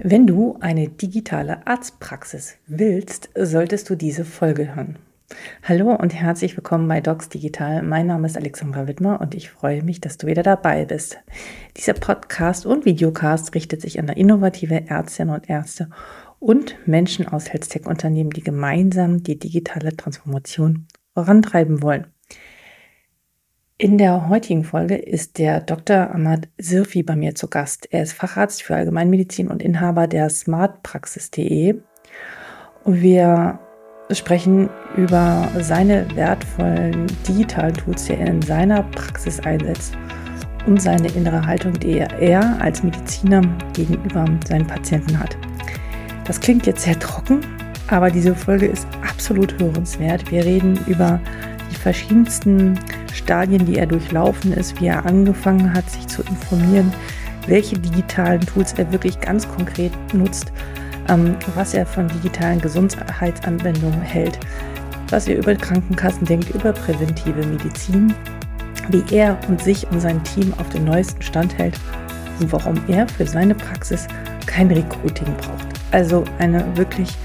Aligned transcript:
Wenn 0.00 0.28
du 0.28 0.56
eine 0.60 0.88
digitale 0.88 1.66
Arztpraxis 1.66 2.54
willst, 2.68 3.30
solltest 3.34 3.90
du 3.90 3.96
diese 3.96 4.24
Folge 4.24 4.76
hören. 4.76 4.96
Hallo 5.64 5.92
und 5.92 6.14
herzlich 6.14 6.56
willkommen 6.56 6.86
bei 6.86 7.00
Docs 7.00 7.30
Digital. 7.30 7.82
Mein 7.82 8.06
Name 8.06 8.28
ist 8.28 8.36
Alexandra 8.36 8.86
Wittmer 8.86 9.20
und 9.20 9.34
ich 9.34 9.50
freue 9.50 9.82
mich, 9.82 10.00
dass 10.00 10.16
du 10.16 10.28
wieder 10.28 10.44
dabei 10.44 10.84
bist. 10.84 11.18
Dieser 11.76 11.94
Podcast 11.94 12.64
und 12.64 12.84
Videocast 12.84 13.56
richtet 13.56 13.80
sich 13.80 13.98
an 13.98 14.06
innovative 14.06 14.88
Ärztinnen 14.88 15.34
und 15.34 15.50
Ärzte 15.50 15.90
und 16.38 16.76
Menschen 16.86 17.26
aus 17.26 17.52
Health-Tech-Unternehmen, 17.52 18.30
die 18.30 18.44
gemeinsam 18.44 19.24
die 19.24 19.36
digitale 19.36 19.96
Transformation 19.96 20.86
vorantreiben 21.14 21.82
wollen. 21.82 22.06
In 23.80 23.96
der 23.96 24.28
heutigen 24.28 24.64
Folge 24.64 24.96
ist 24.96 25.38
der 25.38 25.60
Dr. 25.60 26.12
Ahmad 26.12 26.48
Sirfi 26.58 27.04
bei 27.04 27.14
mir 27.14 27.36
zu 27.36 27.46
Gast. 27.46 27.86
Er 27.92 28.02
ist 28.02 28.12
Facharzt 28.12 28.60
für 28.60 28.74
Allgemeinmedizin 28.74 29.46
und 29.46 29.62
Inhaber 29.62 30.08
der 30.08 30.28
smartpraxis.de. 30.30 31.76
Und 32.82 33.00
wir 33.00 33.60
sprechen 34.10 34.68
über 34.96 35.46
seine 35.60 36.08
wertvollen 36.16 37.06
digitalen 37.28 37.74
Tools, 37.74 38.06
die 38.06 38.14
er 38.14 38.26
in 38.26 38.42
seiner 38.42 38.82
Praxis 38.82 39.38
einsetzt 39.38 39.96
und 40.66 40.82
seine 40.82 41.06
innere 41.12 41.46
Haltung, 41.46 41.72
die 41.74 41.98
er 41.98 42.60
als 42.60 42.82
Mediziner 42.82 43.42
gegenüber 43.74 44.24
seinen 44.48 44.66
Patienten 44.66 45.16
hat. 45.20 45.36
Das 46.24 46.40
klingt 46.40 46.66
jetzt 46.66 46.82
sehr 46.82 46.98
trocken, 46.98 47.42
aber 47.86 48.10
diese 48.10 48.34
Folge 48.34 48.66
ist 48.66 48.88
absolut 49.08 49.56
hörenswert. 49.60 50.32
Wir 50.32 50.44
reden 50.44 50.80
über 50.88 51.20
die 51.70 51.74
verschiedensten 51.74 52.78
Stadien, 53.12 53.66
die 53.66 53.76
er 53.76 53.86
durchlaufen 53.86 54.52
ist, 54.52 54.80
wie 54.80 54.86
er 54.86 55.04
angefangen 55.06 55.72
hat, 55.72 55.88
sich 55.90 56.06
zu 56.06 56.22
informieren, 56.22 56.92
welche 57.46 57.78
digitalen 57.78 58.40
Tools 58.40 58.74
er 58.74 58.90
wirklich 58.92 59.20
ganz 59.20 59.48
konkret 59.48 59.92
nutzt, 60.12 60.52
ähm, 61.08 61.36
was 61.54 61.74
er 61.74 61.86
von 61.86 62.08
digitalen 62.08 62.60
Gesundheitsanwendungen 62.60 64.02
hält, 64.02 64.38
was 65.10 65.28
er 65.28 65.38
über 65.38 65.54
Krankenkassen 65.54 66.26
denkt, 66.26 66.50
über 66.50 66.72
präventive 66.72 67.44
Medizin, 67.46 68.14
wie 68.90 69.02
er 69.14 69.38
und 69.48 69.62
sich 69.62 69.86
und 69.90 70.00
sein 70.00 70.22
Team 70.24 70.52
auf 70.58 70.68
den 70.68 70.84
neuesten 70.84 71.22
Stand 71.22 71.56
hält 71.56 71.78
und 72.40 72.52
warum 72.52 72.74
er 72.88 73.08
für 73.08 73.26
seine 73.26 73.54
Praxis 73.54 74.06
kein 74.46 74.70
Recruiting 74.70 75.34
braucht. 75.36 75.66
Also 75.90 76.24
eine 76.38 76.64
wirklich 76.76 77.16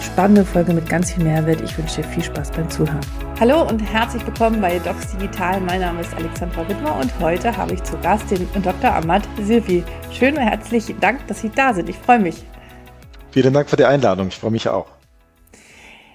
spannende 0.00 0.44
Folge 0.44 0.72
mit 0.72 0.88
ganz 0.88 1.12
viel 1.12 1.24
Mehrwert. 1.24 1.60
Ich 1.62 1.76
wünsche 1.78 2.02
dir 2.02 2.08
viel 2.08 2.22
Spaß 2.22 2.50
beim 2.52 2.68
Zuhören. 2.70 3.00
Hallo 3.42 3.68
und 3.68 3.80
herzlich 3.80 4.24
willkommen 4.24 4.60
bei 4.60 4.78
Docs 4.78 5.16
Digital. 5.16 5.60
Mein 5.62 5.80
Name 5.80 6.02
ist 6.02 6.14
Alexandra 6.14 6.68
Wittmer 6.68 6.94
und 7.00 7.10
heute 7.18 7.56
habe 7.56 7.74
ich 7.74 7.82
zu 7.82 7.98
Gast 7.98 8.30
den 8.30 8.46
Dr. 8.62 8.94
Ahmad 8.94 9.24
Silvi. 9.42 9.82
Schön 10.12 10.36
und 10.36 10.42
herzlichen 10.42 11.00
Dank, 11.00 11.26
dass 11.26 11.40
Sie 11.40 11.50
da 11.50 11.74
sind. 11.74 11.88
Ich 11.88 11.96
freue 11.96 12.20
mich. 12.20 12.36
Vielen 13.32 13.52
Dank 13.52 13.68
für 13.68 13.74
die 13.74 13.84
Einladung. 13.84 14.28
Ich 14.28 14.36
freue 14.36 14.52
mich 14.52 14.68
auch. 14.68 14.86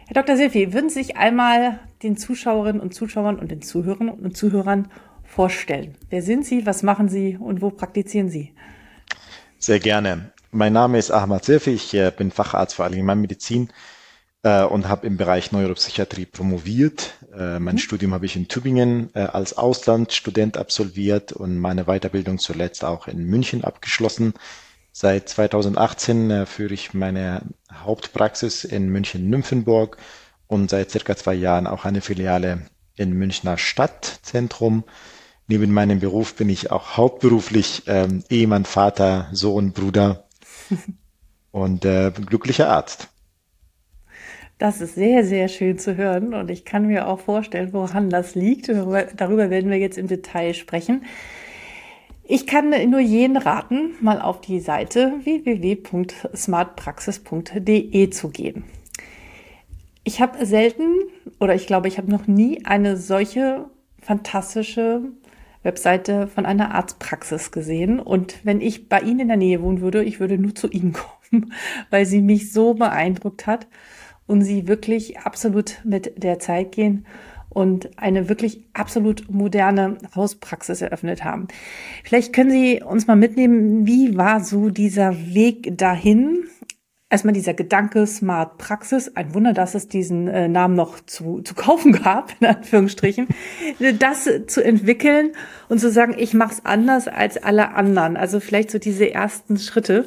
Herr 0.08 0.24
Dr. 0.24 0.38
Silvi, 0.38 0.72
würden 0.72 0.90
Sie 0.90 1.04
sich 1.04 1.18
einmal 1.18 1.82
den 2.02 2.16
Zuschauerinnen 2.16 2.82
und 2.82 2.94
Zuschauern 2.94 3.38
und 3.38 3.52
den 3.52 3.62
Zuhörern 3.62 4.08
und 4.08 4.38
Zuhörern 4.38 4.90
vorstellen? 5.26 5.96
Wer 6.10 6.22
sind 6.22 6.46
Sie, 6.46 6.66
was 6.66 6.82
machen 6.82 7.10
Sie 7.10 7.36
und 7.38 7.62
wo 7.62 7.72
praktizieren 7.72 8.30
Sie? 8.30 8.54
Sehr 9.60 9.82
gerne. 9.82 10.32
Mein 10.52 10.72
Name 10.72 10.98
ist 10.98 11.12
Ahmad 11.12 11.44
Silvi. 11.44 11.72
Ich 11.72 11.94
äh, 11.94 12.10
bin 12.18 12.32
Facharzt 12.32 12.76
für 12.76 12.86
Allgemeinmedizin 12.86 13.68
äh, 14.48 14.64
und 14.64 14.88
habe 14.88 15.06
im 15.06 15.18
Bereich 15.18 15.52
Neuropsychiatrie 15.52 16.26
promoviert. 16.26 17.16
Äh, 17.38 17.60
mein 17.60 17.76
mhm. 17.76 17.80
Studium 17.80 18.14
habe 18.14 18.26
ich 18.26 18.36
in 18.38 18.48
Tübingen 18.48 19.10
äh, 19.14 19.20
als 19.20 19.58
Auslandsstudent 19.58 20.58
absolviert 20.58 21.34
und 21.34 21.58
meine 21.58 21.86
Weiterbildung 21.86 22.40
zuletzt 22.40 22.86
auch 22.86 23.08
in 23.08 23.26
München 23.26 23.64
abgeschlossen. 23.66 24.34
Seit 24.94 25.28
2018 25.28 26.32
äh, 26.32 26.46
führe 26.46 26.74
ich 26.74 26.94
meine 26.94 27.42
Hauptpraxis 27.72 28.64
in 28.64 28.90
München-Nymphenburg 28.90 29.98
und 30.48 30.70
seit 30.70 30.92
circa 30.92 31.18
zwei 31.18 31.34
Jahren 31.34 31.68
auch 31.68 31.84
eine 31.84 32.02
Filiale 32.02 32.62
in 32.96 33.12
Münchner 33.14 33.58
Stadtzentrum. 33.58 34.86
Neben 35.48 35.74
meinem 35.74 36.00
Beruf 36.00 36.36
bin 36.36 36.50
ich 36.50 36.72
auch 36.72 36.96
hauptberuflich 36.96 37.84
ähm, 37.88 38.24
Ehemann, 38.30 38.66
Vater, 38.66 39.28
Sohn, 39.34 39.74
Bruder 39.74 40.26
und 41.52 41.84
äh, 41.84 42.12
glücklicher 42.12 42.70
Arzt. 42.70 43.10
Das 44.58 44.82
ist 44.82 44.96
sehr, 44.96 45.24
sehr 45.24 45.48
schön 45.50 45.78
zu 45.78 45.98
hören 45.98 46.34
und 46.34 46.50
ich 46.50 46.66
kann 46.66 46.88
mir 46.88 47.08
auch 47.08 47.20
vorstellen, 47.20 47.74
woran 47.74 48.10
das 48.10 48.34
liegt. 48.34 48.70
Darüber, 48.70 49.52
werden 49.52 49.70
wir 49.70 49.78
jetzt 49.78 50.00
im 50.00 50.08
Detail 50.08 50.56
sprechen. 50.56 51.06
Ich 52.24 52.48
kann 52.48 52.72
nur 52.90 53.00
jeden 53.00 53.38
raten, 53.38 53.92
mal 54.02 54.20
auf 54.20 54.42
die 54.42 54.60
Seite 54.60 55.14
www.smartpraxis.de 55.24 58.10
zu 58.10 58.30
gehen. 58.30 58.64
Ich 60.04 60.22
habe 60.22 60.44
selten 60.44 60.88
oder 61.40 61.54
ich 61.54 61.68
glaube, 61.68 61.88
ich 61.88 62.00
habe 62.00 62.10
noch 62.10 62.26
nie 62.26 62.66
eine 62.66 62.98
solche 62.98 63.66
fantastische 64.02 65.04
Webseite 65.62 66.26
von 66.26 66.48
einer 66.48 66.74
Arztpraxis 66.74 67.52
gesehen. 67.52 68.00
Und 68.00 68.44
wenn 68.44 68.60
ich 68.60 68.90
bei 68.90 69.02
Ihnen 69.02 69.20
in 69.20 69.28
der 69.28 69.38
Nähe 69.38 69.62
wohnen 69.62 69.82
würde, 69.82 70.04
ich 70.04 70.20
würde 70.20 70.40
nur 70.40 70.56
zu 70.56 70.68
Ihnen 70.68 70.94
kommen, 71.30 71.54
weil 71.92 72.08
sie 72.08 72.22
mich 72.22 72.52
so 72.52 72.74
beeindruckt 72.74 73.46
hat 73.46 73.68
und 74.28 74.42
sie 74.44 74.68
wirklich 74.68 75.20
absolut 75.20 75.80
mit 75.84 76.22
der 76.22 76.40
Zeit 76.40 76.72
gehen 76.74 77.06
und 77.50 77.98
eine 77.98 78.30
wirklich 78.30 78.66
absolut 78.74 79.32
moderne 79.32 79.98
Hauspraxis 80.16 80.82
eröffnet 80.82 81.24
haben. 81.24 81.48
Vielleicht 82.04 82.32
können 82.32 82.52
Sie 82.52 82.84
uns 82.84 83.08
mal 83.08 83.16
mitnehmen, 83.16 83.88
wie 83.88 84.16
war 84.16 84.44
so 84.44 84.70
dieser 84.70 85.34
Weg 85.34 85.76
dahin? 85.76 86.44
Erstmal 87.10 87.34
dieser 87.34 87.54
Gedanke 87.54 88.06
Smart 88.06 88.58
Praxis. 88.58 89.16
Ein 89.16 89.34
Wunder, 89.34 89.54
dass 89.54 89.76
es 89.76 89.88
diesen 89.88 90.28
äh, 90.28 90.50
Namen 90.50 90.76
noch 90.76 91.00
zu, 91.00 91.42
zu 91.42 91.56
kaufen 91.56 91.94
gab, 91.94 92.34
in 92.42 92.48
Anführungsstrichen. 92.48 93.28
Das 93.98 94.30
zu 94.48 94.64
entwickeln 94.64 95.32
und 95.70 95.80
zu 95.80 95.90
sagen, 95.90 96.16
ich 96.18 96.34
mache 96.34 96.54
es 96.54 96.66
anders 96.66 97.08
als 97.08 97.38
alle 97.38 97.74
anderen. 97.74 98.18
Also 98.18 98.42
vielleicht 98.42 98.70
so 98.70 98.78
diese 98.78 99.10
ersten 99.10 99.58
Schritte 99.58 100.06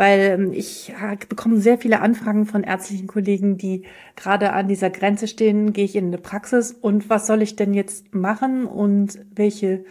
weil 0.00 0.20
ähm, 0.20 0.52
ich 0.54 0.94
bekomme 1.28 1.60
sehr 1.60 1.76
viele 1.76 2.00
Anfragen 2.00 2.46
von 2.46 2.64
ärztlichen 2.64 3.06
Kollegen, 3.06 3.58
die 3.58 3.82
gerade 4.16 4.54
an 4.54 4.66
dieser 4.66 4.88
Grenze 4.88 5.28
stehen, 5.28 5.74
gehe 5.74 5.84
ich 5.84 5.94
in 5.94 6.06
eine 6.06 6.16
Praxis? 6.16 6.72
Und 6.72 7.10
was 7.10 7.26
soll 7.26 7.42
ich 7.42 7.54
denn 7.54 7.74
jetzt 7.74 8.14
machen? 8.14 8.64
Und 8.64 9.18
welche, 9.34 9.84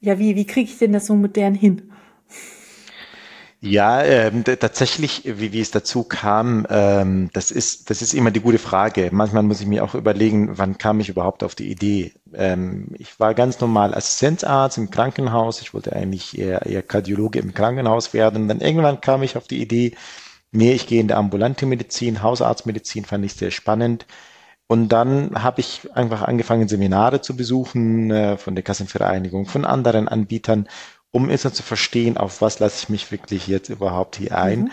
ja, 0.00 0.18
wie, 0.18 0.36
wie 0.36 0.44
kriege 0.44 0.70
ich 0.70 0.76
denn 0.76 0.92
das 0.92 1.06
so 1.06 1.14
modern 1.14 1.54
hin? 1.54 1.90
Ja, 3.60 4.04
ähm, 4.04 4.44
tatsächlich, 4.44 5.22
wie, 5.24 5.52
wie 5.52 5.60
es 5.60 5.72
dazu 5.72 6.04
kam, 6.04 6.64
ähm, 6.70 7.28
das 7.32 7.50
ist, 7.50 7.90
das 7.90 8.02
ist 8.02 8.14
immer 8.14 8.30
die 8.30 8.38
gute 8.40 8.58
Frage. 8.60 9.08
Manchmal 9.12 9.42
muss 9.42 9.60
ich 9.60 9.66
mir 9.66 9.82
auch 9.82 9.96
überlegen, 9.96 10.56
wann 10.58 10.78
kam 10.78 11.00
ich 11.00 11.08
überhaupt 11.08 11.42
auf 11.42 11.56
die 11.56 11.68
Idee. 11.68 12.12
Ähm, 12.34 12.86
ich 12.98 13.18
war 13.18 13.34
ganz 13.34 13.58
normal 13.58 13.94
Assistenzarzt 13.94 14.78
im 14.78 14.90
Krankenhaus. 14.90 15.60
Ich 15.60 15.74
wollte 15.74 15.92
eigentlich 15.92 16.38
eher, 16.38 16.66
eher 16.66 16.82
Kardiologe 16.84 17.40
im 17.40 17.52
Krankenhaus 17.52 18.14
werden. 18.14 18.46
Dann 18.46 18.60
irgendwann 18.60 19.00
kam 19.00 19.24
ich 19.24 19.36
auf 19.36 19.48
die 19.48 19.60
Idee, 19.60 19.96
nee, 20.52 20.72
ich 20.72 20.86
gehe 20.86 21.00
in 21.00 21.08
der 21.08 21.18
ambulante 21.18 21.66
Medizin, 21.66 22.22
Hausarztmedizin 22.22 23.04
fand 23.06 23.24
ich 23.24 23.34
sehr 23.34 23.50
spannend. 23.50 24.06
Und 24.68 24.90
dann 24.90 25.42
habe 25.42 25.60
ich 25.60 25.88
einfach 25.94 26.22
angefangen, 26.22 26.68
Seminare 26.68 27.22
zu 27.22 27.34
besuchen 27.36 28.10
äh, 28.10 28.36
von 28.36 28.54
der 28.54 28.62
Kassenvereinigung, 28.64 29.46
von 29.46 29.64
anderen 29.64 30.08
Anbietern 30.08 30.68
um 31.10 31.30
es 31.30 31.42
dann 31.42 31.52
zu 31.52 31.62
verstehen, 31.62 32.16
auf 32.16 32.40
was 32.40 32.58
lasse 32.58 32.82
ich 32.82 32.88
mich 32.88 33.10
wirklich 33.10 33.46
jetzt 33.46 33.68
überhaupt 33.68 34.16
hier 34.16 34.36
ein. 34.36 34.60
Mhm. 34.60 34.70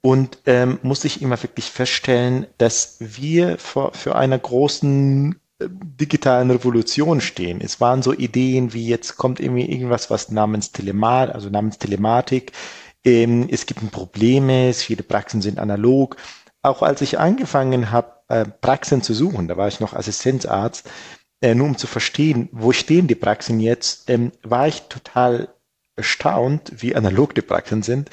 Und 0.00 0.38
ähm, 0.46 0.78
muss 0.82 1.04
ich 1.04 1.22
immer 1.22 1.42
wirklich 1.42 1.66
feststellen, 1.66 2.46
dass 2.56 2.96
wir 3.00 3.58
vor, 3.58 3.92
für 3.94 4.14
einer 4.14 4.38
großen 4.38 5.34
äh, 5.58 5.68
digitalen 5.68 6.50
Revolution 6.50 7.20
stehen. 7.20 7.60
Es 7.60 7.80
waren 7.80 8.02
so 8.02 8.12
Ideen 8.12 8.72
wie 8.72 8.86
jetzt 8.86 9.16
kommt 9.16 9.40
irgendwie 9.40 9.70
irgendwas, 9.70 10.08
was 10.08 10.30
namens 10.30 10.70
Telemat, 10.70 11.34
also 11.34 11.50
namens 11.50 11.78
Telematik. 11.78 12.52
Ähm, 13.04 13.48
es 13.50 13.66
gibt 13.66 13.90
Probleme, 13.90 14.72
viele 14.72 15.02
Praxen 15.02 15.42
sind 15.42 15.58
analog. 15.58 16.16
Auch 16.62 16.82
als 16.82 17.00
ich 17.00 17.18
angefangen 17.18 17.90
habe, 17.90 18.12
äh, 18.28 18.44
Praxen 18.44 19.02
zu 19.02 19.14
suchen, 19.14 19.48
da 19.48 19.56
war 19.56 19.68
ich 19.68 19.80
noch 19.80 19.94
Assistenzarzt, 19.94 20.88
äh, 21.40 21.54
nur 21.54 21.66
um 21.66 21.78
zu 21.78 21.86
verstehen, 21.86 22.48
wo 22.52 22.72
stehen 22.72 23.06
die 23.06 23.14
Praxen 23.14 23.60
jetzt, 23.60 24.10
ähm, 24.10 24.32
war 24.42 24.68
ich 24.68 24.82
total 24.82 25.48
erstaunt, 25.98 26.72
wie 26.78 26.96
analog 26.96 27.34
die 27.34 27.42
Praxen 27.42 27.82
sind 27.82 28.08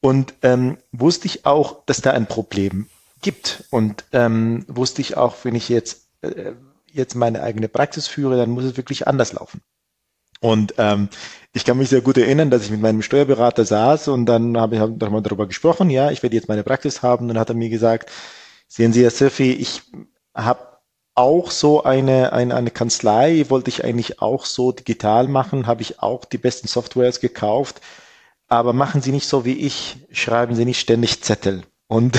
und 0.00 0.34
ähm, 0.42 0.78
wusste 0.92 1.26
ich 1.26 1.44
auch, 1.44 1.84
dass 1.84 2.00
da 2.00 2.12
ein 2.12 2.26
Problem 2.26 2.86
gibt 3.20 3.64
und 3.70 4.04
ähm, 4.12 4.64
wusste 4.68 5.02
ich 5.02 5.16
auch, 5.16 5.36
wenn 5.42 5.54
ich 5.54 5.68
jetzt 5.68 6.06
äh, 6.22 6.52
jetzt 6.92 7.14
meine 7.14 7.42
eigene 7.42 7.68
Praxis 7.68 8.08
führe, 8.08 8.36
dann 8.36 8.50
muss 8.50 8.64
es 8.64 8.76
wirklich 8.76 9.06
anders 9.06 9.32
laufen. 9.32 9.60
Und 10.40 10.74
ähm, 10.78 11.08
ich 11.52 11.64
kann 11.64 11.78
mich 11.78 11.88
sehr 11.88 12.00
gut 12.00 12.16
erinnern, 12.16 12.50
dass 12.50 12.64
ich 12.64 12.70
mit 12.70 12.80
meinem 12.80 13.02
Steuerberater 13.02 13.64
saß 13.64 14.08
und 14.08 14.26
dann 14.26 14.56
habe 14.56 14.76
ich 14.76 14.80
hab 14.80 14.98
darüber 14.98 15.46
gesprochen, 15.46 15.90
ja, 15.90 16.10
ich 16.10 16.22
werde 16.22 16.36
jetzt 16.36 16.48
meine 16.48 16.62
Praxis 16.62 17.02
haben. 17.02 17.24
Und 17.24 17.28
dann 17.28 17.38
hat 17.38 17.48
er 17.48 17.56
mir 17.56 17.70
gesagt, 17.70 18.10
sehen 18.68 18.92
Sie, 18.92 19.02
Herr 19.02 19.10
Sirfi, 19.10 19.52
ich 19.52 19.82
habe 20.34 20.77
auch 21.18 21.50
so 21.50 21.82
eine, 21.82 22.32
eine, 22.32 22.54
eine 22.54 22.70
Kanzlei, 22.70 23.44
wollte 23.48 23.70
ich 23.70 23.84
eigentlich 23.84 24.22
auch 24.22 24.44
so 24.44 24.70
digital 24.70 25.26
machen, 25.26 25.66
habe 25.66 25.82
ich 25.82 26.00
auch 26.00 26.24
die 26.24 26.38
besten 26.38 26.68
Softwares 26.68 27.18
gekauft. 27.20 27.80
aber 28.46 28.72
machen 28.72 29.02
Sie 29.02 29.12
nicht 29.12 29.26
so 29.26 29.44
wie 29.44 29.58
ich, 29.58 29.96
schreiben 30.12 30.54
Sie 30.54 30.64
nicht 30.64 30.80
ständig 30.80 31.22
Zettel. 31.22 31.64
Und 31.88 32.18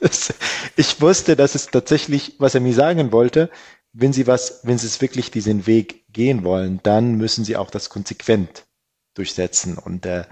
ich 0.76 1.00
wusste, 1.00 1.36
dass 1.36 1.54
es 1.54 1.68
tatsächlich, 1.68 2.34
was 2.38 2.54
er 2.54 2.60
mir 2.60 2.74
sagen 2.74 3.12
wollte, 3.12 3.50
wenn 3.94 4.12
Sie 4.12 4.26
was, 4.26 4.60
wenn 4.64 4.78
Sie 4.78 4.88
es 4.88 5.00
wirklich 5.00 5.30
diesen 5.30 5.66
Weg 5.66 6.04
gehen 6.12 6.44
wollen, 6.44 6.80
dann 6.82 7.14
müssen 7.14 7.44
Sie 7.44 7.56
auch 7.56 7.70
das 7.70 7.88
konsequent 7.88 8.66
durchsetzen. 9.14 9.78
Und 9.78 10.04
äh, 10.04 10.24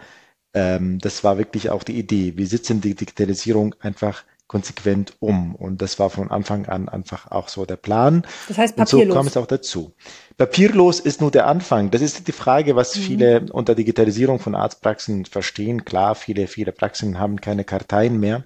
ähm, 0.53 0.99
das 0.99 1.25
war 1.25 1.39
wirklich 1.39 1.71
auch 1.71 1.83
die 1.83 1.99
Idee. 1.99 2.37
Wir 2.37 2.47
setzen 2.47 2.83
die 2.83 2.95
Digitalisierung 2.95 3.75
einfach 3.81 4.25
konsequent 4.53 5.15
um. 5.19 5.57
Und 5.57 5.81
das 5.81 5.99
war 5.99 6.11
von 6.11 6.31
Anfang 6.31 6.67
an 6.67 6.89
einfach 6.91 7.31
auch 7.31 7.49
so 7.49 7.65
der 7.65 7.77
Plan. 7.77 8.27
Das 8.49 8.59
heißt 8.59 8.77
papierlos. 8.77 9.03
Und 9.03 9.09
so 9.09 9.17
kam 9.17 9.27
es 9.27 9.37
auch 9.39 9.47
dazu. 9.47 9.95
Papierlos 10.37 11.01
ist 11.01 11.23
nur 11.23 11.31
der 11.31 11.47
Anfang. 11.47 11.91
Das 11.91 12.03
ist 12.03 12.29
die 12.29 12.33
Frage, 12.33 12.77
was 12.77 12.95
mhm. 12.95 13.01
viele 13.01 13.47
unter 13.51 13.75
Digitalisierung 13.75 14.39
von 14.39 14.55
Arztpraxen 14.55 15.25
verstehen. 15.25 15.87
Klar, 15.87 16.15
viele, 16.15 16.47
viele 16.47 16.73
Praxen 16.73 17.19
haben 17.19 17.41
keine 17.41 17.65
Karteien 17.65 18.21
mehr. 18.21 18.45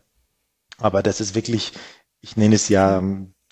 Aber 0.79 1.03
das 1.03 1.21
ist 1.21 1.35
wirklich, 1.35 1.73
ich 2.21 2.37
nenne 2.37 2.55
es 2.55 2.69
ja 2.69 3.03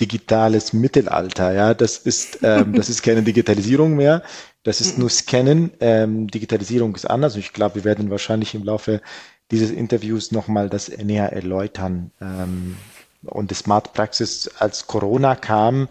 digitales 0.00 0.72
Mittelalter. 0.72 1.52
Ja, 1.52 1.74
das 1.74 1.98
ist, 1.98 2.38
ähm, 2.42 2.72
das 2.74 2.88
ist 2.88 3.02
keine 3.02 3.22
Digitalisierung 3.22 3.96
mehr. 3.96 4.22
Das 4.62 4.80
ist 4.80 4.96
nur 4.96 5.10
Scannen. 5.10 5.72
Ähm, 5.80 6.28
Digitalisierung 6.28 6.94
ist 6.94 7.08
anders. 7.08 7.36
Ich 7.36 7.52
glaube, 7.52 7.76
wir 7.76 7.84
werden 7.84 8.10
wahrscheinlich 8.10 8.54
im 8.54 8.64
Laufe 8.64 9.02
dieses 9.54 9.70
Interviews 9.70 10.32
nochmal 10.32 10.68
das 10.68 10.88
näher 10.88 11.32
erläutern. 11.32 12.10
Ähm, 12.20 12.76
und 13.22 13.50
die 13.50 13.54
Smart 13.54 13.92
Praxis, 13.92 14.48
als 14.58 14.86
Corona 14.86 15.36
kam, 15.36 15.88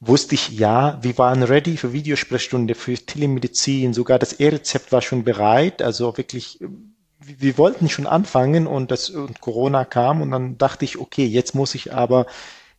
wusste 0.00 0.34
ich, 0.34 0.50
ja, 0.50 0.98
wir 1.00 1.16
waren 1.16 1.44
ready 1.44 1.76
für 1.76 1.92
Videosprechstunde, 1.92 2.74
für 2.74 2.94
Telemedizin, 2.94 3.94
sogar 3.94 4.18
das 4.18 4.34
E-Rezept 4.34 4.90
war 4.90 5.00
schon 5.00 5.22
bereit, 5.22 5.80
also 5.80 6.16
wirklich, 6.16 6.58
wir 7.20 7.56
wollten 7.56 7.88
schon 7.88 8.08
anfangen 8.08 8.66
und 8.66 8.90
das 8.90 9.10
und 9.10 9.40
Corona 9.40 9.84
kam 9.84 10.20
und 10.20 10.32
dann 10.32 10.58
dachte 10.58 10.84
ich, 10.84 10.98
okay, 10.98 11.24
jetzt 11.24 11.54
muss 11.54 11.76
ich 11.76 11.94
aber 11.94 12.26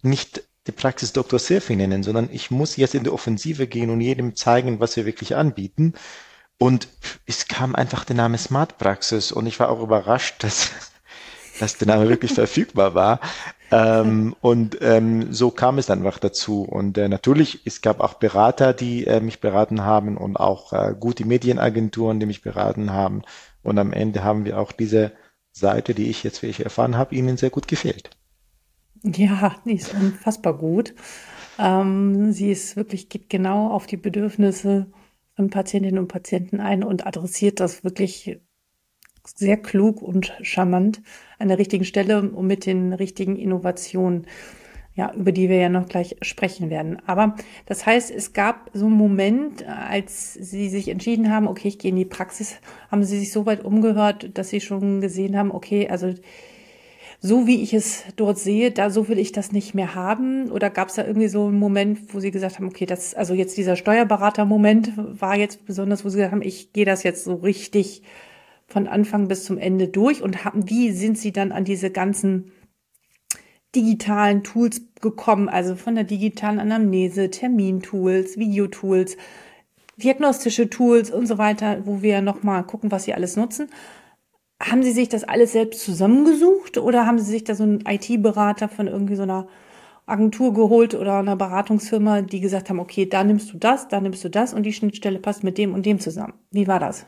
nicht 0.01 0.43
die 0.67 0.73
Praxis 0.73 1.13
Dr. 1.13 1.39
Surfing 1.39 1.77
nennen, 1.77 2.03
sondern 2.03 2.29
ich 2.31 2.51
muss 2.51 2.75
jetzt 2.75 2.93
in 2.93 3.05
die 3.05 3.09
Offensive 3.09 3.67
gehen 3.67 3.89
und 3.89 4.01
jedem 4.01 4.35
zeigen, 4.35 4.81
was 4.81 4.97
wir 4.97 5.05
wirklich 5.05 5.35
anbieten. 5.35 5.93
Und 6.57 6.87
es 7.25 7.47
kam 7.47 7.75
einfach 7.75 8.05
der 8.05 8.15
Name 8.15 8.37
Smart 8.37 8.77
Praxis 8.77 9.31
und 9.31 9.47
ich 9.47 9.59
war 9.59 9.69
auch 9.69 9.81
überrascht, 9.81 10.43
dass, 10.43 10.71
dass 11.59 11.77
der 11.77 11.87
Name 11.87 12.09
wirklich 12.09 12.33
verfügbar 12.33 12.95
war. 12.95 13.19
Ähm, 13.71 14.35
und 14.41 14.77
ähm, 14.81 15.33
so 15.33 15.49
kam 15.49 15.77
es 15.79 15.87
dann 15.87 15.99
einfach 15.99 16.19
dazu. 16.19 16.61
Und 16.63 16.97
äh, 16.97 17.09
natürlich, 17.09 17.61
es 17.65 17.81
gab 17.81 18.01
auch 18.01 18.15
Berater, 18.15 18.73
die 18.73 19.07
äh, 19.07 19.19
mich 19.19 19.41
beraten 19.41 19.81
haben 19.81 20.15
und 20.15 20.37
auch 20.37 20.73
äh, 20.73 20.93
gute 20.99 21.25
Medienagenturen, 21.25 22.19
die 22.19 22.27
mich 22.27 22.43
beraten 22.43 22.91
haben. 22.91 23.23
Und 23.63 23.79
am 23.79 23.91
Ende 23.91 24.23
haben 24.23 24.45
wir 24.45 24.59
auch 24.59 24.71
diese 24.71 25.11
Seite, 25.51 25.93
die 25.93 26.09
ich 26.09 26.23
jetzt, 26.23 26.43
wie 26.43 26.47
ich 26.47 26.63
erfahren 26.63 26.97
habe, 26.97 27.15
ihnen 27.15 27.37
sehr 27.37 27.49
gut 27.49 27.67
gefällt. 27.67 28.11
Ja, 29.03 29.55
die 29.65 29.75
ist 29.75 29.93
unfassbar 29.93 30.53
gut. 30.53 30.93
Ähm, 31.57 32.31
sie 32.31 32.51
ist 32.51 32.75
wirklich, 32.75 33.09
geht 33.09 33.29
genau 33.29 33.69
auf 33.69 33.85
die 33.85 33.97
Bedürfnisse 33.97 34.87
Patientinnen 35.35 35.99
und 35.99 36.07
Patienten 36.07 36.59
ein 36.59 36.83
und 36.83 37.05
adressiert 37.05 37.59
das 37.59 37.83
wirklich 37.83 38.39
sehr 39.25 39.57
klug 39.57 40.01
und 40.01 40.33
charmant 40.41 41.01
an 41.39 41.47
der 41.47 41.57
richtigen 41.57 41.85
Stelle 41.85 42.21
und 42.21 42.45
mit 42.45 42.65
den 42.65 42.93
richtigen 42.93 43.35
Innovationen, 43.37 44.27
ja, 44.95 45.13
über 45.13 45.31
die 45.31 45.49
wir 45.49 45.57
ja 45.57 45.69
noch 45.69 45.87
gleich 45.87 46.17
sprechen 46.21 46.69
werden. 46.69 47.01
Aber 47.07 47.35
das 47.65 47.85
heißt, 47.85 48.11
es 48.11 48.33
gab 48.33 48.69
so 48.73 48.85
einen 48.85 48.95
Moment, 48.95 49.65
als 49.67 50.33
Sie 50.33 50.69
sich 50.69 50.89
entschieden 50.89 51.31
haben, 51.31 51.47
okay, 51.47 51.69
ich 51.69 51.79
gehe 51.79 51.89
in 51.89 51.97
die 51.97 52.05
Praxis, 52.05 52.59
haben 52.91 53.03
Sie 53.03 53.17
sich 53.17 53.31
so 53.31 53.45
weit 53.45 53.63
umgehört, 53.63 54.37
dass 54.37 54.49
Sie 54.49 54.61
schon 54.61 55.01
gesehen 55.01 55.37
haben, 55.37 55.51
okay, 55.51 55.89
also 55.89 56.13
so 57.25 57.47
wie 57.47 57.63
ich 57.63 57.73
es 57.73 58.03
dort 58.17 58.37
sehe, 58.37 58.71
da 58.71 58.89
so 58.89 59.07
will 59.07 59.17
ich 59.17 59.31
das 59.31 59.53
nicht 59.53 59.73
mehr 59.73 59.95
haben? 59.95 60.51
Oder 60.51 60.69
gab 60.69 60.89
es 60.89 60.95
da 60.95 61.05
irgendwie 61.05 61.29
so 61.29 61.47
einen 61.47 61.57
Moment, 61.57 62.13
wo 62.13 62.19
Sie 62.19 62.31
gesagt 62.31 62.57
haben, 62.57 62.67
okay, 62.67 62.85
das, 62.85 63.13
also 63.13 63.33
jetzt 63.33 63.55
dieser 63.55 63.77
Steuerberater-Moment 63.77 64.91
war 64.97 65.37
jetzt 65.37 65.65
besonders, 65.65 66.03
wo 66.03 66.09
Sie 66.09 66.17
gesagt 66.17 66.33
haben, 66.33 66.41
ich 66.41 66.73
gehe 66.73 66.83
das 66.83 67.03
jetzt 67.03 67.23
so 67.23 67.35
richtig 67.35 68.03
von 68.67 68.87
Anfang 68.87 69.29
bis 69.29 69.45
zum 69.45 69.57
Ende 69.57 69.87
durch 69.87 70.21
und 70.21 70.43
haben, 70.43 70.69
wie 70.69 70.91
sind 70.91 71.17
Sie 71.17 71.31
dann 71.31 71.53
an 71.53 71.63
diese 71.63 71.91
ganzen 71.91 72.51
digitalen 73.73 74.43
Tools 74.43 74.81
gekommen, 74.99 75.47
also 75.47 75.77
von 75.77 75.95
der 75.95 76.03
digitalen 76.03 76.59
Anamnese, 76.59 77.29
Termintools, 77.29 78.37
Videotools, 78.37 79.15
diagnostische 79.95 80.69
Tools 80.69 81.09
und 81.09 81.27
so 81.27 81.37
weiter, 81.37 81.85
wo 81.85 82.01
wir 82.01 82.21
nochmal 82.21 82.65
gucken, 82.65 82.91
was 82.91 83.05
Sie 83.05 83.13
alles 83.13 83.37
nutzen. 83.37 83.69
Haben 84.63 84.83
Sie 84.83 84.91
sich 84.91 85.09
das 85.09 85.23
alles 85.23 85.51
selbst 85.51 85.83
zusammengesucht 85.83 86.77
oder 86.77 87.05
haben 87.05 87.19
Sie 87.19 87.29
sich 87.29 87.43
da 87.43 87.53
so 87.53 87.63
einen 87.63 87.83
IT-Berater 87.85 88.69
von 88.69 88.87
irgendwie 88.87 89.15
so 89.15 89.23
einer 89.23 89.47
Agentur 90.05 90.53
geholt 90.53 90.95
oder 90.95 91.19
einer 91.19 91.35
Beratungsfirma, 91.35 92.21
die 92.21 92.39
gesagt 92.39 92.69
haben, 92.69 92.79
okay, 92.79 93.05
da 93.05 93.23
nimmst 93.23 93.51
du 93.53 93.57
das, 93.57 93.87
da 93.87 93.99
nimmst 93.99 94.23
du 94.23 94.29
das 94.29 94.53
und 94.53 94.63
die 94.63 94.73
Schnittstelle 94.73 95.19
passt 95.19 95.43
mit 95.43 95.57
dem 95.57 95.73
und 95.73 95.85
dem 95.85 95.99
zusammen. 95.99 96.33
Wie 96.51 96.67
war 96.67 96.79
das? 96.79 97.05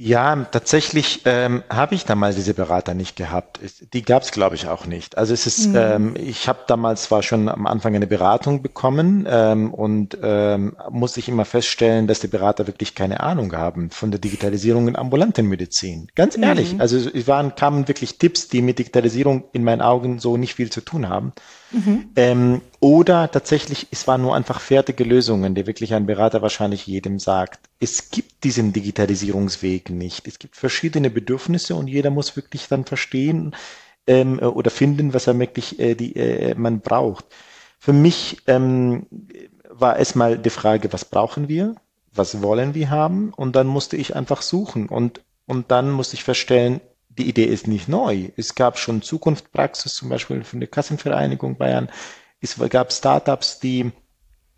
Ja, 0.00 0.36
tatsächlich 0.52 1.22
ähm, 1.24 1.64
habe 1.68 1.96
ich 1.96 2.04
damals 2.04 2.36
diese 2.36 2.54
Berater 2.54 2.94
nicht 2.94 3.16
gehabt. 3.16 3.58
Die 3.92 4.02
gab 4.02 4.22
es, 4.22 4.30
glaube 4.30 4.54
ich, 4.54 4.68
auch 4.68 4.86
nicht. 4.86 5.18
Also 5.18 5.34
es 5.34 5.48
ist, 5.48 5.70
mhm. 5.70 5.76
ähm, 5.76 6.14
ich 6.16 6.46
habe 6.46 6.60
damals 6.68 7.02
zwar 7.02 7.24
schon 7.24 7.48
am 7.48 7.66
Anfang 7.66 7.96
eine 7.96 8.06
Beratung 8.06 8.62
bekommen 8.62 9.26
ähm, 9.28 9.74
und 9.74 10.16
ähm, 10.22 10.76
muss 10.88 11.16
ich 11.16 11.28
immer 11.28 11.44
feststellen, 11.44 12.06
dass 12.06 12.20
die 12.20 12.28
Berater 12.28 12.68
wirklich 12.68 12.94
keine 12.94 13.18
Ahnung 13.18 13.52
haben 13.54 13.90
von 13.90 14.12
der 14.12 14.20
Digitalisierung 14.20 14.86
in 14.86 14.94
ambulanten 14.94 15.48
Medizin. 15.48 16.06
Ganz 16.14 16.38
ehrlich, 16.38 16.74
mhm. 16.74 16.80
also 16.80 16.96
es 16.96 17.26
waren, 17.26 17.56
kamen 17.56 17.88
wirklich 17.88 18.18
Tipps, 18.18 18.46
die 18.46 18.62
mit 18.62 18.78
Digitalisierung 18.78 19.46
in 19.52 19.64
meinen 19.64 19.82
Augen 19.82 20.20
so 20.20 20.36
nicht 20.36 20.54
viel 20.54 20.70
zu 20.70 20.80
tun 20.80 21.08
haben. 21.08 21.32
Mhm. 21.70 22.10
Ähm, 22.16 22.60
oder 22.80 23.30
tatsächlich, 23.30 23.88
es 23.90 24.06
waren 24.06 24.22
nur 24.22 24.34
einfach 24.34 24.60
fertige 24.60 25.04
Lösungen, 25.04 25.54
die 25.54 25.66
wirklich 25.66 25.94
ein 25.94 26.06
Berater 26.06 26.42
wahrscheinlich 26.42 26.86
jedem 26.86 27.18
sagt. 27.18 27.60
Es 27.80 28.10
gibt 28.10 28.44
diesen 28.44 28.72
Digitalisierungsweg 28.72 29.90
nicht. 29.90 30.26
Es 30.26 30.38
gibt 30.38 30.56
verschiedene 30.56 31.10
Bedürfnisse 31.10 31.74
und 31.74 31.88
jeder 31.88 32.10
muss 32.10 32.36
wirklich 32.36 32.68
dann 32.68 32.84
verstehen 32.84 33.54
ähm, 34.06 34.38
oder 34.38 34.70
finden, 34.70 35.12
was 35.12 35.26
er 35.26 35.38
wirklich 35.38 35.78
äh, 35.78 35.94
die, 35.94 36.16
äh, 36.16 36.54
man 36.54 36.80
braucht. 36.80 37.26
Für 37.78 37.92
mich 37.92 38.38
ähm, 38.46 39.06
war 39.68 39.96
erstmal 39.98 40.38
die 40.38 40.50
Frage, 40.50 40.92
was 40.92 41.04
brauchen 41.04 41.48
wir? 41.48 41.76
Was 42.12 42.42
wollen 42.42 42.74
wir 42.74 42.90
haben? 42.90 43.32
Und 43.34 43.54
dann 43.54 43.66
musste 43.66 43.96
ich 43.96 44.16
einfach 44.16 44.42
suchen 44.42 44.88
und, 44.88 45.20
und 45.46 45.70
dann 45.70 45.90
musste 45.90 46.16
ich 46.16 46.24
feststellen, 46.24 46.80
die 47.18 47.28
Idee 47.28 47.44
ist 47.44 47.66
nicht 47.66 47.88
neu. 47.88 48.30
Es 48.36 48.54
gab 48.54 48.78
schon 48.78 49.02
Zukunftspraxis, 49.02 49.94
zum 49.94 50.08
Beispiel 50.08 50.44
von 50.44 50.60
der 50.60 50.68
Kassenvereinigung 50.68 51.56
Bayern. 51.56 51.88
Es 52.40 52.56
gab 52.70 52.92
Startups, 52.92 53.58
die 53.58 53.92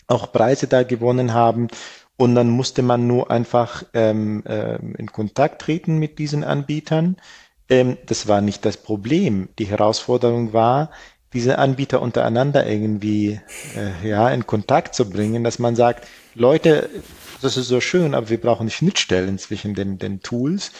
auch 0.07 0.33
Preise 0.33 0.67
da 0.67 0.83
gewonnen 0.83 1.33
haben. 1.33 1.69
Und 2.17 2.35
dann 2.35 2.51
musste 2.51 2.83
man 2.83 3.07
nur 3.07 3.31
einfach 3.31 3.85
ähm, 3.95 4.45
äh, 4.45 4.77
in 4.99 5.11
Kontakt 5.11 5.63
treten 5.63 5.97
mit 5.97 6.19
diesen 6.19 6.45
Anbietern. 6.45 7.17
Ähm, 7.71 7.97
das 8.05 8.29
war 8.29 8.43
nicht 8.43 8.67
das 8.67 8.77
Problem. 8.77 9.49
Die 9.59 9.67
Herausforderung 9.67 10.53
war, 10.53 10.91
diese 11.33 11.59
Anbieter 11.59 12.03
untereinander 12.03 12.67
irgendwie 12.67 13.41
äh, 13.77 14.07
ja 14.09 14.29
in 14.29 14.47
Kontakt 14.47 14.95
zu 14.95 15.09
bringen, 15.09 15.45
dass 15.45 15.59
man 15.59 15.77
sagt, 15.77 16.07
Leute, 16.35 16.91
das 17.41 17.57
ist 17.57 17.69
so 17.69 17.81
schön, 17.81 18.15
aber 18.15 18.29
wir 18.29 18.41
brauchen 18.41 18.69
Schnittstellen 18.69 19.39
zwischen 19.39 19.75
den, 19.75 19.99
den 19.99 20.21
Tools. 20.21 20.73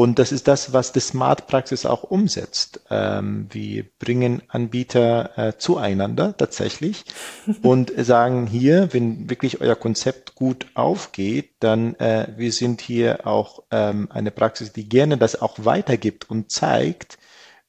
Und 0.00 0.18
das 0.18 0.32
ist 0.32 0.48
das, 0.48 0.72
was 0.72 0.92
die 0.92 1.00
Smart 1.00 1.46
Praxis 1.46 1.84
auch 1.84 2.04
umsetzt. 2.04 2.80
Ähm, 2.88 3.48
wir 3.50 3.84
bringen 3.98 4.40
Anbieter 4.48 5.36
äh, 5.36 5.58
zueinander 5.58 6.34
tatsächlich 6.34 7.04
und 7.62 7.92
sagen 7.98 8.46
hier, 8.46 8.94
wenn 8.94 9.28
wirklich 9.28 9.60
euer 9.60 9.76
Konzept 9.76 10.36
gut 10.36 10.68
aufgeht, 10.72 11.50
dann 11.60 11.96
äh, 11.96 12.28
wir 12.34 12.50
sind 12.50 12.80
hier 12.80 13.26
auch 13.26 13.64
ähm, 13.70 14.08
eine 14.10 14.30
Praxis, 14.30 14.72
die 14.72 14.88
gerne 14.88 15.18
das 15.18 15.42
auch 15.42 15.66
weitergibt 15.66 16.30
und 16.30 16.50
zeigt. 16.50 17.18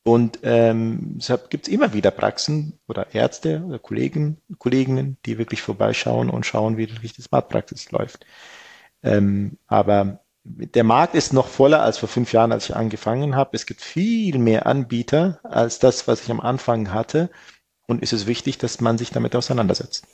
Und 0.04 0.40
ähm, 0.44 1.16
deshalb 1.18 1.50
gibt 1.50 1.68
es 1.68 1.74
immer 1.74 1.92
wieder 1.92 2.12
Praxen 2.12 2.80
oder 2.88 3.14
Ärzte 3.14 3.62
oder 3.68 3.78
Kollegen, 3.78 4.38
Kolleginnen, 4.58 5.18
die 5.26 5.38
wirklich 5.38 5.62
vorbeischauen 5.62 6.30
und 6.30 6.46
schauen, 6.46 6.78
wie 6.78 6.90
wirklich 6.90 7.12
die 7.12 7.24
Smart 7.24 7.50
Praxis 7.50 7.92
läuft. 7.92 8.26
Ähm, 9.04 9.58
aber 9.68 10.22
der 10.44 10.84
Markt 10.84 11.16
ist 11.16 11.34
noch 11.34 11.48
voller 11.48 11.84
als 11.84 12.00
vor 12.00 12.10
fünf 12.10 12.34
Jahren, 12.34 12.52
als 12.52 12.70
ich 12.70 12.76
angefangen 12.76 13.36
habe. 13.36 13.52
Es 13.54 13.66
gibt 13.66 13.82
viel 13.82 14.40
mehr 14.40 14.66
Anbieter 14.66 15.40
als 15.44 15.80
das, 15.80 16.08
was 16.08 16.24
ich 16.24 16.32
am 16.32 16.40
Anfang 16.40 16.94
hatte. 16.94 17.30
Und 17.88 18.02
ist 18.02 18.14
es 18.14 18.26
wichtig, 18.26 18.58
dass 18.58 18.80
man 18.80 18.98
sich 18.98 19.12
damit 19.12 19.36
auseinandersetzt. 19.36 20.08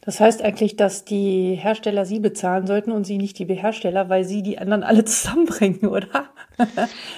Das 0.00 0.20
heißt 0.20 0.42
eigentlich, 0.42 0.76
dass 0.76 1.04
die 1.04 1.54
Hersteller 1.54 2.04
Sie 2.04 2.20
bezahlen 2.20 2.66
sollten 2.66 2.92
und 2.92 3.04
Sie 3.04 3.18
nicht 3.18 3.38
die 3.38 3.46
Hersteller, 3.46 4.08
weil 4.08 4.24
Sie 4.24 4.42
die 4.42 4.58
anderen 4.58 4.82
alle 4.82 5.04
zusammenbringen, 5.04 5.86
oder? 5.86 6.30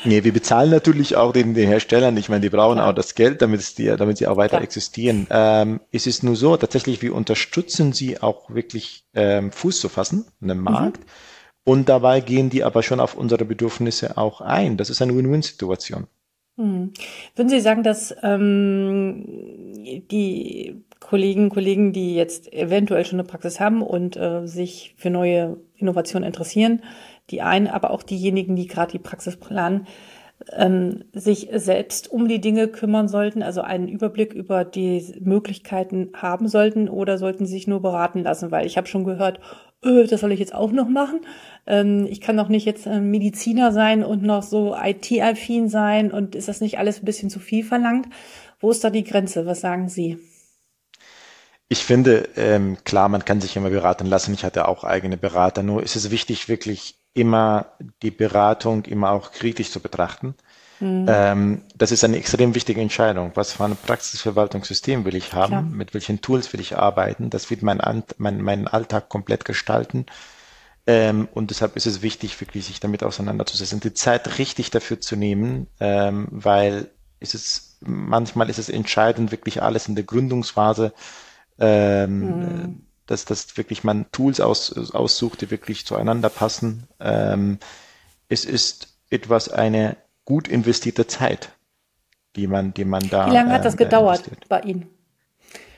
nee, 0.05 0.25
wir 0.25 0.33
bezahlen 0.33 0.71
natürlich 0.71 1.17
auch 1.17 1.33
den, 1.33 1.55
den 1.55 1.69
Herstellern. 1.69 2.17
Ich 2.17 2.29
meine, 2.29 2.43
die 2.43 2.51
brauchen 2.51 2.77
Klar. 2.77 2.91
auch 2.91 2.95
das 2.95 3.15
Geld, 3.15 3.43
damit, 3.43 3.79
die, 3.79 3.87
damit 3.87 4.19
sie 4.19 4.27
auch 4.27 4.37
weiter 4.37 4.57
Klar. 4.57 4.63
existieren. 4.63 5.27
Ähm, 5.31 5.81
es 5.91 6.07
ist 6.07 6.23
nur 6.23 6.37
so, 6.37 6.57
tatsächlich, 6.57 7.03
wir 7.03 7.15
unterstützen 7.15 7.93
sie 7.93 8.23
auch 8.23 8.49
wirklich 8.49 9.05
ähm, 9.15 9.53
Fuß 9.53 9.81
zu 9.81 9.89
fassen 9.89 10.27
in 10.41 10.49
dem 10.49 10.61
Markt. 10.61 11.01
Mhm 11.01 11.34
Und 11.65 11.89
dabei 11.89 12.21
gehen 12.21 12.51
die 12.51 12.63
aber 12.63 12.83
schon 12.83 13.01
auf 13.01 13.17
unsere 13.17 13.45
Bedürfnisse 13.45 14.19
auch 14.19 14.41
ein. 14.41 14.77
Das 14.77 14.91
ist 14.91 15.01
eine 15.01 15.17
Win-Win-Situation. 15.17 16.07
Hm. 16.57 16.93
Würden 17.35 17.49
Sie 17.49 17.61
sagen, 17.61 17.83
dass 17.83 18.15
ähm, 18.23 19.25
die 20.11 20.85
Kollegen, 21.01 21.51
Kollegen, 21.51 21.93
die 21.93 22.15
jetzt 22.15 22.53
eventuell 22.53 23.05
schon 23.05 23.19
eine 23.19 23.29
Praxis 23.29 23.61
haben 23.61 23.83
und 23.83 24.17
äh, 24.17 24.47
sich 24.47 24.95
für 24.97 25.11
neue 25.11 25.57
Innovationen 25.77 26.27
interessieren, 26.27 26.83
die 27.31 27.43
einen, 27.43 27.67
aber 27.67 27.91
auch 27.91 28.03
diejenigen, 28.03 28.55
die 28.55 28.67
gerade 28.67 28.93
die 28.93 28.99
Praxis 28.99 29.37
planen, 29.37 29.87
ähm, 30.53 31.05
sich 31.13 31.49
selbst 31.53 32.11
um 32.11 32.29
die 32.29 32.41
Dinge 32.41 32.69
kümmern 32.69 33.09
sollten, 33.09 33.43
also 33.43 33.63
einen 33.63 33.89
Überblick 33.89 34.33
über 34.33 34.65
die 34.65 35.15
Möglichkeiten 35.21 36.11
haben 36.15 36.49
sollten 36.49 36.89
oder 36.89 37.19
sollten 37.19 37.47
sie 37.47 37.55
sich 37.55 37.67
nur 37.67 37.83
beraten 37.83 38.23
lassen, 38.23 38.51
weil 38.51 38.67
ich 38.67 38.77
habe 38.77 38.87
schon 38.87 39.05
gehört, 39.05 39.41
öh, 39.85 40.07
das 40.07 40.21
soll 40.21 40.33
ich 40.33 40.41
jetzt 40.41 40.55
auch 40.55 40.73
noch 40.73 40.89
machen. 40.89 41.21
Ähm, 41.67 42.07
ich 42.09 42.21
kann 42.21 42.37
doch 42.37 42.49
nicht 42.49 42.65
jetzt 42.65 42.87
äh, 42.87 43.01
Mediziner 43.01 43.73
sein 43.73 44.03
und 44.05 44.23
noch 44.23 44.43
so 44.43 44.77
IT-affin 44.77 45.69
sein 45.69 46.11
und 46.11 46.35
ist 46.35 46.49
das 46.49 46.61
nicht 46.61 46.79
alles 46.79 47.01
ein 47.01 47.05
bisschen 47.05 47.31
zu 47.31 47.41
viel 47.41 47.65
verlangt? 47.65 48.09
Wo 48.61 48.71
ist 48.71 48.85
da 48.85 48.91
die 48.91 49.05
Grenze? 49.05 49.47
Was 49.47 49.61
sagen 49.61 49.89
Sie? 49.89 50.19
Ich 51.69 51.85
finde, 51.85 52.29
ähm, 52.37 52.77
klar, 52.85 53.09
man 53.09 53.25
kann 53.25 53.41
sich 53.41 53.57
immer 53.57 53.71
beraten 53.71 54.07
lassen. 54.07 54.35
Ich 54.35 54.45
hatte 54.45 54.69
auch 54.69 54.85
eigene 54.85 55.17
Berater. 55.17 55.63
Nur 55.63 55.83
ist 55.83 55.97
es 55.97 56.11
wichtig, 56.11 56.49
wirklich 56.49 56.97
immer 57.15 57.67
die 58.03 58.11
Beratung 58.11 58.85
immer 58.85 59.11
auch 59.11 59.33
kritisch 59.33 59.71
zu 59.71 59.81
betrachten. 59.81 60.35
Mhm. 60.85 61.07
Ähm, 61.09 61.63
das 61.75 61.93
ist 61.93 62.05
eine 62.05 62.19
extrem 62.19 62.55
wichtige 62.55 62.81
Entscheidung. 62.81 63.33
Was 63.35 63.55
für 63.55 63.65
ein 63.65 63.77
Praxisverwaltungssystem 63.77 65.07
will 65.07 65.15
ich 65.15 65.33
haben? 65.33 65.49
Klar. 65.49 65.63
Mit 65.63 65.95
welchen 65.95 66.21
Tools 66.21 66.53
will 66.53 66.61
ich 66.61 66.77
arbeiten? 66.77 67.31
Das 67.31 67.49
wird 67.49 67.63
mein, 67.63 67.81
mein, 68.19 68.43
meinen 68.43 68.69
Alltag 68.69 69.09
komplett 69.09 69.47
gestalten. 69.47 70.05
Ähm, 70.87 71.27
und 71.33 71.49
deshalb 71.51 71.77
ist 71.77 71.87
es 71.87 72.03
wichtig, 72.03 72.39
wirklich 72.39 72.67
sich 72.67 72.81
damit 72.81 73.03
auseinanderzusetzen, 73.03 73.81
die 73.81 73.95
Zeit 73.95 74.39
richtig 74.39 74.71
dafür 74.71 75.01
zu 75.01 75.17
nehmen, 75.17 75.69
ähm, 75.81 76.29
weil 76.31 76.91
es 77.19 77.35
ist, 77.35 77.79
manchmal 77.81 78.51
ist 78.51 78.59
es 78.59 78.69
entscheidend, 78.69 79.31
wirklich 79.31 79.63
alles 79.63 79.89
in 79.89 79.95
der 79.95 80.05
Gründungsphase 80.05 80.93
ähm, 81.59 82.21
mhm. 82.21 82.87
dass, 83.07 83.25
dass 83.25 83.57
wirklich 83.57 83.85
man 83.85 84.11
Tools 84.13 84.41
aus, 84.41 84.93
aussucht, 84.93 85.41
die 85.41 85.51
wirklich 85.51 85.87
zueinander 85.87 86.29
passen. 86.29 86.87
Ähm, 87.01 87.59
es 88.29 88.45
ist 88.45 88.89
etwas 89.09 89.49
eine 89.49 89.97
gut 90.25 90.49
investierte 90.49 91.07
Zeit, 91.07 91.51
die 92.37 92.47
man, 92.47 92.75
die 92.75 92.85
man 92.85 93.09
da. 93.09 93.27
Wie 93.27 93.35
lange 93.35 93.53
hat 93.53 93.65
das 93.65 93.75
ähm, 93.75 93.79
gedauert 93.79 94.19
investiert. 94.19 94.49
bei 94.49 94.61
Ihnen? 94.61 94.89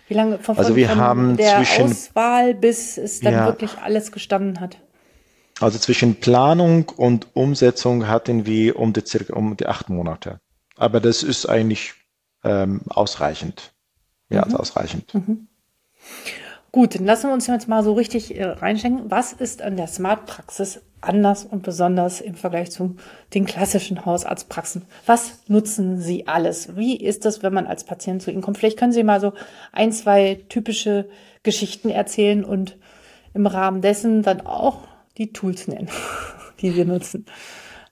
Wie 0.09 0.15
lange 0.15 0.39
von, 0.39 0.57
also 0.57 0.77
wir 0.77 0.89
von 0.89 0.99
haben 0.99 1.37
der 1.37 1.57
zwischen, 1.57 1.85
Auswahl 1.87 2.55
bis 2.55 2.97
es 2.97 3.21
dann 3.21 3.33
ja, 3.33 3.47
wirklich 3.47 3.77
alles 3.79 4.13
gestanden 4.13 4.61
hat? 4.61 4.79
Also 5.61 5.79
zwischen 5.79 6.17
Planung 6.17 6.89
und 6.91 7.35
Umsetzung 7.35 8.07
hatten 8.07 8.47
wir 8.47 8.79
um 8.79 8.93
die, 8.93 9.05
circa, 9.05 9.35
um 9.35 9.57
die 9.57 9.67
acht 9.67 9.89
Monate. 9.89 10.39
Aber 10.77 11.01
das 11.01 11.23
ist 11.23 11.47
eigentlich 11.47 11.95
ähm, 12.45 12.83
ausreichend. 12.89 13.73
Ja, 14.29 14.45
mhm. 14.47 14.57
ausreichend. 14.57 15.15
Mhm. 15.15 15.49
Gut, 16.77 16.95
dann 16.95 17.07
lassen 17.07 17.29
wir 17.29 17.33
uns 17.33 17.47
jetzt 17.47 17.69
mal 17.69 17.83
so 17.83 17.95
richtig 17.95 18.39
äh, 18.39 18.45
reinschenken. 18.45 19.11
Was 19.11 19.33
ist 19.33 19.63
an 19.63 19.79
der 19.79 19.87
Smart 19.87 20.27
Praxis 20.27 20.83
anders 21.01 21.47
und 21.47 21.63
besonders 21.63 22.21
im 22.21 22.35
Vergleich 22.35 22.71
zu 22.71 22.97
den 23.33 23.47
klassischen 23.47 24.05
Hausarztpraxen? 24.05 24.83
Was 25.07 25.41
nutzen 25.49 25.99
Sie 25.99 26.29
alles? 26.29 26.77
Wie 26.77 26.95
ist 26.95 27.25
das, 27.25 27.43
wenn 27.43 27.55
man 27.55 27.67
als 27.67 27.85
Patient 27.85 28.21
zu 28.21 28.31
Ihnen 28.31 28.43
kommt? 28.43 28.59
Vielleicht 28.59 28.79
können 28.79 28.93
Sie 28.93 29.05
mal 29.05 29.23
so 29.23 29.33
ein, 29.73 29.91
zwei 29.91 30.39
typische 30.51 31.09
Geschichten 31.45 31.89
erzählen 31.89 32.45
und 32.45 32.77
im 33.33 33.47
Rahmen 33.47 33.81
dessen 33.81 34.23
dann 34.23 34.43
auch 34.43 34.87
die 35.17 35.33
Tools 35.33 35.69
nennen, 35.69 35.89
die 36.61 36.77
wir 36.77 36.85
nutzen. 36.85 37.25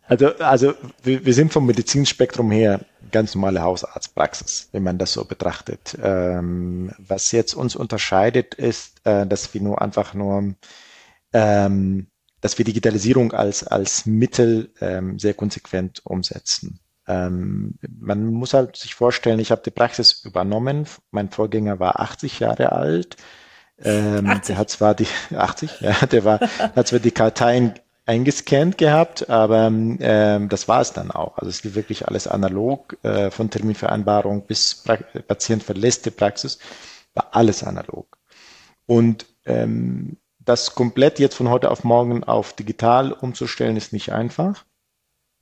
Also, 0.09 0.27
also 0.41 0.75
wir 1.03 1.33
sind 1.33 1.55
vom 1.55 1.65
Medizinspektrum 1.65 2.51
her 2.51 2.81
ganz 3.15 3.35
normale 3.37 3.63
Hausarztpraxis, 3.63 4.71
wenn 4.73 4.83
man 4.83 4.99
das 4.99 5.13
so 5.13 5.25
betrachtet. 5.25 5.97
Ähm, 6.03 6.93
was 6.99 7.31
jetzt 7.31 7.55
uns 7.55 7.77
unterscheidet, 7.77 8.55
ist, 8.55 9.07
äh, 9.07 9.25
dass 9.25 9.55
wir 9.55 9.61
nur 9.61 9.81
einfach 9.81 10.15
nur, 10.15 10.57
ähm, 11.33 12.09
dass 12.41 12.59
wir 12.59 12.65
Digitalisierung 12.65 13.33
als, 13.33 13.65
als 13.65 14.05
Mittel 14.05 14.73
ähm, 14.81 15.21
sehr 15.21 15.35
konsequent 15.35 16.03
umsetzen. 16.05 16.81
Ähm, 17.07 17.79
man 18.01 18.27
muss 18.27 18.53
halt 18.53 18.77
sich 18.77 18.97
vorstellen, 18.97 19.39
ich 19.39 19.53
habe 19.53 19.63
die 19.65 19.71
Praxis 19.71 20.25
übernommen. 20.25 20.87
Mein 21.13 21.31
Vorgänger 21.31 21.79
war 21.79 22.01
80 22.01 22.41
Jahre 22.41 22.73
alt. 22.73 23.17
Ähm, 23.79 24.41
der 24.49 24.59
hat 24.59 24.71
zwar 24.71 24.97
die 24.97 25.07
80, 25.37 25.81
ja, 25.83 26.07
der 26.07 26.25
war, 26.25 26.41
hat 26.41 26.89
zwar 26.89 26.99
die 26.99 27.13
Karteien 27.13 27.75
eingescannt 28.07 28.77
gehabt, 28.77 29.31
aber 29.31 29.67
ähm, 29.67 30.49
das 30.49 30.69
war 30.69 30.81
es 30.81 30.93
dann 30.93 31.11
auch. 31.11 31.39
Also 31.39 31.49
es 31.49 31.65
lief 31.65 31.75
wirklich 31.75 32.07
alles 32.07 32.27
analog, 32.27 32.99
äh, 33.03 33.31
von 33.31 33.51
Terminvereinbarung 33.51 34.47
bis 34.47 34.75
pra 34.75 34.97
Patient 34.97 35.63
verlässt 35.63 36.05
die 36.05 36.11
Praxis, 36.11 36.59
war 37.15 37.29
alles 37.33 37.65
analog. 37.65 38.19
Und 38.87 39.27
ähm, 39.47 40.19
das 40.39 40.75
komplett 40.75 41.19
jetzt 41.19 41.37
von 41.37 41.49
heute 41.49 41.71
auf 41.71 41.85
morgen 41.85 42.25
auf 42.25 42.53
digital 42.53 43.13
umzustellen, 43.13 43.77
ist 43.77 43.95
nicht 43.95 44.13
einfach. 44.13 44.65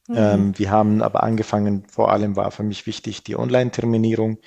Mhm. 0.07 0.17
Ähm, 0.17 0.59
wir 0.59 0.71
haben 0.71 1.03
aber 1.03 1.25
angefangen, 1.25 1.85
vor 1.89 2.13
allem 2.13 2.37
war 2.37 2.53
für 2.53 2.63
mich 2.63 2.87
wichtig 2.87 3.25
die 3.25 3.37
Online-Terminierung, 3.37 4.39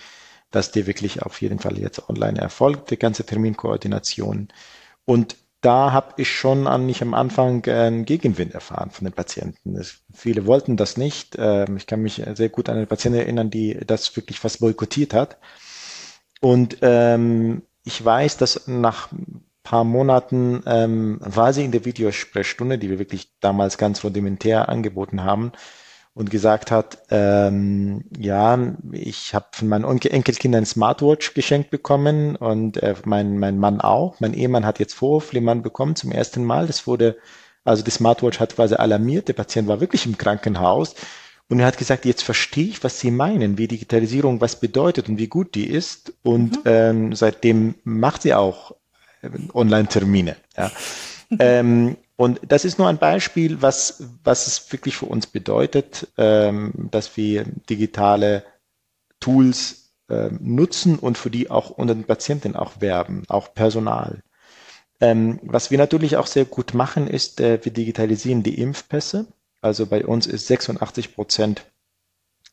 dass 0.51 0.71
die 0.71 0.87
wirklich 0.87 1.23
auf 1.23 1.41
jeden 1.41 1.59
Fall 1.59 1.77
jetzt 1.77 2.09
online 2.09 2.39
erfolgt, 2.39 2.91
die 2.91 2.97
ganze 2.97 3.25
Terminkoordination. 3.25 4.47
Und 5.03 5.35
da 5.65 5.91
habe 5.91 6.13
ich 6.17 6.31
schon 6.31 6.67
an, 6.67 6.85
nicht 6.85 7.01
am 7.01 7.15
Anfang 7.15 7.65
einen 7.65 8.05
Gegenwind 8.05 8.53
erfahren 8.53 8.91
von 8.91 9.05
den 9.05 9.13
Patienten. 9.13 9.75
Es, 9.75 10.01
viele 10.13 10.45
wollten 10.45 10.77
das 10.77 10.95
nicht. 10.95 11.35
Ähm, 11.39 11.77
ich 11.77 11.87
kann 11.87 12.03
mich 12.03 12.21
sehr 12.35 12.49
gut 12.49 12.69
an 12.69 12.77
eine 12.77 12.85
Patientin 12.85 13.21
erinnern, 13.21 13.49
die 13.49 13.75
das 13.85 14.15
wirklich 14.15 14.39
fast 14.39 14.59
boykottiert 14.59 15.15
hat. 15.15 15.37
Und 16.39 16.77
ähm, 16.81 17.63
ich 17.83 18.03
weiß, 18.03 18.37
dass 18.37 18.67
nach 18.67 19.11
ein 19.11 19.43
paar 19.63 19.83
Monaten 19.83 20.61
ähm, 20.67 21.17
war 21.21 21.51
sie 21.51 21.65
in 21.65 21.71
der 21.71 21.85
Videosprechstunde, 21.85 22.77
die 22.77 22.91
wir 22.91 22.99
wirklich 22.99 23.31
damals 23.39 23.79
ganz 23.79 24.03
rudimentär 24.03 24.69
angeboten 24.69 25.23
haben, 25.23 25.51
und 26.15 26.31
gesagt 26.31 26.71
hat, 26.71 26.97
ähm, 27.11 28.05
ja, 28.17 28.57
ich 28.93 29.35
habe 29.35 29.47
von 29.51 29.67
meinen 29.67 29.83
Enkelkindern 29.83 30.63
ein 30.63 30.65
Smartwatch 30.65 31.33
geschenkt 31.33 31.69
bekommen 31.69 32.37
und 32.37 32.81
äh, 32.81 32.95
mein, 33.03 33.37
mein 33.37 33.59
Mann 33.59 33.81
auch. 33.81 34.19
Mein 34.21 34.33
Ehemann 34.33 34.65
hat 34.65 34.79
jetzt 34.79 34.93
Vorhofflimmern 34.93 35.61
bekommen 35.61 35.95
zum 35.95 36.11
ersten 36.11 36.43
Mal. 36.43 36.67
Das 36.67 36.87
wurde, 36.87 37.17
also 37.65 37.83
die 37.83 37.91
Smartwatch 37.91 38.39
hat 38.39 38.55
quasi 38.55 38.75
alarmiert. 38.75 39.27
Der 39.27 39.33
Patient 39.33 39.67
war 39.67 39.81
wirklich 39.81 40.05
im 40.05 40.17
Krankenhaus 40.17 40.95
und 41.47 41.59
er 41.59 41.67
hat 41.67 41.77
gesagt, 41.77 42.05
jetzt 42.05 42.23
verstehe 42.23 42.65
ich, 42.65 42.83
was 42.83 42.99
Sie 42.99 43.11
meinen, 43.11 43.57
wie 43.57 43.67
Digitalisierung 43.67 44.41
was 44.41 44.59
bedeutet 44.59 45.09
und 45.09 45.19
wie 45.19 45.27
gut 45.27 45.53
die 45.53 45.67
ist. 45.67 46.13
Und 46.23 46.57
mhm. 46.57 46.61
ähm, 46.65 47.15
seitdem 47.15 47.75
macht 47.83 48.23
sie 48.23 48.33
auch 48.33 48.71
äh, 49.21 49.29
Online-Termine. 49.53 50.37
Ja. 50.57 50.71
ähm, 51.39 51.97
und 52.17 52.39
das 52.47 52.63
ist 52.63 52.79
nur 52.79 52.87
ein 52.87 52.97
Beispiel, 52.97 53.61
was, 53.61 54.03
was 54.23 54.47
es 54.47 54.71
wirklich 54.71 54.95
für 54.95 55.05
uns 55.05 55.27
bedeutet, 55.27 56.07
ähm, 56.17 56.87
dass 56.91 57.17
wir 57.17 57.45
digitale 57.69 58.43
Tools 59.19 59.93
äh, 60.09 60.29
nutzen 60.39 60.97
und 60.97 61.17
für 61.17 61.29
die 61.29 61.49
auch 61.49 61.71
unter 61.71 61.93
den 61.93 62.05
Patienten 62.05 62.55
auch 62.55 62.79
werben, 62.79 63.23
auch 63.27 63.53
Personal. 63.53 64.21
Ähm, 65.01 65.39
was 65.43 65.71
wir 65.71 65.77
natürlich 65.77 66.15
auch 66.15 66.27
sehr 66.27 66.45
gut 66.45 66.73
machen, 66.73 67.07
ist, 67.07 67.41
äh, 67.41 67.59
wir 67.63 67.73
digitalisieren 67.73 68.43
die 68.43 68.59
Impfpässe. 68.59 69.27
Also 69.61 69.85
bei 69.87 70.05
uns 70.05 70.25
ist 70.25 70.47
86 70.47 71.15
Prozent 71.15 71.65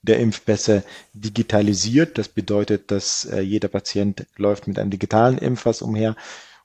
der 0.03 0.19
Impfpässe 0.19 0.83
digitalisiert. 1.13 2.19
Das 2.19 2.29
bedeutet, 2.29 2.91
dass 2.91 3.27
äh, 3.27 3.41
jeder 3.41 3.69
Patient 3.69 4.27
läuft 4.37 4.67
mit 4.67 4.79
einem 4.79 4.91
digitalen 4.91 5.39
Impfpass 5.39 5.83
umher 5.83 6.17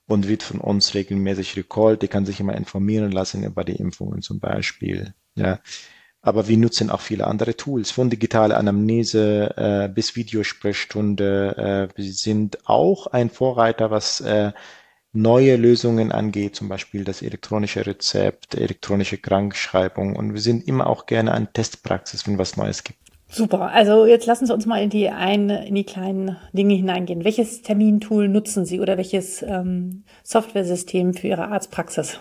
und 0.08 0.28
wird 0.28 0.44
von 0.44 0.60
uns 0.60 0.94
regelmäßig 0.94 1.56
recalled. 1.58 2.02
Die 2.02 2.08
kann 2.08 2.26
sich 2.26 2.40
immer 2.40 2.56
informieren 2.56 3.12
lassen 3.12 3.44
über 3.44 3.64
die 3.64 3.76
Impfungen 3.76 4.22
zum 4.22 4.40
Beispiel. 4.40 5.14
Ja. 5.36 5.60
Aber 6.22 6.48
wir 6.48 6.58
nutzen 6.58 6.90
auch 6.90 7.02
viele 7.02 7.28
andere 7.28 7.56
Tools, 7.56 7.92
von 7.92 8.10
digitale 8.10 8.58
Anamnese 8.58 9.54
äh, 9.56 9.88
bis 9.88 10.16
Videosprechstunde. 10.16 11.90
Äh, 11.94 11.98
wir 11.98 12.12
sind 12.12 12.68
auch 12.68 13.08
ein 13.08 13.30
Vorreiter, 13.30 13.92
was 13.92 14.22
äh, 14.22 14.52
neue 15.14 15.56
Lösungen 15.56 16.12
angeht, 16.12 16.56
zum 16.56 16.70
Beispiel 16.70 17.04
das 17.04 17.22
elektronische 17.22 17.86
Rezept, 17.86 18.56
elektronische 18.56 19.18
Krankschreibung. 19.18 20.16
Und 20.16 20.34
wir 20.34 20.42
sind 20.42 20.68
immer 20.68 20.88
auch 20.88 21.06
gerne 21.06 21.34
an 21.34 21.54
Testpraxis, 21.54 22.28
wenn 22.28 22.38
was 22.38 22.58
Neues 22.58 22.84
gibt. 22.84 23.07
Super. 23.30 23.72
Also 23.72 24.06
jetzt 24.06 24.26
lassen 24.26 24.46
Sie 24.46 24.54
uns 24.54 24.66
mal 24.66 24.82
in 24.82 24.90
die 24.90 25.10
ein, 25.10 25.50
in 25.50 25.76
die 25.76 25.84
kleinen 25.84 26.38
Dinge 26.54 26.76
hineingehen. 26.76 27.26
Welches 27.26 27.62
Termintool 27.62 28.28
nutzen 28.30 28.66
Sie 28.66 28.80
oder 28.80 28.98
welches 28.98 29.42
ähm, 29.42 30.06
Softwaresystem 30.24 31.14
für 31.14 31.28
Ihre 31.28 31.50
Arztpraxis? 31.50 32.20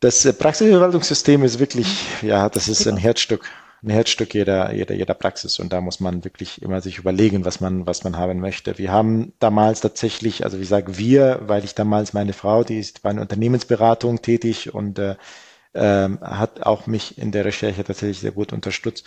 Das 0.00 0.24
äh, 0.24 0.32
Praxisverwaltungssystem 0.32 1.42
ist 1.44 1.58
wirklich, 1.58 2.04
ja, 2.22 2.48
das 2.48 2.68
ist 2.68 2.78
Super. 2.78 2.96
ein 2.96 2.98
Herzstück, 2.98 3.44
ein 3.82 3.90
Herzstück 3.90 4.34
jeder, 4.34 4.72
jeder, 4.72 4.94
jeder 4.94 5.14
Praxis 5.14 5.58
und 5.58 5.72
da 5.72 5.80
muss 5.80 6.00
man 6.00 6.24
wirklich 6.24 6.60
immer 6.62 6.80
sich 6.80 6.98
überlegen, 6.98 7.44
was 7.44 7.60
man, 7.60 7.86
was 7.86 8.04
man 8.04 8.16
haben 8.16 8.40
möchte. 8.40 8.78
Wir 8.78 8.90
haben 8.90 9.32
damals 9.38 9.80
tatsächlich, 9.80 10.44
also 10.44 10.60
wie 10.60 10.64
sage 10.64 10.98
wir, 10.98 11.40
weil 11.42 11.64
ich 11.64 11.74
damals 11.74 12.12
meine 12.12 12.32
Frau, 12.32 12.64
die 12.64 12.78
ist 12.78 13.02
bei 13.02 13.10
einer 13.10 13.22
Unternehmensberatung 13.22 14.22
tätig 14.22 14.74
und 14.74 14.98
äh, 14.98 15.16
ähm, 15.74 16.20
hat 16.20 16.62
auch 16.62 16.86
mich 16.86 17.18
in 17.18 17.30
der 17.30 17.44
Recherche 17.44 17.84
tatsächlich 17.84 18.20
sehr 18.20 18.32
gut 18.32 18.52
unterstützt. 18.52 19.06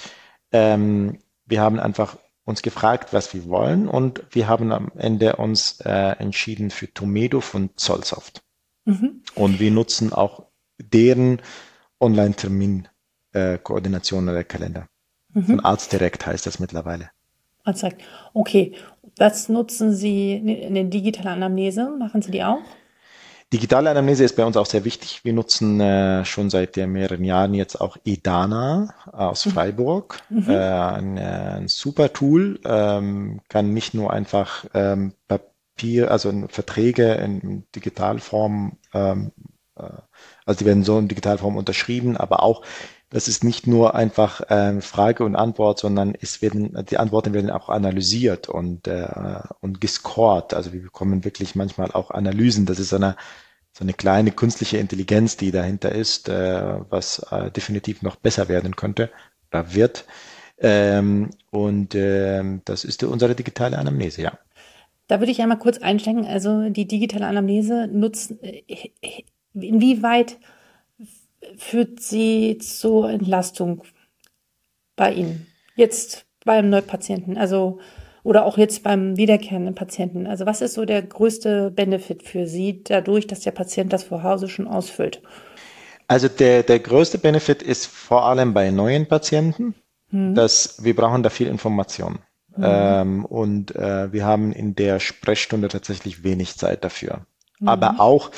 Ähm, 0.52 1.20
wir 1.52 1.62
haben 1.62 1.80
einfach 1.80 2.18
uns 2.46 2.64
gefragt, 2.64 3.14
was 3.14 3.36
wir 3.36 3.48
wollen 3.48 3.88
und 3.88 4.24
wir 4.32 4.48
haben 4.48 4.72
am 4.72 4.92
Ende 4.98 5.36
uns 5.36 5.80
äh, 5.82 6.16
entschieden 6.18 6.72
für 6.72 6.92
Tomedo 6.92 7.42
von 7.42 7.70
Zollsoft. 7.76 8.42
Mhm. 8.86 9.22
Und 9.36 9.60
wir 9.60 9.70
nutzen 9.70 10.12
auch 10.14 10.48
deren 10.80 11.40
Online-Termin-Koordination 12.00 14.28
äh, 14.28 14.32
oder 14.32 14.44
Kalender. 14.44 14.88
Mhm. 15.34 15.44
Von 15.44 15.60
Arztdirekt 15.60 16.26
heißt 16.26 16.48
das 16.48 16.60
mittlerweile. 16.60 17.12
Arztdirekt. 17.64 18.02
Okay. 18.34 18.74
Was 19.18 19.50
nutzen 19.50 19.94
Sie 19.94 20.32
in 20.34 20.74
der 20.74 20.86
digitalen 20.86 21.44
Anamnese? 21.44 21.92
Machen 22.00 22.22
Sie 22.22 22.32
die 22.32 22.44
auch? 22.44 22.62
Digitale 23.54 23.90
Anamnese 23.90 24.24
ist 24.24 24.38
bei 24.38 24.46
uns 24.46 24.56
auch 24.56 24.66
sehr 24.66 24.86
wichtig. 24.86 25.26
Wir 25.26 25.34
nutzen 25.34 25.82
äh, 25.82 26.24
schon 26.24 26.50
seit 26.50 26.78
mehreren 26.78 27.26
Jahren 27.26 27.54
jetzt 27.54 27.82
auch 27.82 27.98
EDANA 28.06 28.94
aus 29.12 29.46
mhm. 29.46 29.50
Freiburg. 29.52 30.22
Mhm. 30.30 30.50
Äh, 30.50 30.58
ein, 30.58 31.18
äh, 31.18 31.22
ein, 31.58 31.68
super 31.68 32.14
Tool, 32.14 32.62
ähm, 32.64 33.42
kann 33.50 33.74
nicht 33.74 33.94
nur 33.94 34.14
einfach 34.14 34.66
ähm, 34.74 35.14
Papier, 35.28 36.12
also 36.12 36.32
Verträge 36.48 37.14
in 37.16 37.66
Digitalform, 37.76 38.78
ähm, 38.94 39.34
äh, 39.76 39.84
also 40.46 40.60
die 40.60 40.66
werden 40.66 40.86
so 40.86 40.98
in 40.98 41.10
Digitalform 41.10 41.58
unterschrieben, 41.58 42.16
aber 42.16 42.44
auch 42.44 42.64
das 43.12 43.28
ist 43.28 43.44
nicht 43.44 43.68
nur 43.68 43.94
einfach 43.94 44.42
ähm, 44.50 44.82
Frage 44.82 45.26
und 45.26 45.36
Antwort, 45.36 45.80
sondern 45.80 46.16
es 46.20 46.42
werden 46.42 46.86
die 46.90 46.98
Antworten 46.98 47.34
werden 47.34 47.52
auch 47.52 47.70
analysiert 47.70 48.48
und 48.48 48.88
äh, 48.88 49.42
und 49.60 49.82
gescored. 49.82 50.54
Also 50.54 50.72
wir 50.72 50.82
bekommen 50.82 51.26
wirklich 51.26 51.54
manchmal 51.54 51.92
auch 51.92 52.12
Analysen. 52.12 52.66
Das 52.66 52.80
ist 52.80 52.94
eine 52.94 53.18
so 53.74 53.84
eine 53.84 53.94
kleine 53.94 54.32
künstliche 54.32 54.78
Intelligenz, 54.78 55.38
die 55.38 55.52
dahinter 55.52 55.92
ist, 55.92 56.30
äh, 56.30 56.80
was 56.90 57.20
äh, 57.32 57.52
definitiv 57.52 58.02
noch 58.02 58.16
besser 58.16 58.50
werden 58.50 58.76
könnte 58.76 59.10
oder 59.52 59.74
wird. 59.74 60.06
Ähm, 60.60 61.32
und 61.52 61.96
äh, 61.96 62.44
das 62.66 62.86
ist 62.86 63.04
unsere 63.04 63.36
digitale 63.36 63.78
Anamnese, 63.78 64.22
ja. 64.22 64.38
Da 65.08 65.20
würde 65.20 65.32
ich 65.32 65.42
einmal 65.42 65.60
kurz 65.60 65.80
einsteigen. 65.80 66.26
Also 66.26 66.70
die 66.70 66.88
digitale 66.88 67.28
Anamnese 67.28 67.88
nutzen, 67.92 68.40
äh, 68.42 68.64
inwieweit 69.54 70.38
führt 71.58 72.00
sie 72.00 72.58
zur 72.58 73.10
Entlastung 73.10 73.84
bei 74.96 75.14
Ihnen? 75.14 75.48
Jetzt 75.76 76.26
beim 76.46 76.70
Neupatienten, 76.70 77.38
also 77.38 77.80
oder 78.24 78.46
auch 78.46 78.58
jetzt 78.58 78.84
beim 78.84 79.18
wiederkehrenden 79.18 79.74
Patienten. 79.74 80.28
Also 80.28 80.46
was 80.46 80.62
ist 80.62 80.76
so 80.76 80.86
der 80.86 81.02
größte 81.02 81.72
Benefit 81.72 82.24
für 82.24 82.46
Sie 82.46 82.84
dadurch, 82.84 83.26
dass 83.26 83.40
der 83.40 83.52
Patient 83.52 83.92
das 83.92 84.04
vor 84.04 84.24
Hause 84.24 84.48
schon 84.48 84.68
ausfüllt? 84.68 85.22
Also 86.08 86.28
der, 86.28 86.64
der 86.64 86.80
größte 86.80 87.18
Benefit 87.18 87.64
ist 87.64 87.88
vor 87.88 88.26
allem 88.26 88.54
bei 88.54 88.70
neuen 88.70 89.08
Patienten, 89.08 89.76
hm. 90.10 90.36
dass 90.36 90.84
wir 90.84 90.96
brauchen 90.96 91.24
da 91.24 91.30
viel 91.30 91.48
Information. 91.48 92.20
Hm. 92.54 92.64
Ähm, 92.64 93.26
und 93.26 93.76
äh, 93.76 94.12
wir 94.12 94.26
haben 94.26 94.52
in 94.52 94.76
der 94.76 95.00
Sprechstunde 95.00 95.70
tatsächlich 95.70 96.24
wenig 96.24 96.58
Zeit 96.58 96.84
dafür. 96.84 97.26
Hm. 97.60 97.68
Aber 97.68 98.00
auch 98.00 98.30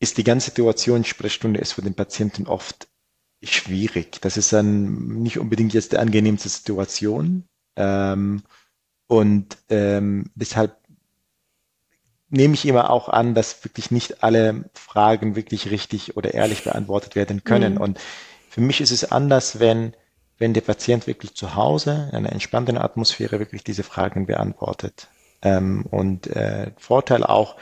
ist 0.00 0.16
die 0.18 0.24
ganze 0.24 0.46
Situation 0.46 1.04
Sprechstunde 1.04 1.60
ist 1.60 1.74
für 1.74 1.82
den 1.82 1.94
Patienten 1.94 2.46
oft 2.46 2.88
schwierig. 3.42 4.20
Das 4.20 4.36
ist 4.36 4.52
dann 4.52 5.22
nicht 5.22 5.38
unbedingt 5.38 5.74
jetzt 5.74 5.92
die 5.92 5.98
angenehmste 5.98 6.48
Situation. 6.48 7.44
Ähm, 7.76 8.42
und 9.06 9.58
ähm, 9.68 10.30
deshalb 10.34 10.76
nehme 12.30 12.54
ich 12.54 12.64
immer 12.66 12.90
auch 12.90 13.08
an, 13.08 13.34
dass 13.34 13.64
wirklich 13.64 13.90
nicht 13.90 14.22
alle 14.22 14.70
Fragen 14.74 15.36
wirklich 15.36 15.70
richtig 15.70 16.16
oder 16.16 16.32
ehrlich 16.32 16.64
beantwortet 16.64 17.14
werden 17.16 17.44
können. 17.44 17.74
Mhm. 17.74 17.80
Und 17.80 18.00
für 18.48 18.60
mich 18.60 18.80
ist 18.80 18.92
es 18.92 19.10
anders, 19.10 19.58
wenn, 19.58 19.94
wenn 20.38 20.54
der 20.54 20.60
Patient 20.62 21.06
wirklich 21.06 21.34
zu 21.34 21.54
Hause 21.54 22.08
in 22.10 22.18
einer 22.18 22.32
entspannten 22.32 22.78
Atmosphäre 22.78 23.38
wirklich 23.38 23.64
diese 23.64 23.82
Fragen 23.82 24.26
beantwortet. 24.26 25.08
Ähm, 25.42 25.84
und 25.90 26.28
äh, 26.28 26.70
Vorteil 26.78 27.24
auch, 27.24 27.56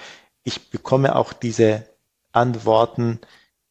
ich 0.45 0.71
bekomme 0.71 1.17
auch 1.17 1.33
diese 1.33 1.87
Antworten 2.39 3.21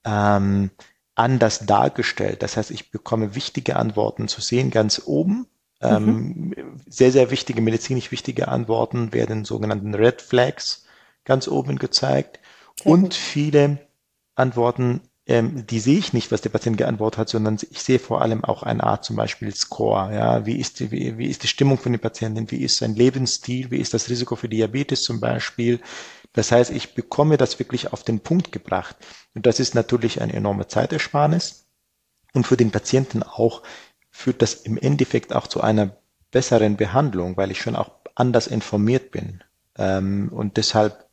ähm, 0.05 0.71
anders 1.15 1.65
dargestellt. 1.65 2.43
Das 2.43 2.57
heißt, 2.57 2.71
ich 2.71 2.91
bekomme 2.91 3.35
wichtige 3.35 3.75
Antworten 3.75 4.27
zu 4.27 4.41
sehen 4.41 4.69
ganz 4.69 5.01
oben. 5.05 5.47
Ähm, 5.81 6.53
mhm. 6.55 6.81
Sehr, 6.87 7.11
sehr 7.11 7.31
wichtige, 7.31 7.61
medizinisch 7.61 8.11
wichtige 8.11 8.47
Antworten 8.47 9.13
werden 9.13 9.45
sogenannten 9.45 9.93
Red 9.93 10.21
Flags 10.21 10.85
ganz 11.25 11.47
oben 11.47 11.77
gezeigt. 11.77 12.39
Sehr 12.75 12.91
und 12.91 13.01
gut. 13.01 13.13
viele 13.15 13.79
Antworten, 14.35 15.01
ähm, 15.25 15.65
die 15.67 15.79
sehe 15.79 15.97
ich 15.97 16.13
nicht, 16.13 16.31
was 16.31 16.41
der 16.41 16.49
Patient 16.49 16.77
geantwortet 16.77 17.17
hat, 17.17 17.29
sondern 17.29 17.57
ich 17.69 17.81
sehe 17.81 17.99
vor 17.99 18.21
allem 18.21 18.43
auch 18.43 18.63
eine 18.63 18.83
Art 18.83 19.03
zum 19.03 19.15
Beispiel 19.15 19.53
Score. 19.53 20.13
Ja, 20.13 20.45
wie 20.45 20.57
ist 20.57 20.79
die, 20.79 20.91
wie, 20.91 21.17
wie 21.17 21.27
ist 21.27 21.43
die 21.43 21.47
Stimmung 21.47 21.77
von 21.77 21.91
den 21.91 22.01
Patienten? 22.01 22.49
Wie 22.49 22.63
ist 22.63 22.77
sein 22.77 22.95
Lebensstil? 22.95 23.69
Wie 23.71 23.77
ist 23.79 23.93
das 23.93 24.09
Risiko 24.09 24.35
für 24.35 24.49
Diabetes 24.49 25.03
zum 25.03 25.19
Beispiel? 25.19 25.81
Das 26.37 26.51
heißt, 26.51 26.69
ich 26.69 26.93
bekomme 26.93 27.35
das 27.37 27.57
wirklich 27.57 27.91
auf 27.91 28.03
den 28.03 28.19
Punkt 28.19 28.51
gebracht. 28.51 28.95
Und 29.33 29.47
das 29.47 29.59
ist 29.59 29.73
natürlich 29.73 30.21
eine 30.21 30.33
enorme 30.33 30.67
Zeitersparnis. 30.67 31.65
Und 32.31 32.45
für 32.45 32.55
den 32.55 32.69
Patienten 32.69 33.23
auch 33.23 33.63
führt 34.11 34.43
das 34.43 34.53
im 34.53 34.77
Endeffekt 34.77 35.33
auch 35.33 35.47
zu 35.47 35.61
einer 35.61 35.97
besseren 36.29 36.77
Behandlung, 36.77 37.37
weil 37.37 37.49
ich 37.49 37.59
schon 37.59 37.75
auch 37.75 37.89
anders 38.13 38.45
informiert 38.45 39.09
bin. 39.09 39.43
Ähm, 39.79 40.29
und 40.31 40.57
deshalb 40.57 41.09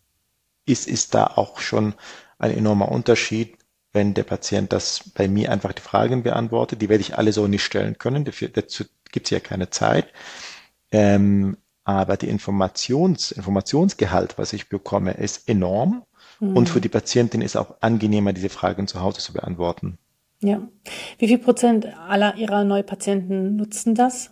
ist, 0.67 0.87
ist 0.87 1.15
da 1.15 1.27
auch 1.27 1.59
schon 1.59 1.95
ein 2.37 2.51
enormer 2.51 2.93
Unterschied, 2.93 3.57
wenn 3.95 4.13
der 4.13 4.25
Patient 4.25 4.75
das 4.75 5.09
bei 5.15 5.27
mir 5.27 5.51
einfach 5.51 5.73
die 5.73 5.81
Fragen 5.81 6.23
beantwortet. 6.23 6.83
Die 6.83 6.91
werde 6.91 7.01
ich 7.01 7.17
alle 7.17 7.33
so 7.33 7.47
nicht 7.47 7.65
stellen 7.65 7.97
können. 7.97 8.27
Dafür, 8.27 8.49
dazu 8.49 8.85
gibt 9.11 9.29
es 9.29 9.31
ja 9.31 9.41
keine 9.41 9.71
Zeit. 9.71 10.13
Ähm, 10.93 11.57
aber 11.85 12.17
die 12.17 12.29
Informations, 12.29 13.31
Informationsgehalt, 13.31 14.39
was 14.39 14.53
ich 14.53 14.69
bekomme, 14.69 15.13
ist 15.13 15.49
enorm. 15.49 16.03
Mhm. 16.41 16.57
Und 16.57 16.69
für 16.69 16.81
die 16.81 16.89
Patientin 16.89 17.43
ist 17.43 17.57
auch 17.57 17.75
angenehmer, 17.81 18.33
diese 18.33 18.49
Fragen 18.49 18.87
zu 18.87 19.01
Hause 19.01 19.21
zu 19.21 19.33
beantworten. 19.33 19.99
Ja. 20.41 20.61
Wie 21.19 21.29
viel 21.29 21.39
Prozent 21.39 21.87
aller 21.87 22.37
Ihrer 22.37 22.65
Neupatienten 22.65 23.57
nutzen 23.57 23.95
das? 23.95 24.31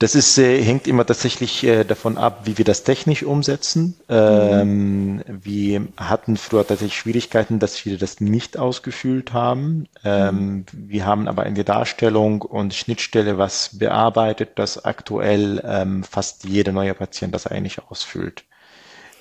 Das 0.00 0.14
ist, 0.14 0.38
äh, 0.38 0.62
hängt 0.62 0.88
immer 0.88 1.04
tatsächlich 1.04 1.62
äh, 1.62 1.84
davon 1.84 2.16
ab, 2.16 2.46
wie 2.46 2.56
wir 2.56 2.64
das 2.64 2.84
technisch 2.84 3.22
umsetzen. 3.22 3.96
Ähm, 4.08 5.16
mhm. 5.16 5.22
Wir 5.26 5.88
hatten 5.98 6.38
früher 6.38 6.66
tatsächlich 6.66 6.96
Schwierigkeiten, 6.96 7.58
dass 7.58 7.84
wir 7.84 7.98
das 7.98 8.18
nicht 8.18 8.58
ausgefüllt 8.58 9.34
haben. 9.34 9.88
Ähm, 10.02 10.36
mhm. 10.36 10.64
Wir 10.72 11.04
haben 11.04 11.28
aber 11.28 11.44
in 11.44 11.54
der 11.54 11.64
Darstellung 11.64 12.40
und 12.40 12.72
Schnittstelle 12.72 13.36
was 13.36 13.78
bearbeitet, 13.78 14.58
dass 14.58 14.82
aktuell 14.82 15.62
ähm, 15.66 16.02
fast 16.02 16.44
jeder 16.44 16.72
neue 16.72 16.94
Patient 16.94 17.34
das 17.34 17.46
eigentlich 17.46 17.78
ausfüllt. 17.90 18.44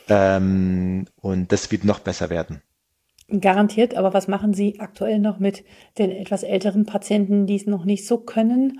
Ähm, 0.07 1.07
und 1.19 1.51
das 1.51 1.73
wird 1.73 1.83
noch 1.83 1.99
besser 1.99 2.29
werden. 2.29 2.61
Garantiert, 3.27 3.95
aber 3.95 4.13
was 4.13 4.29
machen 4.29 4.53
Sie 4.53 4.79
aktuell 4.79 5.19
noch 5.19 5.39
mit 5.39 5.65
den 5.97 6.09
etwas 6.09 6.43
älteren 6.43 6.85
Patienten, 6.85 7.47
die 7.47 7.57
es 7.57 7.65
noch 7.65 7.83
nicht 7.83 8.07
so 8.07 8.17
können? 8.17 8.79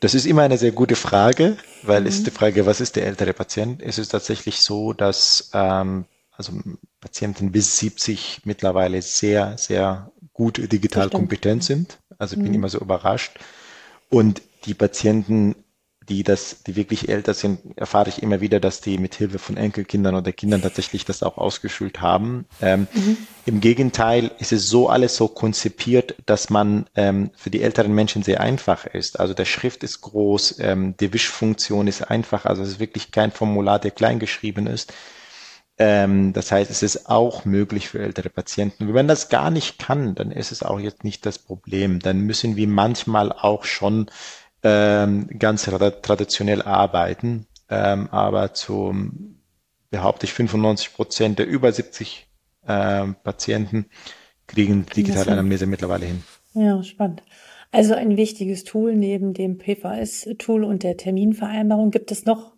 Das 0.00 0.14
ist 0.14 0.26
immer 0.26 0.42
eine 0.42 0.56
sehr 0.56 0.72
gute 0.72 0.96
Frage, 0.96 1.56
weil 1.82 2.02
mhm. 2.02 2.06
ist 2.06 2.26
die 2.26 2.30
Frage, 2.30 2.66
was 2.66 2.80
ist 2.80 2.96
der 2.96 3.06
ältere 3.06 3.34
Patient? 3.34 3.82
Es 3.82 3.98
ist 3.98 4.08
tatsächlich 4.08 4.60
so, 4.60 4.94
dass 4.94 5.50
ähm, 5.52 6.06
also 6.32 6.54
Patienten 7.00 7.52
bis 7.52 7.78
70 7.78 8.42
mittlerweile 8.44 9.02
sehr, 9.02 9.58
sehr 9.58 10.10
gut 10.32 10.72
digital 10.72 11.10
kompetent 11.10 11.64
sind. 11.64 11.98
Also 12.18 12.34
ich 12.34 12.38
mhm. 12.40 12.44
bin 12.44 12.54
immer 12.54 12.68
so 12.70 12.78
überrascht. 12.78 13.38
Und 14.08 14.40
die 14.64 14.74
Patienten 14.74 15.54
die 16.10 16.24
das, 16.24 16.64
die 16.64 16.74
wirklich 16.74 17.08
älter 17.08 17.32
sind, 17.32 17.60
erfahre 17.76 18.08
ich 18.08 18.22
immer 18.22 18.40
wieder, 18.40 18.58
dass 18.58 18.80
die 18.80 18.98
mit 18.98 19.14
Hilfe 19.14 19.38
von 19.38 19.56
Enkelkindern 19.56 20.16
oder 20.16 20.32
Kindern 20.32 20.60
tatsächlich 20.60 21.04
das 21.04 21.22
auch 21.22 21.38
ausgeschult 21.38 22.00
haben. 22.00 22.46
Ähm, 22.60 22.88
mhm. 22.92 23.16
Im 23.46 23.60
Gegenteil 23.60 24.32
ist 24.38 24.52
es 24.52 24.68
so 24.68 24.88
alles 24.88 25.14
so 25.16 25.28
konzipiert, 25.28 26.16
dass 26.26 26.50
man 26.50 26.86
ähm, 26.96 27.30
für 27.36 27.50
die 27.50 27.62
älteren 27.62 27.94
Menschen 27.94 28.24
sehr 28.24 28.40
einfach 28.40 28.86
ist. 28.86 29.20
Also 29.20 29.32
der 29.32 29.44
Schrift 29.44 29.84
ist 29.84 30.00
groß, 30.00 30.58
ähm, 30.58 30.96
die 30.98 31.12
Wischfunktion 31.12 31.86
ist 31.86 32.02
einfach, 32.02 32.44
also 32.44 32.62
es 32.62 32.70
ist 32.70 32.80
wirklich 32.80 33.12
kein 33.12 33.30
Formular, 33.30 33.78
der 33.78 33.92
klein 33.92 34.18
geschrieben 34.18 34.66
ist. 34.66 34.92
Ähm, 35.78 36.32
das 36.32 36.50
heißt, 36.50 36.70
es 36.72 36.82
ist 36.82 37.08
auch 37.08 37.44
möglich 37.44 37.88
für 37.88 38.00
ältere 38.00 38.30
Patienten. 38.30 38.88
Wenn 38.88 38.94
man 38.94 39.08
das 39.08 39.28
gar 39.28 39.50
nicht 39.50 39.78
kann, 39.78 40.16
dann 40.16 40.32
ist 40.32 40.50
es 40.50 40.64
auch 40.64 40.80
jetzt 40.80 41.04
nicht 41.04 41.24
das 41.24 41.38
Problem. 41.38 42.00
Dann 42.00 42.20
müssen 42.22 42.56
wir 42.56 42.66
manchmal 42.66 43.32
auch 43.32 43.64
schon 43.64 44.10
ähm, 44.62 45.28
ganz 45.38 45.64
traditionell 45.64 46.62
arbeiten, 46.62 47.46
ähm, 47.68 48.08
aber 48.10 48.54
zum, 48.54 49.40
behaupte 49.90 50.26
ich, 50.26 50.32
95 50.32 50.94
Prozent 50.94 51.38
der 51.38 51.46
über 51.46 51.72
70 51.72 52.26
ähm, 52.66 53.16
Patienten 53.22 53.86
kriegen 54.46 54.86
digitale 54.86 55.32
Anamnese 55.32 55.66
mittlerweile 55.66 56.06
hin. 56.06 56.22
Ja, 56.54 56.82
spannend. 56.82 57.22
Also 57.72 57.94
ein 57.94 58.16
wichtiges 58.16 58.64
Tool 58.64 58.96
neben 58.96 59.32
dem 59.32 59.58
PVS-Tool 59.58 60.64
und 60.64 60.82
der 60.82 60.96
Terminvereinbarung. 60.96 61.92
Gibt 61.92 62.10
es 62.10 62.24
noch 62.24 62.54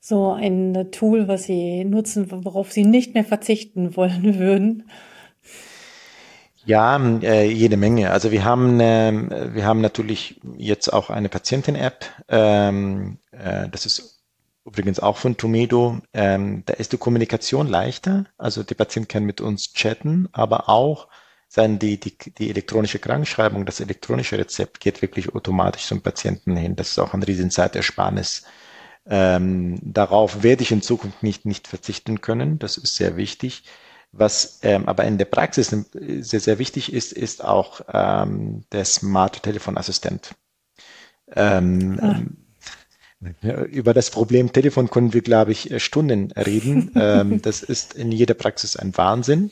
so 0.00 0.32
ein 0.32 0.88
Tool, 0.90 1.28
was 1.28 1.44
Sie 1.44 1.84
nutzen, 1.84 2.30
worauf 2.30 2.72
Sie 2.72 2.84
nicht 2.84 3.14
mehr 3.14 3.24
verzichten 3.24 3.94
wollen 3.96 4.38
würden? 4.38 4.84
Ja, 6.68 6.98
äh, 7.22 7.50
jede 7.50 7.78
Menge. 7.78 8.10
Also 8.10 8.30
wir 8.30 8.44
haben, 8.44 8.78
äh, 8.78 9.54
wir 9.54 9.64
haben 9.64 9.80
natürlich 9.80 10.38
jetzt 10.58 10.92
auch 10.92 11.08
eine 11.08 11.30
Patienten-App. 11.30 12.04
Ähm, 12.28 13.18
äh, 13.32 13.70
das 13.70 13.86
ist 13.86 14.22
übrigens 14.66 15.00
auch 15.00 15.16
von 15.16 15.38
Tomedo. 15.38 15.98
Ähm, 16.12 16.64
da 16.66 16.74
ist 16.74 16.92
die 16.92 16.98
Kommunikation 16.98 17.68
leichter. 17.68 18.26
Also 18.36 18.62
der 18.64 18.74
Patient 18.74 19.08
kann 19.08 19.24
mit 19.24 19.40
uns 19.40 19.72
chatten, 19.72 20.28
aber 20.32 20.68
auch 20.68 21.08
sein, 21.48 21.78
die, 21.78 21.98
die, 21.98 22.18
die 22.36 22.50
elektronische 22.50 22.98
Krankschreibung, 22.98 23.64
das 23.64 23.80
elektronische 23.80 24.36
Rezept 24.36 24.80
geht 24.80 25.00
wirklich 25.00 25.34
automatisch 25.34 25.86
zum 25.86 26.02
Patienten 26.02 26.54
hin. 26.54 26.76
Das 26.76 26.90
ist 26.90 26.98
auch 26.98 27.14
ein 27.14 27.22
Riesenzeitersparnis. 27.22 28.44
Ähm, 29.06 29.78
darauf 29.82 30.42
werde 30.42 30.62
ich 30.64 30.70
in 30.72 30.82
Zukunft 30.82 31.22
nicht, 31.22 31.46
nicht 31.46 31.66
verzichten 31.66 32.20
können. 32.20 32.58
Das 32.58 32.76
ist 32.76 32.96
sehr 32.96 33.16
wichtig. 33.16 33.64
Was 34.18 34.60
ähm, 34.62 34.88
aber 34.88 35.04
in 35.04 35.18
der 35.18 35.26
Praxis 35.26 35.74
sehr, 35.92 36.40
sehr 36.40 36.58
wichtig 36.58 36.92
ist, 36.92 37.12
ist 37.12 37.44
auch 37.44 37.80
ähm, 37.92 38.64
der 38.72 38.84
Smart 38.84 39.42
Telefonassistent. 39.42 40.34
Ähm, 41.34 41.98
ah. 42.00 42.16
Ähm, 42.16 42.36
über 43.70 43.94
das 43.94 44.10
Problem 44.10 44.52
Telefon 44.52 44.90
können 44.90 45.12
wir, 45.12 45.22
glaube 45.22 45.52
ich, 45.52 45.70
äh, 45.70 45.80
Stunden 45.80 46.30
reden. 46.32 46.92
ähm, 46.96 47.42
das 47.42 47.62
ist 47.62 47.94
in 47.94 48.12
jeder 48.12 48.34
Praxis 48.34 48.76
ein 48.76 48.96
Wahnsinn. 48.96 49.50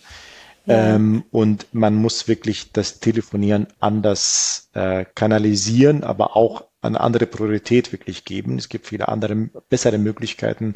Ja. 0.67 0.95
Ähm, 0.95 1.25
und 1.31 1.67
man 1.73 1.95
muss 1.95 2.29
wirklich 2.29 2.73
das 2.73 3.01
Telefonieren 3.01 3.69
anders 3.79 4.69
äh, 4.75 5.05
kanalisieren, 5.15 6.03
aber 6.03 6.37
auch 6.37 6.65
eine 6.81 7.01
andere 7.01 7.27
Priorität 7.27 7.93
wirklich 7.93 8.25
geben. 8.25 8.59
Es 8.59 8.69
gibt 8.69 8.87
viele 8.87 9.09
andere, 9.09 9.35
bessere 9.69 9.99
Möglichkeiten, 9.99 10.75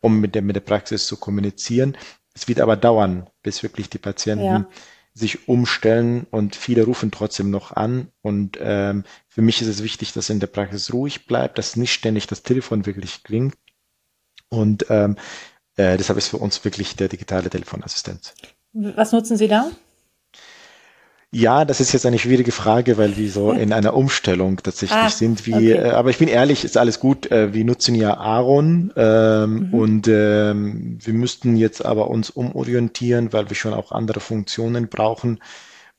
um 0.00 0.20
mit 0.20 0.34
der, 0.34 0.42
mit 0.42 0.56
der 0.56 0.60
Praxis 0.60 1.06
zu 1.06 1.16
kommunizieren. 1.16 1.96
Es 2.34 2.48
wird 2.48 2.60
aber 2.60 2.76
dauern, 2.76 3.28
bis 3.42 3.62
wirklich 3.62 3.90
die 3.90 3.98
Patienten 3.98 4.44
ja. 4.44 4.68
sich 5.14 5.48
umstellen 5.48 6.26
und 6.30 6.56
viele 6.56 6.84
rufen 6.84 7.10
trotzdem 7.10 7.50
noch 7.50 7.72
an. 7.72 8.08
Und 8.22 8.58
ähm, 8.60 9.04
für 9.28 9.42
mich 9.42 9.60
ist 9.60 9.68
es 9.68 9.82
wichtig, 9.82 10.12
dass 10.12 10.30
in 10.30 10.40
der 10.40 10.46
Praxis 10.46 10.92
ruhig 10.92 11.26
bleibt, 11.26 11.58
dass 11.58 11.76
nicht 11.76 11.92
ständig 11.92 12.26
das 12.26 12.42
Telefon 12.42 12.86
wirklich 12.86 13.22
klingt. 13.22 13.56
Und 14.48 14.86
ähm, 14.88 15.16
äh, 15.76 15.96
deshalb 15.96 16.18
ist 16.18 16.28
für 16.28 16.38
uns 16.38 16.64
wirklich 16.64 16.96
der 16.96 17.08
digitale 17.08 17.50
Telefonassistent. 17.50 18.34
Was 18.72 19.12
nutzen 19.12 19.36
Sie 19.36 19.48
da? 19.48 19.70
Ja, 21.34 21.64
das 21.64 21.80
ist 21.80 21.92
jetzt 21.92 22.04
eine 22.04 22.18
schwierige 22.18 22.52
Frage, 22.52 22.98
weil 22.98 23.16
wir 23.16 23.30
so 23.30 23.52
in 23.52 23.72
einer 23.72 23.94
Umstellung 23.94 24.58
tatsächlich 24.58 24.98
ah, 24.98 25.08
sind. 25.08 25.46
Wie, 25.46 25.54
okay. 25.54 25.72
äh, 25.72 25.90
aber 25.90 26.10
ich 26.10 26.18
bin 26.18 26.28
ehrlich, 26.28 26.62
ist 26.62 26.76
alles 26.76 27.00
gut. 27.00 27.30
Äh, 27.30 27.54
wir 27.54 27.64
nutzen 27.64 27.94
ja 27.94 28.18
Aaron 28.18 28.92
ähm, 28.96 29.54
mhm. 29.54 29.74
und 29.74 30.08
ähm, 30.08 30.98
wir 31.02 31.14
müssten 31.14 31.56
jetzt 31.56 31.86
aber 31.86 32.10
uns 32.10 32.28
umorientieren, 32.28 33.32
weil 33.32 33.48
wir 33.48 33.56
schon 33.56 33.72
auch 33.72 33.92
andere 33.92 34.20
Funktionen 34.20 34.88
brauchen 34.88 35.40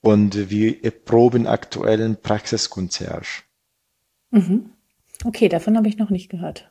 und 0.02 0.52
wir 0.52 0.76
proben 1.04 1.48
aktuell 1.48 2.04
ein 2.04 2.22
Praxiskonzerge. 2.22 3.42
Mhm. 4.30 4.70
Okay, 5.26 5.50
davon 5.50 5.76
habe 5.78 5.88
ich 5.88 5.98
noch 5.98 6.12
nicht 6.12 6.30
gehört. 6.30 6.70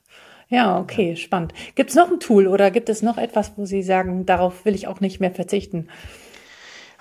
Ja, 0.48 0.79
okay, 0.79 1.11
ja. 1.11 1.16
spannend. 1.16 1.53
Gibt 1.75 1.90
es 1.90 1.96
noch 1.96 2.12
ein 2.12 2.20
Tool 2.20 2.46
oder 2.46 2.70
gibt 2.70 2.88
es 2.90 3.03
noch 3.03 3.18
etwas, 3.18 3.55
wo 3.57 3.64
Sie 3.64 3.83
sagen, 3.83 4.25
darauf 4.25 4.64
will 4.64 4.77
ich 4.77 4.87
auch 4.87 5.01
nicht 5.01 5.18
mehr 5.18 5.33
verzichten? 5.33 5.88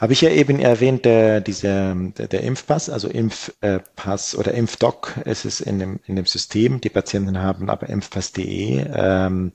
Habe 0.01 0.13
ich 0.13 0.21
ja 0.21 0.31
eben 0.31 0.59
erwähnt, 0.59 1.05
der, 1.05 1.41
dieser, 1.41 1.93
der, 1.93 2.27
der 2.27 2.41
Impfpass, 2.41 2.89
also 2.89 3.07
Impfpass 3.07 4.33
oder 4.33 4.51
Impfdoc 4.51 5.13
ist 5.25 5.45
es 5.45 5.61
in 5.61 5.77
dem, 5.77 5.99
in 6.07 6.15
dem 6.15 6.25
System. 6.25 6.81
Die 6.81 6.89
Patienten 6.89 7.37
haben 7.37 7.69
aber 7.69 7.87
impfpass.de. 7.87 8.83
Ähm, 8.95 9.51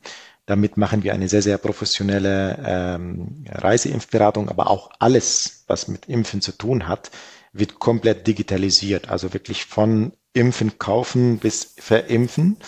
damit 0.47 0.77
machen 0.77 1.03
wir 1.03 1.15
eine 1.15 1.29
sehr, 1.29 1.43
sehr 1.43 1.59
professionelle 1.59 2.63
ähm, 2.65 3.45
Reiseimpfberatung, 3.51 4.49
aber 4.49 4.71
auch 4.71 4.91
alles, 5.01 5.65
was 5.67 5.89
mit 5.89 6.07
Impfen 6.07 6.41
zu 6.41 6.53
tun 6.53 6.87
hat, 6.87 7.11
wird 7.53 7.81
komplett 7.81 8.29
digitalisiert. 8.29 9.11
Also 9.11 9.33
wirklich 9.35 9.65
von 9.65 10.13
Impfen 10.33 10.79
kaufen 10.79 11.39
bis 11.39 11.75
verimpfen. 11.77 12.59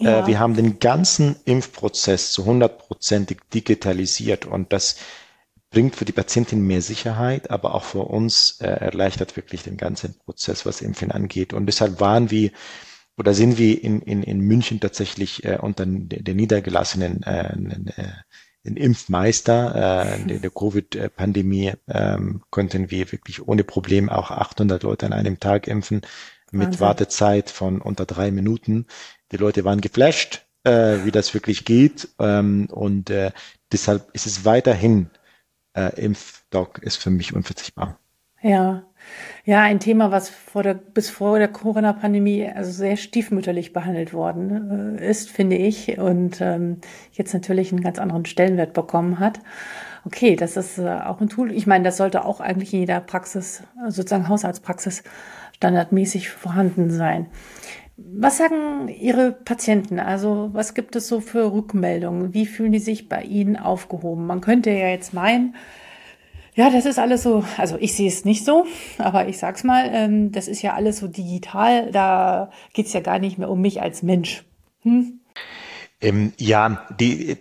Äh, 0.00 0.04
ja. 0.04 0.24
Äh, 0.24 0.26
wir 0.26 0.40
haben 0.40 0.56
den 0.56 0.80
ganzen 0.80 1.36
Impfprozess 1.44 2.32
zu 2.32 2.44
hundertprozentig 2.46 3.38
digitalisiert 3.54 4.44
und 4.44 4.72
das 4.72 4.96
bringt 5.70 5.96
für 5.96 6.04
die 6.04 6.12
Patientin 6.12 6.66
mehr 6.66 6.82
Sicherheit, 6.82 7.50
aber 7.50 7.74
auch 7.74 7.84
für 7.84 8.00
uns 8.00 8.60
äh, 8.60 8.66
erleichtert 8.68 9.36
wirklich 9.36 9.62
den 9.62 9.76
ganzen 9.76 10.18
Prozess, 10.18 10.64
was 10.64 10.80
Impfen 10.80 11.10
angeht. 11.10 11.52
Und 11.52 11.66
deshalb 11.66 12.00
waren 12.00 12.30
wir 12.30 12.50
oder 13.18 13.34
sind 13.34 13.58
wir 13.58 13.82
in, 13.82 14.00
in, 14.00 14.22
in 14.22 14.40
München 14.40 14.80
tatsächlich 14.80 15.44
äh, 15.44 15.58
unter 15.60 15.84
den 15.86 16.36
niedergelassenen 16.36 17.22
äh, 17.24 17.52
äh, 17.52 18.08
den 18.64 18.76
Impfmeister 18.76 20.16
äh, 20.18 20.22
in 20.22 20.42
der 20.42 20.50
Covid-Pandemie 20.50 21.72
ähm, 21.88 22.42
konnten 22.50 22.90
wir 22.90 23.10
wirklich 23.12 23.46
ohne 23.46 23.64
Problem 23.64 24.08
auch 24.08 24.30
800 24.30 24.82
Leute 24.82 25.06
an 25.06 25.12
einem 25.12 25.40
Tag 25.40 25.66
impfen 25.68 26.02
mit 26.50 26.66
Wahnsinn. 26.66 26.80
Wartezeit 26.80 27.50
von 27.50 27.80
unter 27.80 28.04
drei 28.04 28.30
Minuten. 28.30 28.86
Die 29.32 29.36
Leute 29.36 29.64
waren 29.64 29.80
geflasht, 29.80 30.46
äh, 30.64 30.98
wie 31.04 31.10
das 31.10 31.34
wirklich 31.34 31.64
geht 31.64 32.08
ähm, 32.18 32.66
und 32.70 33.10
äh, 33.10 33.32
deshalb 33.72 34.10
ist 34.12 34.26
es 34.26 34.44
weiterhin 34.44 35.10
äh, 35.78 36.00
Impfdoc 36.00 36.78
ist 36.78 36.96
für 36.96 37.10
mich 37.10 37.34
unverzichtbar. 37.34 37.98
Ja, 38.40 38.84
ja, 39.44 39.62
ein 39.62 39.80
Thema, 39.80 40.12
was 40.12 40.28
vor 40.28 40.62
der, 40.62 40.74
bis 40.74 41.10
vor 41.10 41.38
der 41.38 41.48
Corona-Pandemie 41.48 42.46
also 42.46 42.70
sehr 42.70 42.96
stiefmütterlich 42.96 43.72
behandelt 43.72 44.12
worden 44.12 44.98
äh, 44.98 45.10
ist, 45.10 45.30
finde 45.30 45.56
ich, 45.56 45.98
und 45.98 46.40
ähm, 46.40 46.78
jetzt 47.12 47.34
natürlich 47.34 47.72
einen 47.72 47.80
ganz 47.80 47.98
anderen 47.98 48.26
Stellenwert 48.26 48.74
bekommen 48.74 49.18
hat. 49.18 49.40
Okay, 50.04 50.36
das 50.36 50.56
ist 50.56 50.78
äh, 50.78 50.88
auch 50.88 51.20
ein 51.20 51.28
Tool. 51.28 51.52
Ich 51.52 51.66
meine, 51.66 51.84
das 51.84 51.96
sollte 51.96 52.24
auch 52.24 52.40
eigentlich 52.40 52.72
in 52.72 52.80
jeder 52.80 53.00
Praxis, 53.00 53.62
sozusagen 53.88 54.28
Hausarztpraxis, 54.28 55.02
standardmäßig 55.56 56.30
vorhanden 56.30 56.90
sein. 56.90 57.26
Was 58.00 58.38
sagen 58.38 58.86
Ihre 58.88 59.32
Patienten? 59.32 59.98
Also 59.98 60.50
was 60.52 60.74
gibt 60.74 60.94
es 60.94 61.08
so 61.08 61.20
für 61.20 61.52
Rückmeldungen? 61.52 62.32
Wie 62.32 62.46
fühlen 62.46 62.70
die 62.70 62.78
sich 62.78 63.08
bei 63.08 63.22
Ihnen 63.22 63.56
aufgehoben? 63.56 64.24
Man 64.24 64.40
könnte 64.40 64.70
ja 64.70 64.86
jetzt 64.86 65.12
meinen, 65.12 65.56
ja, 66.54 66.70
das 66.70 66.86
ist 66.86 67.00
alles 67.00 67.24
so, 67.24 67.44
also 67.56 67.76
ich 67.80 67.96
sehe 67.96 68.08
es 68.08 68.24
nicht 68.24 68.44
so, 68.44 68.66
aber 68.98 69.26
ich 69.26 69.38
sag's 69.38 69.64
mal, 69.64 69.90
ähm, 69.92 70.30
das 70.30 70.46
ist 70.46 70.62
ja 70.62 70.74
alles 70.74 70.98
so 70.98 71.08
digital, 71.08 71.90
da 71.90 72.50
geht's 72.72 72.92
ja 72.92 73.00
gar 73.00 73.18
nicht 73.18 73.36
mehr 73.36 73.50
um 73.50 73.60
mich 73.60 73.82
als 73.82 74.04
Mensch. 74.04 74.44
Hm? 74.82 75.18
Ähm, 76.00 76.32
ja, 76.38 76.86
die, 77.00 77.36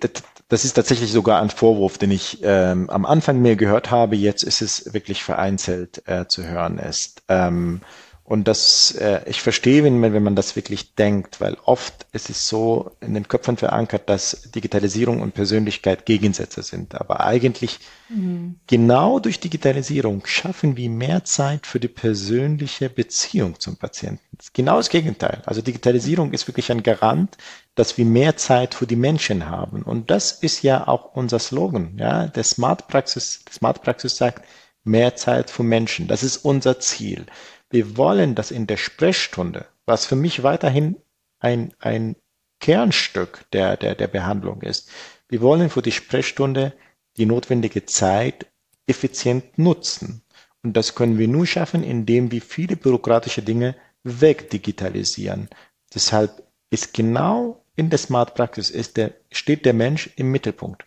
das 0.50 0.65
ist 0.65 0.74
tatsächlich 0.74 1.12
sogar 1.12 1.39
ein 1.41 1.52
Vorwurf, 1.52 2.00
den 2.00 2.10
ich 2.10 2.39
ähm, 2.41 2.89
am 2.89 3.06
Anfang 3.06 3.41
mehr 3.41 3.56
gehört 3.56 3.91
habe. 3.91 4.15
Jetzt 4.15 4.41
ist 4.41 4.62
es 4.62 4.93
wirklich 4.93 5.24
vereinzelt 5.24 6.02
äh, 6.08 6.26
zu 6.28 6.46
hören 6.46 6.80
ist. 6.80 7.22
Ähm, 7.28 7.82
und 8.28 8.46
das, 8.50 8.92
äh, 8.92 9.22
ich 9.26 9.42
verstehe, 9.42 9.86
wenn 9.86 10.02
man, 10.02 10.12
wenn 10.12 10.22
man 10.22 10.36
das 10.36 10.58
wirklich 10.58 10.96
denkt, 10.96 11.40
weil 11.40 11.56
oft 11.63 12.08
ist 12.12 12.30
es 12.30 12.50
so 12.50 12.92
in 13.00 13.13
den 13.13 13.30
Köpfen 13.30 13.56
verankert, 13.56 14.10
dass 14.10 14.52
Digitalisierung 14.54 15.22
und 15.22 15.34
Persönlichkeit 15.34 16.06
Gegensätze 16.06 16.62
sind. 16.62 16.96
Aber 16.96 17.22
eigentlich 17.22 17.80
mhm. 18.10 18.60
genau 18.68 19.20
durch 19.20 19.40
Digitalisierung 19.40 20.26
schaffen 20.26 20.76
wir 20.76 20.90
mehr 20.90 21.24
Zeit 21.24 21.66
für 21.66 21.80
die 21.80 21.88
persönliche 21.88 22.90
Beziehung 22.90 23.62
zum 23.62 23.78
Patienten. 23.78 24.20
Genau 24.52 24.76
das 24.76 24.90
Gegenteil. 24.90 25.42
Also 25.46 25.62
Digitalisierung 25.62 26.34
ist 26.34 26.50
wirklich 26.50 26.70
ein 26.70 26.84
Garant, 26.84 27.38
dass 27.76 27.98
wir 27.98 28.04
mehr 28.04 28.36
Zeit 28.36 28.74
für 28.74 28.88
die 28.88 28.98
Menschen 28.98 29.48
haben. 29.48 29.84
Und 29.84 30.12
das 30.12 30.34
ist 30.34 30.63
ja 30.63 30.86
auch 30.90 31.16
unser 31.16 31.40
Slogan. 31.40 31.94
Ja, 31.98 32.28
der 32.28 32.44
Smart 32.44 32.90
Praxis, 32.90 33.46
Smart 33.50 33.84
Praxis 33.84 34.18
sagt 34.18 34.44
mehr 34.84 35.16
Zeit 35.16 35.50
für 35.50 35.63
Menschen. 35.63 36.10
Das 36.10 36.24
ist 36.24 36.38
unser 36.38 36.82
Ziel. 36.82 37.26
Wir 37.69 37.97
wollen, 37.97 38.36
dass 38.36 38.51
in 38.51 38.67
der 38.67 38.77
Sprechstunde, 38.77 39.65
was 39.86 40.06
für 40.06 40.15
mich 40.15 40.43
weiterhin 40.43 40.97
ein, 41.39 41.73
ein 41.80 42.15
Kernstück 42.60 43.45
der, 43.51 43.77
der, 43.77 43.95
der 43.95 44.08
Behandlung 44.08 44.62
ist, 44.62 44.89
wir 45.30 45.41
wollen 45.41 45.69
für 45.69 45.82
die 45.82 45.91
Sprechstunde 45.91 46.73
die 47.17 47.25
notwendige 47.25 47.86
Zeit 47.86 48.47
effizient 48.88 49.58
nutzen. 49.58 50.23
Und 50.63 50.73
das 50.73 50.95
können 50.95 51.17
wir 51.17 51.27
nur 51.27 51.45
schaffen, 51.45 51.84
indem 51.84 52.32
wir 52.32 52.41
viele 52.41 52.75
bürokratische 52.75 53.41
Dinge 53.41 53.75
wegdigitalisieren. 54.03 55.49
Deshalb 55.93 56.43
ist 56.69 56.93
genau 56.93 57.63
in 57.75 57.89
der 57.89 57.99
Smart 57.99 58.34
Praxis 58.34 58.69
ist 58.69 58.97
der, 58.97 59.13
steht 59.32 59.65
der 59.65 59.73
Mensch 59.73 60.10
im 60.15 60.32
Mittelpunkt. 60.32 60.86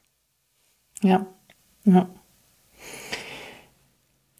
Ja, 1.03 1.27
ja. 1.85 2.09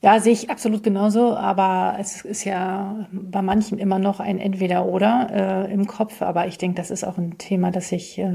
Ja, 0.03 0.19
sehe 0.19 0.33
ich 0.33 0.49
absolut 0.49 0.83
genauso, 0.83 1.37
aber 1.37 1.97
es 2.01 2.25
ist 2.25 2.45
ja 2.45 3.07
bei 3.13 3.43
manchen 3.43 3.79
immer 3.79 3.99
noch 3.99 4.19
ein 4.19 4.39
Entweder-Oder 4.39 5.67
äh, 5.69 5.73
im 5.73 5.87
Kopf. 5.87 6.23
Aber 6.23 6.47
ich 6.47 6.57
denke, 6.57 6.77
das 6.77 6.91
ist 6.91 7.05
auch 7.05 7.19
ein 7.19 7.37
Thema, 7.37 7.71
das 7.71 7.91
sich 7.91 8.19
äh, 8.19 8.33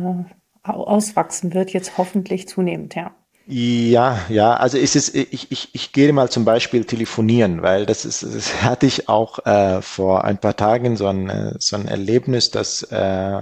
auswachsen 0.63 1.53
wird, 1.53 1.71
jetzt 1.71 1.97
hoffentlich 1.97 2.47
zunehmend, 2.47 2.93
ja. 2.93 3.15
Ja, 3.47 4.19
ja, 4.29 4.55
also 4.55 4.77
ist 4.77 4.95
es, 4.95 5.13
ich, 5.13 5.51
ich, 5.51 5.69
ich 5.73 5.91
gehe 5.91 6.11
mal 6.13 6.29
zum 6.31 6.45
Beispiel 6.45 6.83
telefonieren, 6.83 7.61
weil 7.61 7.85
das 7.85 8.03
ist, 8.03 8.23
das 8.23 8.63
hatte 8.63 8.87
ich 8.87 9.07
auch 9.07 9.45
äh, 9.45 9.81
vor 9.81 10.23
ein 10.23 10.39
paar 10.39 10.55
Tagen 10.55 10.97
so 10.97 11.07
ein, 11.07 11.29
äh, 11.29 11.53
so 11.59 11.75
ein 11.75 11.87
Erlebnis, 11.87 12.49
dass 12.49 12.83
äh, 12.83 13.41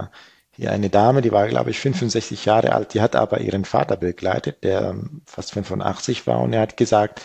hier 0.56 0.70
eine 0.72 0.90
Dame, 0.90 1.22
die 1.22 1.32
war, 1.32 1.48
glaube 1.48 1.70
ich, 1.70 1.80
65 1.80 2.44
Jahre 2.44 2.72
alt, 2.72 2.94
die 2.94 3.00
hat 3.00 3.16
aber 3.16 3.40
ihren 3.40 3.64
Vater 3.64 3.96
begleitet, 3.96 4.62
der 4.62 4.94
fast 5.26 5.52
85 5.52 6.26
war 6.26 6.40
und 6.40 6.52
er 6.52 6.60
hat 6.60 6.76
gesagt, 6.76 7.22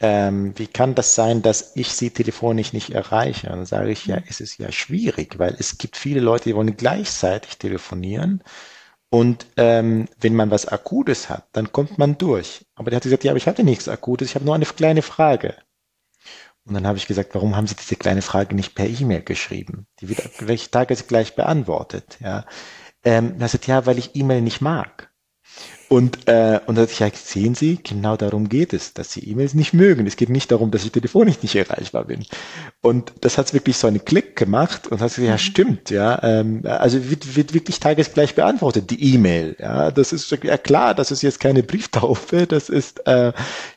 ähm, 0.00 0.52
wie 0.56 0.66
kann 0.66 0.94
das 0.94 1.14
sein, 1.14 1.42
dass 1.42 1.72
ich 1.76 1.88
sie 1.88 2.10
telefonisch 2.10 2.72
nicht 2.72 2.90
erreiche? 2.90 3.48
Und 3.48 3.56
dann 3.56 3.66
sage 3.66 3.90
ich, 3.90 4.06
ja, 4.06 4.16
mhm. 4.16 4.24
es 4.28 4.40
ist 4.40 4.58
ja 4.58 4.70
schwierig, 4.72 5.38
weil 5.38 5.56
es 5.58 5.78
gibt 5.78 5.96
viele 5.96 6.20
Leute, 6.20 6.44
die 6.44 6.54
wollen 6.54 6.76
gleichzeitig 6.76 7.58
telefonieren. 7.58 8.42
Und 9.10 9.46
ähm, 9.56 10.06
wenn 10.20 10.34
man 10.34 10.50
was 10.50 10.66
Akutes 10.66 11.30
hat, 11.30 11.48
dann 11.52 11.72
kommt 11.72 11.98
man 11.98 12.18
durch. 12.18 12.66
Aber 12.74 12.90
der 12.90 12.98
hat 12.98 13.04
gesagt, 13.04 13.24
ja, 13.24 13.32
aber 13.32 13.38
ich 13.38 13.46
hatte 13.46 13.64
nichts 13.64 13.88
Akutes, 13.88 14.28
ich 14.28 14.34
habe 14.34 14.44
nur 14.44 14.54
eine 14.54 14.66
kleine 14.66 15.02
Frage. 15.02 15.56
Und 16.64 16.74
dann 16.74 16.86
habe 16.86 16.98
ich 16.98 17.06
gesagt, 17.06 17.34
warum 17.34 17.56
haben 17.56 17.66
Sie 17.66 17.74
diese 17.74 17.96
kleine 17.96 18.20
Frage 18.20 18.54
nicht 18.54 18.74
per 18.74 18.86
E-Mail 18.86 19.22
geschrieben? 19.22 19.86
Die 20.00 20.08
wird 20.10 20.20
gleich 20.36 20.70
tagesgleich 20.70 21.34
beantwortet. 21.34 22.18
Ja. 22.20 22.44
Ähm, 23.04 23.36
er 23.38 23.48
sagt, 23.48 23.66
ja, 23.66 23.86
weil 23.86 23.98
ich 23.98 24.14
E-Mail 24.14 24.42
nicht 24.42 24.60
mag. 24.60 25.07
Und, 25.88 26.28
äh, 26.28 26.60
und 26.66 26.76
dachte 26.76 26.92
ich, 26.92 26.98
ja, 26.98 27.08
sehen 27.14 27.54
Sie, 27.54 27.78
genau 27.82 28.16
darum 28.16 28.50
geht 28.50 28.74
es, 28.74 28.92
dass 28.92 29.10
Sie 29.10 29.20
E-Mails 29.20 29.54
nicht 29.54 29.72
mögen. 29.72 30.06
Es 30.06 30.16
geht 30.16 30.28
nicht 30.28 30.52
darum, 30.52 30.70
dass 30.70 30.84
ich 30.84 30.92
telefonisch 30.92 31.42
nicht 31.42 31.54
erreichbar 31.56 32.04
bin. 32.04 32.26
Und 32.82 33.12
das 33.22 33.38
hat 33.38 33.54
wirklich 33.54 33.78
so 33.78 33.86
einen 33.86 34.04
Klick 34.04 34.36
gemacht 34.36 34.86
und 34.86 35.00
hat 35.00 35.08
gesagt, 35.08 35.26
ja, 35.26 35.32
mhm. 35.32 35.38
stimmt, 35.38 35.90
ja. 35.90 36.22
Ähm, 36.22 36.62
also 36.64 37.10
wird, 37.10 37.36
wird 37.36 37.54
wirklich 37.54 37.80
tagesgleich 37.80 38.34
beantwortet, 38.34 38.90
die 38.90 39.14
E-Mail. 39.14 39.56
Ja, 39.58 39.90
das 39.90 40.12
ist 40.12 40.30
ja 40.30 40.58
klar, 40.58 40.94
das 40.94 41.10
ist 41.10 41.22
jetzt 41.22 41.40
keine 41.40 41.62
Brieftaufe, 41.62 42.46
das 42.46 42.68
ist, 42.68 43.06
äh, 43.06 43.32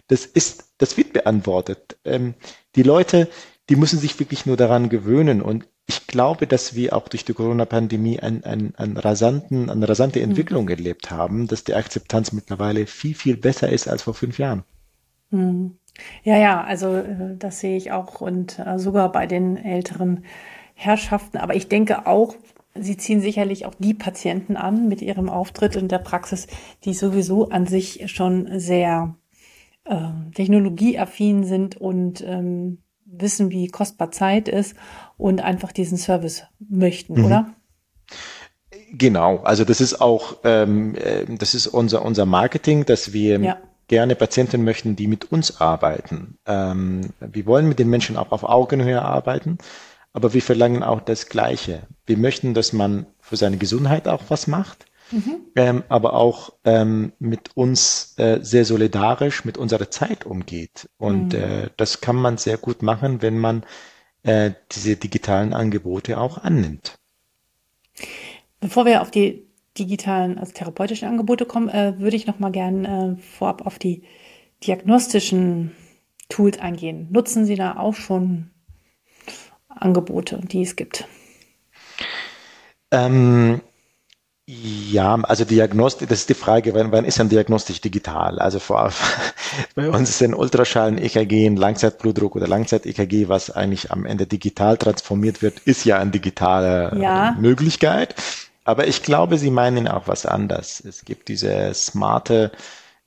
das 0.07 0.25
ist, 0.25 0.65
das 0.79 0.97
wird 0.97 1.13
beantwortet. 1.13 1.97
Ähm, 2.03 2.33
die 2.75 2.83
Leute, 2.83 3.29
die 3.69 3.77
müssen 3.77 3.99
sich 3.99 4.19
wirklich 4.19 4.45
nur 4.45 4.57
daran 4.57 4.89
gewöhnen. 4.89 5.41
Und 5.41 5.65
ich 5.91 6.07
glaube, 6.07 6.47
dass 6.47 6.73
wir 6.73 6.95
auch 6.95 7.09
durch 7.09 7.25
die 7.25 7.33
Corona-Pandemie 7.33 8.21
ein, 8.21 8.45
ein, 8.45 8.73
ein 8.77 8.95
rasanten, 8.95 9.69
eine 9.69 9.89
rasante 9.89 10.19
mhm. 10.19 10.29
Entwicklung 10.29 10.63
mhm. 10.65 10.71
erlebt 10.71 11.11
haben, 11.11 11.47
dass 11.47 11.65
die 11.65 11.75
Akzeptanz 11.75 12.31
mittlerweile 12.31 12.85
viel, 12.85 13.13
viel 13.13 13.35
besser 13.35 13.67
ist 13.69 13.89
als 13.89 14.03
vor 14.03 14.13
fünf 14.13 14.39
Jahren. 14.39 14.63
Mhm. 15.31 15.77
Ja, 16.23 16.37
ja, 16.37 16.63
also 16.63 16.95
äh, 16.95 17.35
das 17.37 17.59
sehe 17.59 17.75
ich 17.75 17.91
auch 17.91 18.21
und 18.21 18.57
äh, 18.59 18.79
sogar 18.79 19.11
bei 19.11 19.27
den 19.27 19.57
älteren 19.57 20.23
Herrschaften. 20.75 21.37
Aber 21.37 21.55
ich 21.55 21.67
denke 21.67 22.07
auch, 22.07 22.35
Sie 22.73 22.95
ziehen 22.95 23.19
sicherlich 23.19 23.65
auch 23.65 23.75
die 23.77 23.93
Patienten 23.93 24.55
an 24.55 24.87
mit 24.87 25.01
ihrem 25.01 25.27
Auftritt 25.27 25.75
in 25.75 25.89
der 25.89 25.99
Praxis, 25.99 26.47
die 26.85 26.93
sowieso 26.93 27.49
an 27.49 27.67
sich 27.67 28.09
schon 28.09 28.47
sehr 28.61 29.15
äh, 29.83 30.07
technologieaffin 30.33 31.43
sind 31.43 31.75
und 31.75 32.23
ähm, 32.25 32.77
wissen, 33.11 33.51
wie 33.51 33.67
kostbar 33.67 34.11
Zeit 34.11 34.47
ist 34.47 34.75
und 35.17 35.41
einfach 35.41 35.71
diesen 35.71 35.97
Service 35.97 36.43
möchten, 36.59 37.15
mhm. 37.15 37.25
oder? 37.25 37.53
Genau, 38.93 39.37
also 39.43 39.63
das 39.63 39.81
ist 39.81 40.01
auch, 40.01 40.37
ähm, 40.43 40.95
äh, 40.95 41.25
das 41.27 41.53
ist 41.53 41.67
unser, 41.67 42.03
unser 42.03 42.25
Marketing, 42.25 42.85
dass 42.85 43.13
wir 43.13 43.39
ja. 43.39 43.57
gerne 43.87 44.15
Patienten 44.15 44.63
möchten, 44.63 44.95
die 44.95 45.07
mit 45.07 45.31
uns 45.31 45.61
arbeiten. 45.61 46.37
Ähm, 46.45 47.11
wir 47.19 47.45
wollen 47.45 47.67
mit 47.67 47.79
den 47.79 47.89
Menschen 47.89 48.17
auch 48.17 48.31
auf 48.31 48.43
Augenhöhe 48.43 49.01
arbeiten, 49.01 49.57
aber 50.13 50.33
wir 50.33 50.41
verlangen 50.41 50.83
auch 50.83 51.01
das 51.01 51.27
Gleiche. 51.27 51.83
Wir 52.05 52.17
möchten, 52.17 52.53
dass 52.53 52.73
man 52.73 53.05
für 53.19 53.37
seine 53.37 53.57
Gesundheit 53.57 54.07
auch 54.07 54.23
was 54.29 54.47
macht 54.47 54.85
mhm. 55.11 55.41
ähm, 55.55 55.83
aber 55.89 56.13
auch 56.13 56.53
ähm, 56.63 57.13
mit 57.19 57.55
uns 57.55 58.13
äh, 58.17 58.39
sehr 58.41 58.65
solidarisch 58.65 59.45
mit 59.45 59.57
unserer 59.57 59.89
Zeit 59.91 60.25
umgeht. 60.25 60.89
Und 60.97 61.33
mhm. 61.33 61.39
äh, 61.39 61.69
das 61.77 62.01
kann 62.01 62.15
man 62.15 62.37
sehr 62.37 62.57
gut 62.57 62.81
machen, 62.81 63.21
wenn 63.21 63.37
man 63.37 63.63
äh, 64.23 64.51
diese 64.71 64.95
digitalen 64.95 65.53
Angebote 65.53 66.19
auch 66.19 66.37
annimmt. 66.37 66.97
Bevor 68.59 68.85
wir 68.85 69.01
auf 69.01 69.11
die 69.11 69.47
digitalen, 69.77 70.37
also 70.37 70.51
therapeutischen 70.53 71.07
Angebote 71.07 71.45
kommen, 71.45 71.69
äh, 71.69 71.97
würde 71.97 72.15
ich 72.15 72.27
noch 72.27 72.39
mal 72.39 72.51
gerne 72.51 73.17
äh, 73.17 73.21
vorab 73.21 73.65
auf 73.65 73.79
die 73.79 74.03
diagnostischen 74.63 75.71
Tools 76.29 76.59
eingehen. 76.59 77.07
Nutzen 77.09 77.45
Sie 77.45 77.55
da 77.55 77.77
auch 77.77 77.95
schon 77.95 78.51
Angebote, 79.67 80.39
die 80.43 80.61
es 80.61 80.75
gibt? 80.75 81.07
Ähm, 82.91 83.61
ja, 84.47 85.15
also 85.15 85.45
Diagnostik, 85.45 86.09
das 86.09 86.21
ist 86.21 86.29
die 86.29 86.33
Frage, 86.33 86.73
wann, 86.73 86.91
wann 86.91 87.05
ist 87.05 87.19
ein 87.21 87.29
Diagnostisch 87.29 87.79
digital? 87.79 88.39
Also 88.39 88.59
vor, 88.59 88.91
bei 89.75 89.89
uns 89.89 90.09
ist 90.09 90.21
ein 90.23 90.33
Ultraschall, 90.33 90.89
ein 90.89 90.97
EKG, 90.97 91.45
ein 91.45 91.55
Langzeitblutdruck 91.55 92.35
oder 92.35 92.47
Langzeit-EKG, 92.47 93.29
was 93.29 93.51
eigentlich 93.51 93.91
am 93.91 94.05
Ende 94.05 94.25
digital 94.25 94.77
transformiert 94.77 95.41
wird, 95.41 95.59
ist 95.59 95.85
ja 95.85 95.99
eine 95.99 96.11
digitale 96.11 96.99
ja. 96.99 97.37
Möglichkeit. 97.39 98.15
Aber 98.63 98.87
ich 98.87 99.03
glaube, 99.03 99.37
Sie 99.37 99.51
meinen 99.51 99.87
auch 99.87 100.07
was 100.07 100.25
anderes. 100.25 100.83
Es 100.83 101.05
gibt 101.05 101.29
diese 101.29 101.73
smarte 101.73 102.51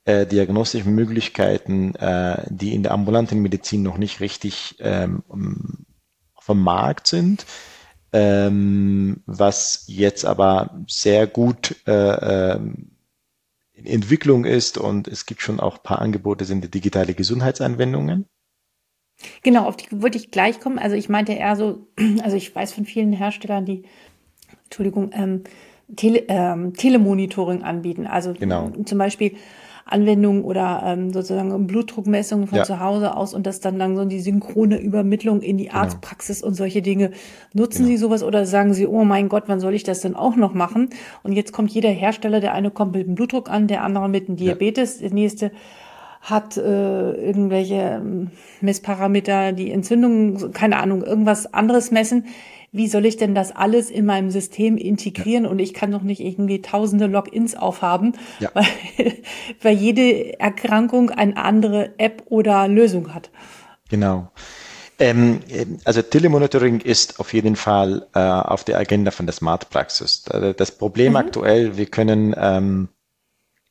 äh, 0.05 0.27
diagnostischen 0.27 0.95
Möglichkeiten, 0.95 1.95
äh, 1.97 2.43
die 2.49 2.75
in 2.75 2.83
der 2.83 2.93
ambulanten 2.93 3.41
Medizin 3.41 3.83
noch 3.83 3.99
nicht 3.99 4.21
richtig 4.21 4.77
ähm, 4.81 5.23
dem 6.49 6.63
Markt 6.63 7.07
sind 7.07 7.45
ähm, 8.15 9.23
was 9.27 9.85
jetzt 9.89 10.25
aber 10.25 10.71
sehr 10.87 11.27
gut 11.27 11.75
äh, 11.89 12.53
ähm, 12.53 12.93
in 13.73 13.87
Entwicklung 13.87 14.45
ist 14.45 14.79
und 14.79 15.09
es 15.09 15.27
gibt 15.27 15.43
schon 15.43 15.59
auch 15.59 15.79
ein 15.79 15.83
paar 15.83 15.99
Angebote, 15.99 16.45
sind 16.45 16.63
die 16.63 16.71
digitale 16.71 17.15
Gesundheitsanwendungen. 17.15 18.27
Genau, 19.43 19.67
auf 19.67 19.77
die 19.77 19.87
würde 19.91 20.17
ich 20.17 20.31
gleich 20.31 20.61
kommen. 20.61 20.79
Also 20.79 20.95
ich 20.95 21.09
meinte 21.09 21.33
eher 21.33 21.57
so, 21.57 21.89
also 22.23 22.37
ich 22.37 22.55
weiß 22.55 22.73
von 22.73 22.85
vielen 22.85 23.13
Herstellern, 23.13 23.67
die, 23.67 23.83
Entschuldigung, 24.65 25.11
ähm, 25.13 25.43
Tele, 25.97 26.23
ähm, 26.29 26.73
Telemonitoring 26.75 27.65
anbieten. 27.65 28.07
Also 28.07 28.33
genau. 28.33 28.71
zum 28.85 28.99
Beispiel 28.99 29.37
Anwendungen 29.85 30.45
oder 30.45 30.83
ähm, 30.85 31.13
sozusagen 31.13 31.67
Blutdruckmessungen 31.67 32.47
von 32.47 32.59
ja. 32.59 32.65
zu 32.65 32.81
Hause 32.81 33.17
aus 33.17 33.35
und 33.35 33.47
das 33.47 33.61
dann 33.61 33.77
langsam 33.77 34.09
die 34.09 34.21
synchrone 34.21 34.79
Übermittlung 34.79 35.43
in 35.43 35.59
die 35.59 35.67
genau. 35.67 35.79
Arztpraxis 35.79 36.43
und 36.43 36.55
solche 36.55 36.81
Dinge. 36.81 37.11
Nutzen 37.53 37.85
genau. 37.85 37.89
Sie 37.89 37.97
sowas 37.99 38.23
oder 38.23 38.47
sagen 38.47 38.73
Sie, 38.73 38.87
oh 38.87 39.05
mein 39.05 39.29
Gott, 39.29 39.45
wann 39.47 39.61
soll 39.61 39.75
ich 39.75 39.83
das 39.83 40.01
denn 40.01 40.17
auch 40.17 40.37
noch 40.37 40.55
machen? 40.55 40.91
Und 41.23 41.33
jetzt 41.33 41.53
kommt 41.53 41.71
jeder 41.71 41.91
Hersteller, 41.91 42.41
der 42.41 42.55
eine 42.55 42.71
kommt 42.71 42.95
mit 42.95 43.07
dem 43.07 43.15
Blutdruck 43.15 43.51
an, 43.51 43.67
der 43.67 43.85
andere 43.85 44.09
mit 44.09 44.29
dem 44.29 44.37
Diabetes, 44.37 45.01
ja. 45.01 45.09
der 45.09 45.15
nächste 45.15 45.51
hat 46.23 46.57
äh, 46.57 47.13
irgendwelche 47.13 48.01
ähm, 48.03 48.31
Messparameter, 48.63 49.53
die 49.53 49.71
Entzündungen, 49.71 50.53
keine 50.53 50.79
Ahnung, 50.79 51.03
irgendwas 51.03 51.53
anderes 51.53 51.91
messen 51.91 52.25
wie 52.75 52.89
soll 52.89 53.07
ich 53.07 53.17
denn 53.17 53.37
das 53.37 53.55
alles 53.55 53.89
in 53.89 54.05
meinem 54.05 54.31
System 54.31 54.77
integrieren? 54.77 55.45
Ja. 55.45 55.51
Und 55.51 55.61
ich 55.61 55.75
kann 55.75 55.93
doch 55.93 56.03
nicht 56.03 56.21
irgendwie 56.21 56.61
tausende 56.61 57.07
Logins 57.07 57.55
aufhaben, 57.55 58.15
ja. 58.41 58.51
weil, 58.53 58.67
weil 59.63 59.77
jede 59.77 60.41
Erkrankung 60.41 61.11
eine 61.11 61.37
andere 61.37 61.99
App 61.99 62.25
oder 62.27 62.67
Lösung 62.67 63.15
hat. 63.15 63.31
Genau. 63.91 64.29
Ähm, 64.99 65.41
also 65.85 66.03
Telemonitoring 66.03 66.81
ist 66.81 67.21
auf 67.21 67.33
jeden 67.33 67.55
Fall 67.55 68.07
äh, 68.13 68.19
auf 68.19 68.65
der 68.65 68.79
Agenda 68.79 69.13
von 69.13 69.27
der 69.27 69.35
Smart 69.35 69.71
Praxis. 69.71 70.25
Das 70.57 70.73
Problem 70.73 71.13
mhm. 71.13 71.17
aktuell, 71.17 71.77
wir 71.77 71.87
können 71.87 72.35
ähm, 72.37 72.89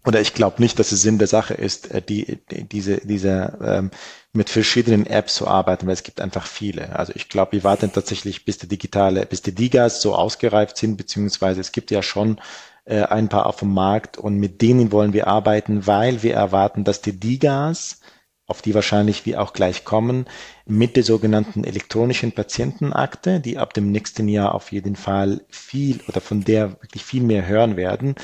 oder 0.05 0.19
ich 0.21 0.33
glaube 0.33 0.61
nicht, 0.61 0.79
dass 0.79 0.91
es 0.91 1.01
Sinn 1.01 1.17
der 1.17 1.27
Sache 1.27 1.53
ist, 1.53 1.91
äh, 1.91 2.01
die, 2.01 2.39
die 2.51 2.63
diese, 2.63 2.97
diese 2.97 3.57
ähm, 3.63 3.91
mit 4.33 4.49
verschiedenen 4.49 5.05
Apps 5.05 5.35
zu 5.35 5.47
arbeiten, 5.47 5.85
weil 5.85 5.93
es 5.93 6.03
gibt 6.03 6.19
einfach 6.19 6.47
viele. 6.47 6.95
Also 6.97 7.13
ich 7.15 7.29
glaube, 7.29 7.53
wir 7.53 7.63
warten 7.63 7.91
tatsächlich, 7.93 8.45
bis 8.45 8.57
die 8.57 8.67
digitale, 8.67 9.25
bis 9.25 9.41
die 9.41 9.53
Digas 9.53 10.01
so 10.01 10.15
ausgereift 10.15 10.77
sind, 10.77 10.97
beziehungsweise 10.97 11.61
es 11.61 11.71
gibt 11.71 11.91
ja 11.91 12.01
schon 12.01 12.39
äh, 12.85 13.03
ein 13.03 13.29
paar 13.29 13.45
auf 13.45 13.57
dem 13.57 13.73
Markt 13.73 14.17
und 14.17 14.37
mit 14.37 14.61
denen 14.61 14.91
wollen 14.91 15.13
wir 15.13 15.27
arbeiten, 15.27 15.87
weil 15.87 16.23
wir 16.23 16.33
erwarten, 16.33 16.83
dass 16.83 17.01
die 17.01 17.17
Digas, 17.19 18.01
auf 18.45 18.61
die 18.61 18.75
wahrscheinlich 18.75 19.25
wir 19.25 19.41
auch 19.41 19.53
gleich 19.53 19.85
kommen, 19.85 20.25
mit 20.65 20.97
der 20.97 21.03
sogenannten 21.03 21.63
elektronischen 21.63 22.33
Patientenakte, 22.33 23.39
die 23.39 23.57
ab 23.57 23.73
dem 23.73 23.91
nächsten 23.91 24.27
Jahr 24.27 24.53
auf 24.53 24.71
jeden 24.71 24.95
Fall 24.97 25.45
viel 25.49 26.01
oder 26.07 26.19
von 26.19 26.43
der 26.43 26.71
wirklich 26.81 27.05
viel 27.05 27.23
mehr 27.23 27.47
hören 27.47 27.77
werden, 27.77 28.15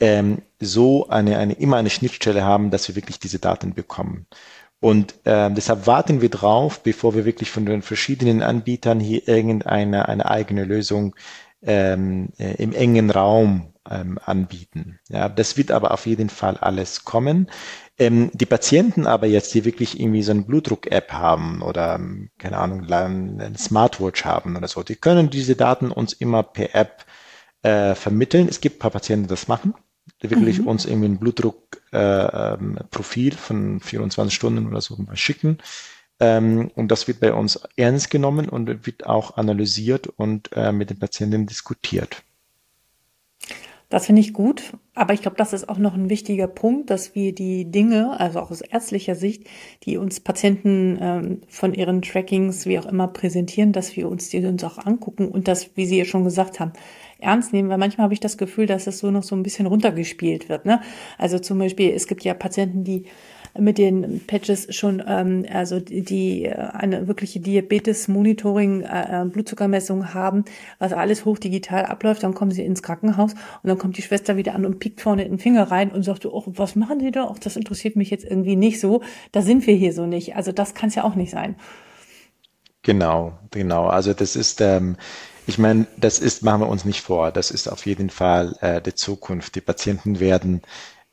ähm, 0.00 0.42
so 0.60 1.08
eine, 1.08 1.38
eine, 1.38 1.54
immer 1.54 1.76
eine 1.76 1.90
Schnittstelle 1.90 2.44
haben, 2.44 2.70
dass 2.70 2.88
wir 2.88 2.96
wirklich 2.96 3.18
diese 3.18 3.38
Daten 3.38 3.74
bekommen. 3.74 4.26
Und 4.80 5.14
äh, 5.24 5.50
deshalb 5.50 5.86
warten 5.86 6.20
wir 6.20 6.28
drauf, 6.28 6.82
bevor 6.82 7.14
wir 7.14 7.24
wirklich 7.24 7.50
von 7.50 7.64
den 7.64 7.82
verschiedenen 7.82 8.42
Anbietern 8.42 9.00
hier 9.00 9.26
irgendeine 9.26 10.08
eine 10.08 10.30
eigene 10.30 10.64
Lösung 10.64 11.14
ähm, 11.62 12.30
äh, 12.38 12.62
im 12.62 12.74
engen 12.74 13.10
Raum 13.10 13.72
ähm, 13.90 14.18
anbieten. 14.22 14.98
Ja, 15.08 15.28
das 15.28 15.56
wird 15.56 15.70
aber 15.70 15.92
auf 15.92 16.06
jeden 16.06 16.28
Fall 16.28 16.56
alles 16.58 17.04
kommen. 17.04 17.50
Ähm, 17.98 18.30
die 18.34 18.46
Patienten 18.46 19.06
aber 19.06 19.26
jetzt, 19.26 19.54
die 19.54 19.64
wirklich 19.64 20.00
irgendwie 20.00 20.22
so 20.22 20.32
eine 20.32 20.42
Blutdruck-App 20.42 21.12
haben 21.12 21.62
oder, 21.62 22.00
keine 22.38 22.58
Ahnung, 22.58 22.90
eine 22.90 23.56
Smartwatch 23.56 24.24
haben 24.24 24.56
oder 24.56 24.68
so, 24.68 24.82
die 24.82 24.96
können 24.96 25.30
diese 25.30 25.56
Daten 25.56 25.90
uns 25.90 26.12
immer 26.12 26.42
per 26.42 26.74
App 26.74 27.04
äh, 27.64 27.94
vermitteln. 27.94 28.48
Es 28.48 28.60
gibt 28.60 28.76
ein 28.76 28.78
paar 28.78 28.92
Patienten, 28.92 29.24
die 29.24 29.30
das 29.30 29.48
machen 29.48 29.74
die 30.22 30.30
wirklich 30.30 30.60
mhm. 30.60 30.68
uns 30.68 30.86
irgendwie 30.86 31.08
ein 31.08 31.18
Blutdruckprofil 31.18 31.92
äh, 31.92 33.30
ähm, 33.30 33.38
von 33.38 33.80
24 33.80 34.34
Stunden 34.34 34.66
oder 34.66 34.80
so 34.80 34.96
mal 34.96 35.16
schicken. 35.16 35.58
Ähm, 36.20 36.70
und 36.74 36.88
das 36.88 37.08
wird 37.08 37.20
bei 37.20 37.34
uns 37.34 37.60
ernst 37.76 38.10
genommen 38.10 38.48
und 38.48 38.86
wird 38.86 39.06
auch 39.06 39.36
analysiert 39.36 40.06
und 40.06 40.50
äh, 40.52 40.72
mit 40.72 40.90
den 40.90 40.98
Patienten 40.98 41.46
diskutiert. 41.46 42.22
Das 43.90 44.06
finde 44.06 44.22
ich 44.22 44.32
gut, 44.32 44.72
aber 44.94 45.12
ich 45.12 45.22
glaube, 45.22 45.36
das 45.36 45.52
ist 45.52 45.68
auch 45.68 45.78
noch 45.78 45.94
ein 45.94 46.08
wichtiger 46.08 46.48
Punkt, 46.48 46.90
dass 46.90 47.14
wir 47.14 47.34
die 47.34 47.70
Dinge, 47.70 48.18
also 48.18 48.40
auch 48.40 48.50
aus 48.50 48.60
ärztlicher 48.60 49.14
Sicht, 49.14 49.46
die 49.84 49.98
uns 49.98 50.20
Patienten 50.20 50.98
ähm, 51.00 51.40
von 51.48 51.74
ihren 51.74 52.02
Trackings, 52.02 52.66
wie 52.66 52.78
auch 52.78 52.86
immer, 52.86 53.08
präsentieren, 53.08 53.72
dass 53.72 53.94
wir 53.94 54.08
uns 54.08 54.30
die 54.30 54.44
uns 54.44 54.64
auch 54.64 54.78
angucken 54.78 55.28
und 55.28 55.46
das, 55.46 55.76
wie 55.76 55.86
Sie 55.86 55.98
ja 55.98 56.06
schon 56.06 56.24
gesagt 56.24 56.58
haben, 56.58 56.72
ernst 57.18 57.52
nehmen, 57.52 57.68
weil 57.68 57.78
manchmal 57.78 58.04
habe 58.04 58.14
ich 58.14 58.20
das 58.20 58.38
Gefühl, 58.38 58.66
dass 58.66 58.86
es 58.86 58.98
so 58.98 59.10
noch 59.10 59.22
so 59.22 59.34
ein 59.34 59.42
bisschen 59.42 59.66
runtergespielt 59.66 60.48
wird. 60.48 60.66
Ne? 60.66 60.80
Also 61.18 61.38
zum 61.38 61.58
Beispiel, 61.58 61.90
es 61.90 62.06
gibt 62.06 62.24
ja 62.24 62.34
Patienten, 62.34 62.84
die 62.84 63.04
mit 63.58 63.78
den 63.78 64.20
Patches 64.26 64.74
schon 64.74 65.02
ähm, 65.06 65.46
also 65.52 65.78
die 65.78 66.44
äh, 66.44 66.54
eine 66.54 67.06
wirkliche 67.06 67.40
Diabetes-Monitoring, 67.40 68.82
äh, 68.82 69.22
äh, 69.22 69.24
Blutzuckermessung 69.26 70.12
haben, 70.12 70.44
was 70.78 70.92
alles 70.92 71.24
hochdigital 71.24 71.86
abläuft, 71.86 72.22
dann 72.22 72.34
kommen 72.34 72.50
sie 72.50 72.64
ins 72.64 72.82
Krankenhaus 72.82 73.32
und 73.32 73.68
dann 73.68 73.78
kommt 73.78 73.96
die 73.96 74.02
Schwester 74.02 74.36
wieder 74.36 74.54
an 74.54 74.66
und 74.66 74.80
piekt 74.80 75.00
vorne 75.00 75.24
den 75.24 75.38
Finger 75.38 75.70
rein 75.70 75.92
und 75.92 76.02
sagt, 76.02 76.26
oh, 76.26 76.42
was 76.46 76.74
machen 76.74 77.00
Sie 77.00 77.12
da? 77.12 77.24
Auch 77.24 77.38
das 77.38 77.56
interessiert 77.56 77.96
mich 77.96 78.10
jetzt 78.10 78.24
irgendwie 78.24 78.56
nicht 78.56 78.80
so. 78.80 79.02
Da 79.30 79.42
sind 79.42 79.66
wir 79.66 79.74
hier 79.74 79.92
so 79.92 80.06
nicht. 80.06 80.34
Also 80.34 80.50
das 80.50 80.74
kann 80.74 80.88
es 80.88 80.96
ja 80.96 81.04
auch 81.04 81.14
nicht 81.14 81.30
sein. 81.30 81.54
Genau, 82.82 83.32
genau. 83.50 83.86
Also 83.86 84.12
das 84.12 84.36
ist 84.36 84.60
ähm, 84.60 84.96
ich 85.46 85.58
meine, 85.58 85.86
das 85.96 86.18
ist, 86.18 86.42
machen 86.42 86.62
wir 86.62 86.68
uns 86.68 86.84
nicht 86.84 87.00
vor, 87.00 87.30
das 87.30 87.50
ist 87.50 87.68
auf 87.68 87.86
jeden 87.86 88.10
Fall 88.10 88.56
äh, 88.60 88.80
die 88.80 88.94
Zukunft. 88.94 89.54
Die 89.54 89.60
Patienten 89.60 90.20
werden 90.20 90.62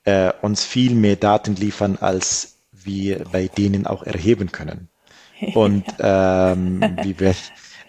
äh, 0.04 0.32
uns 0.42 0.64
viel 0.64 0.96
mehr 0.96 1.16
Daten 1.16 1.56
liefern, 1.56 1.98
als 2.00 2.58
wir 2.72 3.26
bei 3.32 3.48
denen 3.48 3.86
auch 3.86 4.04
erheben 4.04 4.52
können. 4.52 4.90
Und 5.54 5.86
ähm, 6.00 6.82
wie 7.02 7.20
wir, 7.20 7.36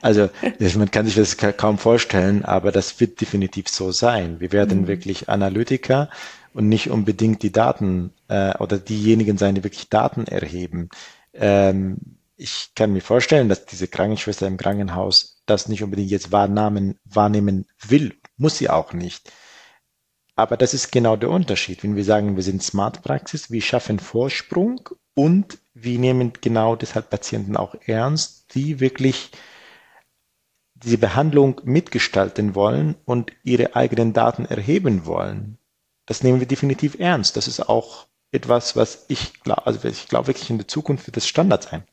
also 0.01 0.31
man 0.77 0.91
kann 0.91 1.07
sich 1.07 1.15
das 1.15 1.37
kaum 1.37 1.79
vorstellen, 1.79 2.45
aber 2.45 2.73
das 2.73 2.99
wird 2.99 3.21
definitiv 3.21 3.69
so 3.69 3.93
sein. 3.93 4.41
Wir 4.41 4.53
werden 4.53 4.83
mhm. 4.83 4.87
wirklich 4.89 5.29
Analytiker 5.29 6.09
und 6.55 6.69
nicht 6.69 6.91
unbedingt 6.91 7.43
die 7.43 7.53
Daten 7.53 8.13
äh, 8.29 8.57
oder 8.59 8.79
diejenigen 8.79 9.39
sein, 9.39 9.55
die 9.55 9.65
wirklich 9.65 9.89
Daten 9.89 10.27
erheben. 10.27 10.89
Ähm, 11.35 11.99
ich 12.43 12.73
kann 12.75 12.93
mir 12.93 13.01
vorstellen, 13.01 13.49
dass 13.49 13.67
diese 13.67 13.87
Krankenschwester 13.87 14.47
im 14.47 14.57
Krankenhaus 14.57 15.43
das 15.47 15.69
nicht 15.69 15.83
unbedingt 15.83 16.11
jetzt 16.11 16.33
wahrnehmen, 16.33 16.99
wahrnehmen 17.05 17.67
will, 17.81 18.17
muss 18.37 18.59
sie 18.59 18.69
auch 18.69 18.93
nicht. 18.93 19.33
Aber 20.35 20.57
das 20.57 20.75
ist 20.75 20.91
genau 20.91 21.17
der 21.17 21.31
Unterschied. 21.31 21.83
Wenn 21.83 21.95
wir 21.95 22.05
sagen, 22.05 22.37
wir 22.37 22.43
sind 22.43 22.63
Smart 22.63 23.03
Praxis, 23.03 23.51
wir 23.51 23.63
schaffen 23.63 24.01
Vorsprung 24.01 24.89
und 25.15 25.59
wir 25.75 25.99
nehmen 25.99 26.33
genau 26.41 26.75
deshalb 26.75 27.11
Patienten 27.11 27.57
auch 27.57 27.77
ernst, 27.87 28.55
die 28.55 28.81
wirklich 28.81 29.31
diese 30.75 30.99
Behandlung 30.99 31.61
mitgestalten 31.65 32.57
wollen 32.57 32.97
und 33.05 33.31
ihre 33.45 33.77
eigenen 33.77 34.15
Daten 34.15 34.47
erheben 34.47 35.07
wollen. 35.07 35.59
Das 36.07 36.25
nehmen 36.25 36.41
wir 36.41 36.49
definitiv 36.49 36.99
ernst. 36.99 37.37
Das 37.37 37.47
ist 37.47 37.61
auch 37.69 38.09
etwas, 38.33 38.75
was 38.75 39.05
ich 39.09 39.41
glaube, 39.43 39.67
also 39.67 39.87
ich 39.87 40.09
glaube 40.09 40.29
wirklich 40.29 40.51
in 40.51 40.59
der 40.59 40.67
Zukunft 40.67 41.07
wird 41.07 41.17
das 41.17 41.29
Standard 41.29 41.63
sein. 41.63 41.85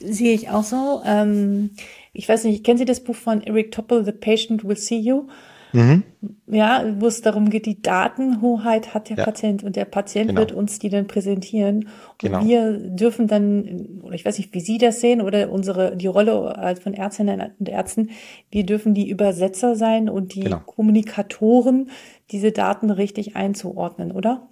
Sehe 0.00 0.34
ich 0.34 0.50
auch 0.50 0.64
so. 0.64 1.02
Ähm, 1.04 1.70
ich 2.12 2.28
weiß 2.28 2.44
nicht, 2.44 2.64
kennen 2.64 2.78
Sie 2.78 2.84
das 2.84 3.00
Buch 3.00 3.16
von 3.16 3.42
Eric 3.42 3.72
Topple, 3.72 4.04
The 4.04 4.12
Patient 4.12 4.64
Will 4.64 4.76
See 4.76 4.98
You? 4.98 5.26
Mhm. 5.72 6.02
Ja, 6.46 6.84
wo 6.98 7.06
es 7.06 7.22
darum 7.22 7.48
geht, 7.48 7.64
die 7.66 7.80
Datenhoheit 7.80 8.92
hat 8.92 9.08
der 9.08 9.16
ja. 9.16 9.24
Patient 9.24 9.64
und 9.64 9.74
der 9.74 9.86
Patient 9.86 10.28
genau. 10.28 10.40
wird 10.40 10.52
uns 10.52 10.78
die 10.78 10.90
dann 10.90 11.06
präsentieren. 11.06 11.84
Und 11.84 12.18
genau. 12.18 12.44
wir 12.44 12.72
dürfen 12.72 13.26
dann, 13.26 14.00
oder 14.02 14.14
ich 14.14 14.24
weiß 14.24 14.36
nicht, 14.36 14.52
wie 14.54 14.60
Sie 14.60 14.78
das 14.78 15.00
sehen 15.00 15.22
oder 15.22 15.50
unsere, 15.50 15.96
die 15.96 16.06
Rolle 16.06 16.76
von 16.82 16.92
Ärztinnen 16.92 17.52
und 17.58 17.68
Ärzten, 17.68 18.10
wir 18.50 18.66
dürfen 18.66 18.92
die 18.92 19.08
Übersetzer 19.08 19.74
sein 19.74 20.10
und 20.10 20.34
die 20.34 20.40
genau. 20.40 20.60
Kommunikatoren, 20.64 21.90
diese 22.30 22.52
Daten 22.52 22.90
richtig 22.90 23.34
einzuordnen, 23.36 24.12
oder? 24.12 24.48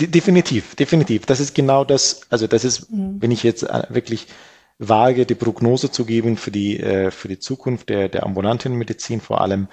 Definitiv, 0.00 0.74
definitiv. 0.74 1.26
Das 1.26 1.40
ist 1.40 1.54
genau 1.54 1.84
das, 1.84 2.22
also 2.30 2.46
das 2.46 2.64
ist, 2.64 2.90
mhm. 2.90 3.16
wenn 3.20 3.30
ich 3.30 3.42
jetzt 3.42 3.62
äh, 3.64 3.84
wirklich 3.88 4.26
wage, 4.78 5.26
die 5.26 5.34
Prognose 5.34 5.90
zu 5.90 6.04
geben 6.04 6.36
für 6.36 6.50
die, 6.50 6.78
äh, 6.78 7.10
für 7.10 7.28
die 7.28 7.38
Zukunft 7.38 7.88
der, 7.88 8.08
der 8.08 8.24
ambulanten 8.24 8.74
Medizin 8.74 9.20
vor 9.20 9.40
allem, 9.40 9.68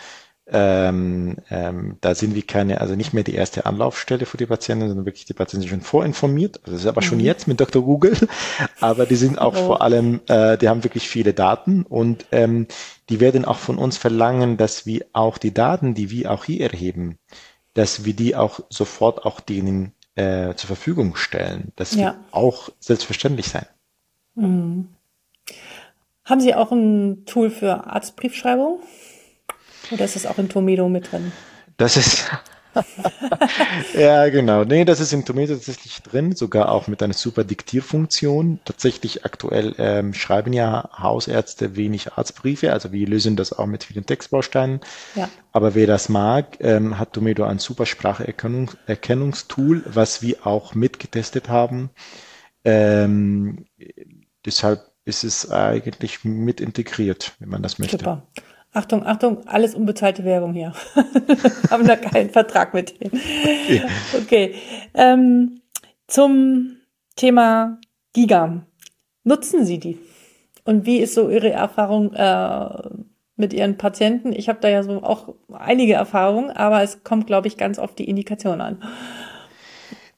ähm, 0.47 1.37
ähm, 1.49 1.97
da 2.01 2.13
sind 2.13 2.35
wir 2.35 2.43
keine, 2.43 2.79
also 2.79 2.95
nicht 2.95 3.13
mehr 3.13 3.23
die 3.23 3.33
erste 3.33 3.65
Anlaufstelle 3.65 4.27
für 4.27 4.37
die 4.37 4.45
Patienten, 4.45 4.87
sondern 4.87 5.05
wirklich 5.05 5.25
die 5.25 5.33
Patienten 5.33 5.61
sind 5.61 5.69
schon 5.69 5.81
vorinformiert. 5.81 6.59
Also 6.59 6.73
das 6.73 6.81
ist 6.81 6.87
aber 6.87 7.01
schon 7.01 7.17
mhm. 7.17 7.25
jetzt 7.25 7.47
mit 7.47 7.59
Dr. 7.59 7.83
Google, 7.83 8.15
aber 8.79 9.07
die 9.07 9.15
sind 9.15 9.39
auch 9.39 9.55
oh. 9.55 9.65
vor 9.65 9.81
allem, 9.81 10.21
äh, 10.27 10.57
die 10.57 10.69
haben 10.69 10.83
wirklich 10.83 11.09
viele 11.09 11.33
Daten 11.33 11.83
und 11.83 12.27
ähm, 12.31 12.67
die 13.09 13.19
werden 13.19 13.45
auch 13.45 13.57
von 13.57 13.77
uns 13.77 13.97
verlangen, 13.97 14.57
dass 14.57 14.85
wir 14.85 15.05
auch 15.13 15.39
die 15.39 15.53
Daten, 15.53 15.95
die 15.95 16.11
wir 16.11 16.31
auch 16.31 16.45
hier 16.45 16.61
erheben, 16.71 17.17
dass 17.73 18.05
wir 18.05 18.13
die 18.13 18.35
auch 18.35 18.59
sofort 18.69 19.25
auch 19.25 19.39
denen 19.39 19.94
äh, 20.15 20.55
zur 20.55 20.67
Verfügung 20.67 21.15
stellen. 21.15 21.71
Das 21.75 21.93
ja. 21.93 22.05
wird 22.05 22.15
auch 22.31 22.69
selbstverständlich 22.79 23.47
sein. 23.47 23.65
Mhm. 24.35 24.89
Haben 26.23 26.41
Sie 26.41 26.55
auch 26.55 26.71
ein 26.71 27.25
Tool 27.25 27.51
für 27.51 27.85
Arztbriefschreibung? 27.87 28.79
Oder 29.91 30.05
ist 30.05 30.15
das 30.15 30.25
auch 30.25 30.39
in 30.39 30.49
Tomedo 30.49 30.89
mit 30.89 31.11
drin? 31.11 31.31
Das 31.77 31.97
ist. 31.97 32.31
ja, 33.93 34.29
genau. 34.29 34.63
Nee, 34.63 34.85
das 34.85 34.99
ist 34.99 35.13
in 35.13 35.25
Tomedo 35.25 35.53
tatsächlich 35.53 36.01
drin, 36.01 36.35
sogar 36.35 36.69
auch 36.69 36.87
mit 36.87 37.01
einer 37.01 37.13
super 37.13 37.43
Diktierfunktion. 37.43 38.59
Tatsächlich 38.65 39.25
aktuell 39.25 39.75
ähm, 39.77 40.13
schreiben 40.13 40.53
ja 40.53 40.89
Hausärzte 40.97 41.75
wenig 41.75 42.13
Arztbriefe, 42.13 42.73
also 42.73 42.91
wir 42.91 43.07
lösen 43.07 43.35
das 43.35 43.53
auch 43.53 43.65
mit 43.65 43.83
vielen 43.83 44.05
Textbausteinen. 44.05 44.81
Ja. 45.15 45.29
Aber 45.51 45.75
wer 45.75 45.87
das 45.87 46.09
mag, 46.09 46.57
ähm, 46.59 46.99
hat 46.99 47.13
Tomedo 47.13 47.43
ein 47.45 47.59
super 47.59 47.85
Spracherkennungstool, 47.85 49.83
was 49.85 50.21
wir 50.21 50.45
auch 50.45 50.75
mitgetestet 50.75 51.49
haben. 51.49 51.89
Ähm, 52.63 53.65
deshalb 54.45 54.91
ist 55.05 55.23
es 55.23 55.49
eigentlich 55.51 56.23
mit 56.23 56.59
integriert, 56.59 57.33
wenn 57.39 57.49
man 57.49 57.63
das 57.63 57.79
möchte. 57.79 57.97
Super. 57.97 58.27
Achtung, 58.75 59.05
Achtung, 59.05 59.47
alles 59.47 59.73
unbezahlte 59.73 60.25
Werbung 60.25 60.53
hier. 60.53 60.73
Haben 61.69 61.87
da 61.87 61.95
keinen 61.95 62.29
Vertrag 62.29 62.73
mit 62.73 62.99
denen. 62.99 63.13
Okay. 63.13 63.81
okay. 64.17 64.55
Ähm, 64.93 65.61
zum 66.07 66.75
Thema 67.15 67.79
Giga. 68.11 68.65
Nutzen 69.23 69.65
Sie 69.65 69.79
die? 69.79 69.97
Und 70.65 70.85
wie 70.85 70.97
ist 70.97 71.13
so 71.13 71.29
Ihre 71.29 71.51
Erfahrung 71.51 72.13
äh, 72.13 72.89
mit 73.37 73.53
Ihren 73.53 73.77
Patienten? 73.77 74.33
Ich 74.33 74.49
habe 74.49 74.59
da 74.59 74.67
ja 74.67 74.83
so 74.83 75.01
auch 75.03 75.35
einige 75.53 75.93
Erfahrungen, 75.93 76.51
aber 76.51 76.83
es 76.83 77.03
kommt, 77.05 77.27
glaube 77.27 77.47
ich, 77.47 77.55
ganz 77.55 77.79
oft 77.79 77.97
die 77.97 78.09
Indikation 78.09 78.59
an. 78.59 78.83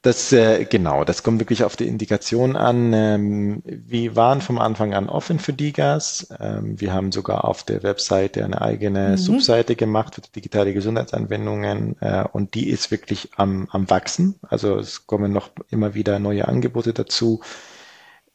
Das, 0.08 0.32
äh, 0.32 0.64
genau, 0.64 1.04
das 1.04 1.22
kommt 1.22 1.42
wirklich 1.42 1.66
auf 1.66 1.76
die 1.76 1.86
Indikation 1.86 2.56
an. 2.56 2.94
Ähm, 2.94 3.62
wir 3.66 4.16
waren 4.16 4.40
vom 4.40 4.58
Anfang 4.58 4.94
an 4.94 5.10
offen 5.10 5.38
für 5.38 5.52
DIGAS. 5.52 6.30
Ähm, 6.40 6.80
wir 6.80 6.94
haben 6.94 7.12
sogar 7.12 7.44
auf 7.44 7.64
der 7.64 7.84
Webseite 7.84 8.46
eine 8.46 8.62
eigene 8.62 9.10
mhm. 9.10 9.18
Subseite 9.18 9.76
gemacht 9.76 10.16
für 10.16 10.22
digitale 10.22 10.74
Gesundheitsanwendungen 10.74 11.98
äh, 12.00 12.24
und 12.24 12.54
die 12.54 12.70
ist 12.70 12.90
wirklich 12.90 13.32
am, 13.36 13.68
am 13.70 13.90
Wachsen. 13.90 14.40
Also 14.44 14.78
es 14.78 15.08
kommen 15.08 15.34
noch 15.34 15.50
immer 15.72 15.94
wieder 15.94 16.20
neue 16.20 16.48
Angebote 16.48 16.94
dazu. 16.94 17.42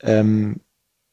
Ähm, 0.03 0.61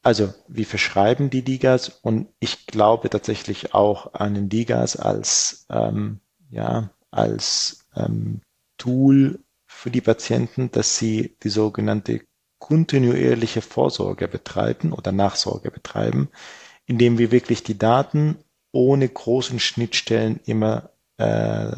also 0.02 0.34
wir 0.46 0.66
verschreiben 0.66 1.30
die 1.30 1.40
DIGAS 1.40 1.88
und 2.02 2.28
ich 2.38 2.66
glaube 2.66 3.08
tatsächlich 3.08 3.72
auch 3.72 4.12
an 4.12 4.34
den 4.34 4.50
DIGAS 4.50 4.96
als, 4.96 5.64
ähm, 5.70 6.20
ja, 6.50 6.90
als 7.10 7.86
ähm, 7.96 8.42
Tool, 8.76 9.38
für 9.80 9.90
die 9.90 10.02
Patienten, 10.02 10.70
dass 10.70 10.98
sie 10.98 11.38
die 11.42 11.48
sogenannte 11.48 12.20
kontinuierliche 12.58 13.62
Vorsorge 13.62 14.28
betreiben 14.28 14.92
oder 14.92 15.10
Nachsorge 15.10 15.70
betreiben, 15.70 16.28
indem 16.84 17.16
wir 17.16 17.30
wirklich 17.30 17.62
die 17.62 17.78
Daten 17.78 18.36
ohne 18.72 19.08
großen 19.08 19.58
Schnittstellen 19.58 20.38
immer 20.44 20.90
äh, 21.16 21.72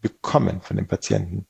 bekommen 0.00 0.60
von 0.60 0.76
den 0.76 0.86
Patienten. 0.86 1.46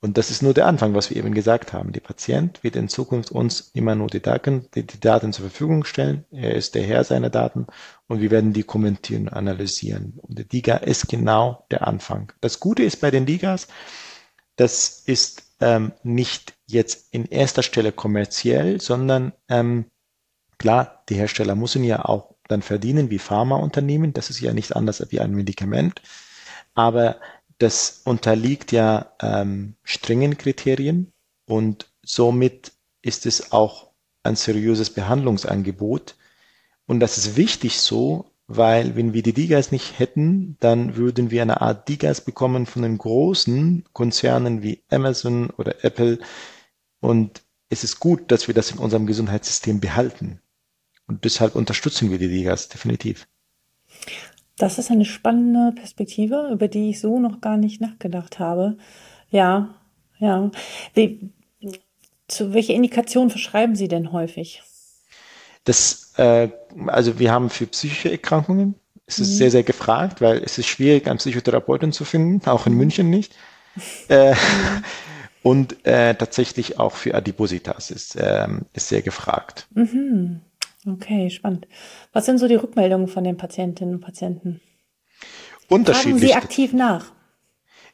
Und 0.00 0.18
das 0.18 0.32
ist 0.32 0.42
nur 0.42 0.52
der 0.52 0.66
Anfang, 0.66 0.94
was 0.94 1.10
wir 1.10 1.16
eben 1.16 1.32
gesagt 1.32 1.72
haben. 1.72 1.92
Der 1.92 2.00
Patient 2.00 2.64
wird 2.64 2.74
in 2.74 2.88
Zukunft 2.88 3.30
uns 3.30 3.70
immer 3.72 3.94
nur 3.94 4.08
die 4.08 4.20
Daten, 4.20 4.66
die, 4.74 4.84
die 4.84 4.98
Daten 4.98 5.32
zur 5.32 5.48
Verfügung 5.48 5.84
stellen. 5.84 6.24
Er 6.32 6.56
ist 6.56 6.74
der 6.74 6.82
Herr 6.82 7.04
seiner 7.04 7.30
Daten 7.30 7.66
und 8.08 8.20
wir 8.20 8.32
werden 8.32 8.52
die 8.52 8.64
kommentieren 8.64 9.28
analysieren. 9.28 10.14
Und 10.22 10.38
der 10.38 10.46
DIGA 10.46 10.78
ist 10.78 11.08
genau 11.08 11.66
der 11.70 11.86
Anfang. 11.86 12.32
Das 12.40 12.58
Gute 12.58 12.82
ist 12.82 13.00
bei 13.00 13.12
den 13.12 13.26
DIGAs, 13.26 13.68
das 14.60 15.02
ist 15.06 15.54
ähm, 15.60 15.92
nicht 16.02 16.52
jetzt 16.66 17.06
in 17.12 17.24
erster 17.24 17.62
Stelle 17.62 17.92
kommerziell, 17.92 18.78
sondern 18.78 19.32
ähm, 19.48 19.86
klar, 20.58 21.02
die 21.08 21.14
Hersteller 21.14 21.54
müssen 21.54 21.82
ja 21.82 22.04
auch 22.04 22.34
dann 22.46 22.60
verdienen 22.60 23.08
wie 23.08 23.18
Pharmaunternehmen. 23.18 24.12
Das 24.12 24.28
ist 24.28 24.38
ja 24.38 24.52
nicht 24.52 24.76
anders 24.76 25.02
wie 25.08 25.20
ein 25.20 25.34
Medikament. 25.34 26.02
Aber 26.74 27.18
das 27.58 28.02
unterliegt 28.04 28.70
ja 28.70 29.12
ähm, 29.22 29.76
strengen 29.82 30.36
Kriterien 30.36 31.10
und 31.46 31.90
somit 32.02 32.72
ist 33.00 33.24
es 33.24 33.52
auch 33.52 33.92
ein 34.24 34.36
seriöses 34.36 34.90
Behandlungsangebot. 34.90 36.16
Und 36.84 37.00
das 37.00 37.16
ist 37.16 37.36
wichtig 37.36 37.80
so, 37.80 38.29
weil 38.52 38.96
wenn 38.96 39.12
wir 39.12 39.22
die 39.22 39.32
Digas 39.32 39.70
nicht 39.70 40.00
hätten, 40.00 40.56
dann 40.58 40.96
würden 40.96 41.30
wir 41.30 41.40
eine 41.40 41.60
Art 41.60 41.88
Digas 41.88 42.20
bekommen 42.20 42.66
von 42.66 42.82
den 42.82 42.98
großen 42.98 43.84
Konzernen 43.92 44.64
wie 44.64 44.82
Amazon 44.90 45.50
oder 45.50 45.84
Apple. 45.84 46.18
Und 46.98 47.42
es 47.68 47.84
ist 47.84 48.00
gut, 48.00 48.32
dass 48.32 48.48
wir 48.48 48.54
das 48.54 48.72
in 48.72 48.78
unserem 48.78 49.06
Gesundheitssystem 49.06 49.78
behalten. 49.78 50.40
Und 51.06 51.24
deshalb 51.24 51.54
unterstützen 51.54 52.10
wir 52.10 52.18
die 52.18 52.28
Digas 52.28 52.68
definitiv. 52.68 53.28
Das 54.56 54.78
ist 54.78 54.90
eine 54.90 55.04
spannende 55.04 55.72
Perspektive, 55.80 56.50
über 56.52 56.66
die 56.66 56.90
ich 56.90 56.98
so 56.98 57.20
noch 57.20 57.40
gar 57.40 57.56
nicht 57.56 57.80
nachgedacht 57.80 58.40
habe. 58.40 58.78
Ja, 59.30 59.76
ja. 60.18 60.50
Wie, 60.94 61.30
zu 62.26 62.52
welche 62.52 62.72
Indikationen 62.72 63.30
verschreiben 63.30 63.76
Sie 63.76 63.86
denn 63.86 64.10
häufig? 64.10 64.64
Das, 65.62 66.09
äh, 66.16 66.48
also 66.86 67.18
wir 67.18 67.32
haben 67.32 67.50
für 67.50 67.66
psychische 67.66 68.10
Erkrankungen, 68.10 68.74
es 69.06 69.18
ist 69.18 69.30
mhm. 69.30 69.34
sehr, 69.34 69.50
sehr 69.50 69.62
gefragt, 69.62 70.20
weil 70.20 70.38
es 70.38 70.56
ist 70.58 70.66
schwierig, 70.66 71.08
einen 71.08 71.18
Psychotherapeuten 71.18 71.92
zu 71.92 72.04
finden, 72.04 72.48
auch 72.48 72.66
in 72.66 72.72
mhm. 72.72 72.78
München 72.78 73.10
nicht. 73.10 73.34
Äh, 74.08 74.32
mhm. 74.32 74.36
und 75.44 75.86
äh, 75.86 76.16
tatsächlich 76.16 76.80
auch 76.80 76.96
für 76.96 77.14
Adipositas 77.14 77.92
ist, 77.92 78.18
ähm, 78.20 78.66
ist 78.72 78.88
sehr 78.88 79.00
gefragt. 79.00 79.68
Mhm. 79.72 80.40
Okay, 80.86 81.30
spannend. 81.30 81.68
Was 82.12 82.26
sind 82.26 82.38
so 82.38 82.48
die 82.48 82.56
Rückmeldungen 82.56 83.06
von 83.06 83.22
den 83.22 83.36
Patientinnen 83.36 83.94
und 83.94 84.00
Patienten? 84.00 84.60
Unterschiedlich. 85.68 86.20
Fragen 86.20 86.26
Sie 86.26 86.34
aktiv 86.34 86.72
nach? 86.72 87.12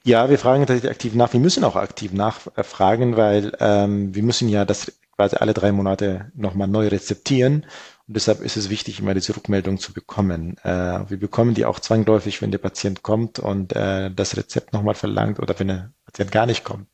Ja, 0.02 0.30
wir 0.30 0.38
fragen 0.38 0.66
tatsächlich 0.66 0.90
aktiv 0.90 1.14
nach. 1.14 1.32
Wir 1.32 1.40
müssen 1.40 1.62
auch 1.62 1.76
aktiv 1.76 2.12
nachfragen, 2.12 3.16
weil 3.16 3.52
ähm, 3.60 4.14
wir 4.14 4.22
müssen 4.22 4.48
ja 4.48 4.64
das 4.64 4.92
quasi 5.16 5.36
alle 5.36 5.52
drei 5.52 5.72
Monate 5.72 6.30
nochmal 6.34 6.68
neu 6.68 6.88
rezeptieren. 6.88 7.66
Und 8.08 8.16
deshalb 8.16 8.40
ist 8.40 8.56
es 8.56 8.70
wichtig, 8.70 9.00
immer 9.00 9.14
diese 9.14 9.36
Rückmeldung 9.36 9.78
zu 9.78 9.92
bekommen. 9.92 10.56
Äh, 10.58 11.10
wir 11.10 11.18
bekommen 11.18 11.54
die 11.54 11.64
auch 11.64 11.80
zwangläufig, 11.80 12.40
wenn 12.40 12.52
der 12.52 12.58
Patient 12.58 13.02
kommt 13.02 13.40
und 13.40 13.74
äh, 13.74 14.10
das 14.12 14.36
Rezept 14.36 14.72
nochmal 14.72 14.94
verlangt 14.94 15.40
oder 15.40 15.58
wenn 15.58 15.68
der 15.68 15.92
Patient 16.04 16.30
gar 16.30 16.46
nicht 16.46 16.64
kommt. 16.64 16.86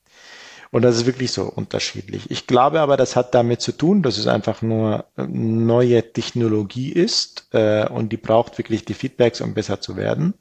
Und 0.71 0.81
das 0.83 0.97
ist 0.97 1.05
wirklich 1.05 1.33
so 1.33 1.45
unterschiedlich. 1.45 2.31
Ich 2.31 2.47
glaube 2.47 2.81
aber, 2.81 2.97
das 2.97 3.15
hat 3.15 3.35
damit 3.35 3.61
zu 3.61 3.73
tun, 3.73 4.03
dass 4.03 4.17
es 4.17 4.27
einfach 4.27 4.63
nur 4.63 5.05
neue 5.19 6.15
Technologie 6.15 6.91
ist 6.91 7.47
äh, 7.53 7.87
und 7.87 8.11
die 8.11 8.17
braucht 8.17 8.57
wirklich 8.57 8.87
die 8.87 8.95
Feedbacks, 8.95 9.43
um 9.43 9.53
besser 9.53 9.83
zu 9.83 9.99
werden. 9.99 10.33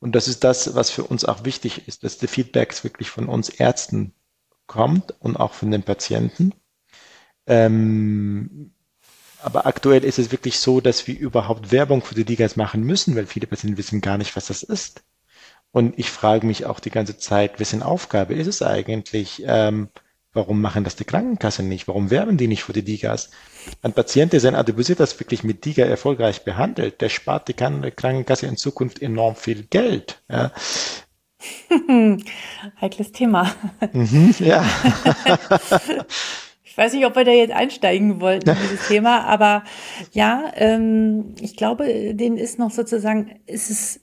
Und 0.00 0.16
das 0.16 0.26
ist 0.26 0.42
das, 0.42 0.74
was 0.74 0.90
für 0.90 1.04
uns 1.04 1.24
auch 1.24 1.44
wichtig 1.44 1.86
ist, 1.86 2.02
dass 2.02 2.18
die 2.18 2.26
Feedbacks 2.26 2.82
wirklich 2.82 3.10
von 3.10 3.28
uns 3.28 3.48
Ärzten 3.48 4.12
kommt 4.66 5.14
und 5.20 5.36
auch 5.36 5.54
von 5.54 5.70
den 5.70 5.84
Patienten. 5.84 6.52
Ähm, 7.46 8.73
aber 9.44 9.66
aktuell 9.66 10.04
ist 10.04 10.18
es 10.18 10.32
wirklich 10.32 10.58
so, 10.58 10.80
dass 10.80 11.06
wir 11.06 11.18
überhaupt 11.18 11.70
Werbung 11.70 12.02
für 12.02 12.14
die 12.14 12.24
Digas 12.24 12.56
machen 12.56 12.82
müssen, 12.82 13.14
weil 13.16 13.26
viele 13.26 13.46
Patienten 13.46 13.76
wissen 13.76 14.00
gar 14.00 14.18
nicht, 14.18 14.34
was 14.36 14.46
das 14.46 14.62
ist. 14.62 15.04
Und 15.70 15.98
ich 15.98 16.10
frage 16.10 16.46
mich 16.46 16.66
auch 16.66 16.80
die 16.80 16.90
ganze 16.90 17.18
Zeit, 17.18 17.58
wessen 17.60 17.82
Aufgabe 17.82 18.34
ist 18.34 18.46
es 18.46 18.62
eigentlich? 18.62 19.42
Ähm, 19.46 19.88
warum 20.32 20.60
machen 20.60 20.84
das 20.84 20.96
die 20.96 21.04
Krankenkassen 21.04 21.68
nicht? 21.68 21.88
Warum 21.88 22.10
werben 22.10 22.36
die 22.36 22.48
nicht 22.48 22.64
für 22.64 22.72
die 22.72 22.84
Digas? 22.84 23.30
Ein 23.82 23.92
Patient, 23.92 24.32
der 24.32 24.40
sein 24.40 24.54
Adipositas 24.54 25.18
wirklich 25.18 25.42
mit 25.44 25.64
Diga 25.64 25.84
erfolgreich 25.84 26.44
behandelt, 26.44 27.00
der 27.00 27.08
spart 27.08 27.48
die 27.48 27.54
Krankenkasse 27.54 28.46
in 28.46 28.56
Zukunft 28.56 29.02
enorm 29.02 29.36
viel 29.36 29.64
Geld. 29.64 30.22
Ja. 30.30 30.52
Heikles 32.80 33.12
Thema. 33.12 33.54
Mhm, 33.92 34.34
ja. 34.38 34.64
ich 36.74 36.78
weiß 36.78 36.92
nicht, 36.92 37.06
ob 37.06 37.14
wir 37.14 37.22
da 37.22 37.30
jetzt 37.30 37.54
einsteigen 37.54 38.20
wollten 38.20 38.50
in 38.50 38.56
dieses 38.56 38.82
Thema, 38.88 39.20
aber 39.26 39.62
ja, 40.10 40.50
ähm, 40.56 41.36
ich 41.40 41.56
glaube, 41.56 42.14
denen 42.14 42.36
ist 42.36 42.58
noch 42.58 42.72
sozusagen, 42.72 43.30
ist 43.46 43.70
es 43.70 44.00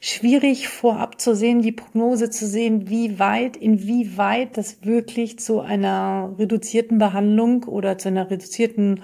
schwierig 0.00 0.68
vorab 0.68 1.20
zu 1.20 1.36
sehen, 1.36 1.60
die 1.60 1.72
Prognose 1.72 2.30
zu 2.30 2.46
sehen, 2.46 2.88
wie 2.88 3.18
weit, 3.18 3.58
inwieweit 3.58 4.56
das 4.56 4.86
wirklich 4.86 5.38
zu 5.38 5.60
einer 5.60 6.34
reduzierten 6.38 6.96
Behandlung 6.96 7.64
oder 7.64 7.98
zu 7.98 8.08
einer 8.08 8.30
reduzierten 8.30 9.02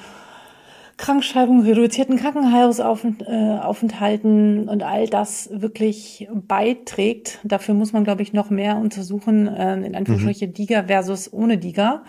Krankschreibung, 0.97 1.61
reduzierten 1.61 2.17
Krankenhausaufenthalten 2.17 4.71
und 4.71 4.83
all 4.83 5.09
das 5.09 5.51
wirklich 5.53 6.27
beiträgt. 6.33 7.39
Dafür 7.45 7.75
muss 7.75 7.93
man, 7.93 8.05
glaube 8.05 8.23
ich, 8.23 8.33
noch 8.33 8.49
mehr 8.49 8.79
untersuchen, 8.79 9.47
äh, 9.47 9.75
in 9.75 9.95
Anführungsstrichen 9.95 10.49
mhm. 10.49 10.55
DIGA 10.55 10.85
versus 10.85 11.31
ohne 11.31 11.59
DIGA. 11.59 12.05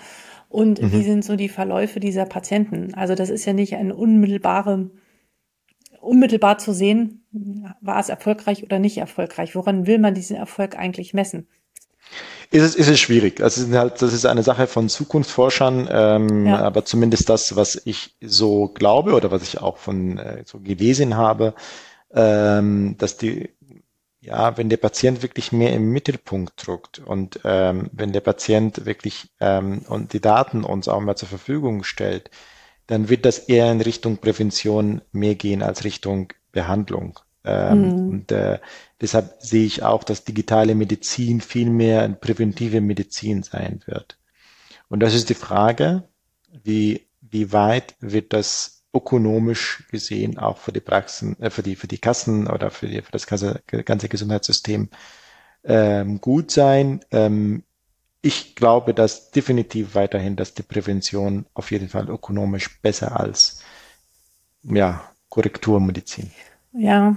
Und 0.53 0.79
mhm. 0.79 0.91
wie 0.91 1.01
sind 1.01 1.25
so 1.25 1.35
die 1.35 1.49
Verläufe 1.49 1.99
dieser 1.99 2.25
Patienten? 2.25 2.93
Also 2.93 3.15
das 3.15 3.31
ist 3.31 3.43
ja 3.45 3.53
nicht 3.53 3.75
eine 3.75 3.95
unmittelbare 3.95 4.91
unmittelbar 5.99 6.59
zu 6.59 6.73
sehen, 6.73 7.25
war 7.81 7.99
es 7.99 8.09
erfolgreich 8.09 8.63
oder 8.63 8.77
nicht 8.77 8.97
erfolgreich? 8.97 9.55
Woran 9.55 9.87
will 9.87 9.97
man 9.97 10.13
diesen 10.13 10.35
Erfolg 10.35 10.77
eigentlich 10.77 11.13
messen? 11.13 11.47
Ist 12.51 12.61
es, 12.61 12.75
ist 12.75 12.89
es 12.89 12.99
schwierig. 12.99 13.37
Das 13.37 13.57
ist 13.57 13.73
halt, 13.73 13.99
das 13.99 14.13
ist 14.13 14.27
eine 14.27 14.43
Sache 14.43 14.67
von 14.67 14.89
Zukunftsforschern, 14.89 15.89
ähm, 15.91 16.45
ja. 16.45 16.59
aber 16.59 16.85
zumindest 16.85 17.29
das, 17.29 17.55
was 17.55 17.81
ich 17.85 18.15
so 18.21 18.67
glaube 18.67 19.13
oder 19.13 19.31
was 19.31 19.41
ich 19.41 19.59
auch 19.59 19.77
von 19.77 20.19
äh, 20.19 20.43
so 20.45 20.59
gelesen 20.59 21.17
habe, 21.17 21.55
ähm, 22.13 22.95
dass 22.99 23.17
die, 23.17 23.49
ja, 24.23 24.57
wenn 24.57 24.69
der 24.69 24.77
Patient 24.77 25.21
wirklich 25.21 25.51
mehr 25.51 25.73
im 25.73 25.91
Mittelpunkt 25.91 26.65
drückt 26.65 26.99
und 26.99 27.41
ähm, 27.43 27.89
wenn 27.91 28.13
der 28.13 28.21
Patient 28.21 28.85
wirklich 28.85 29.29
ähm, 29.41 29.83
und 29.89 30.13
die 30.13 30.21
Daten 30.21 30.63
uns 30.63 30.87
auch 30.87 31.01
mal 31.01 31.17
zur 31.17 31.27
Verfügung 31.27 31.83
stellt, 31.83 32.29
dann 32.87 33.09
wird 33.09 33.25
das 33.25 33.37
eher 33.39 33.69
in 33.69 33.81
Richtung 33.81 34.17
Prävention 34.17 35.01
mehr 35.11 35.35
gehen 35.35 35.61
als 35.61 35.83
Richtung 35.83 36.31
Behandlung. 36.53 37.19
Ähm, 37.43 37.81
mhm. 37.81 38.09
Und 38.09 38.31
äh, 38.31 38.59
deshalb 39.01 39.35
sehe 39.39 39.65
ich 39.65 39.83
auch, 39.83 40.05
dass 40.05 40.23
digitale 40.23 40.73
Medizin 40.73 41.41
viel 41.41 41.69
mehr 41.69 42.07
präventive 42.07 42.79
Medizin 42.79 43.43
sein 43.43 43.81
wird. 43.85 44.17
Und 44.87 45.01
das 45.01 45.15
ist 45.15 45.29
die 45.29 45.33
Frage, 45.33 46.03
wie, 46.63 47.07
wie 47.19 47.51
weit 47.51 47.95
wird 47.99 48.31
das 48.31 48.72
ökonomisch 48.93 49.85
gesehen 49.91 50.37
auch 50.37 50.57
für 50.57 50.71
die 50.71 50.79
Praxen, 50.79 51.39
äh, 51.41 51.49
für 51.49 51.63
die, 51.63 51.75
für 51.75 51.87
die 51.87 51.97
Kassen 51.97 52.47
oder 52.47 52.71
für, 52.71 52.87
die, 52.87 53.01
für 53.01 53.11
das 53.11 53.27
ganze, 53.27 53.61
ganze 53.85 54.09
Gesundheitssystem 54.09 54.89
ähm, 55.63 56.21
gut 56.21 56.51
sein. 56.51 57.03
Ähm, 57.11 57.63
ich 58.21 58.55
glaube, 58.55 58.93
dass 58.93 59.31
definitiv 59.31 59.95
weiterhin, 59.95 60.35
dass 60.35 60.53
die 60.53 60.63
Prävention 60.63 61.45
auf 61.53 61.71
jeden 61.71 61.89
Fall 61.89 62.09
ökonomisch 62.09 62.81
besser 62.81 63.19
als 63.19 63.61
ja, 64.63 65.03
Korrekturmedizin. 65.29 66.31
Ja, 66.71 67.15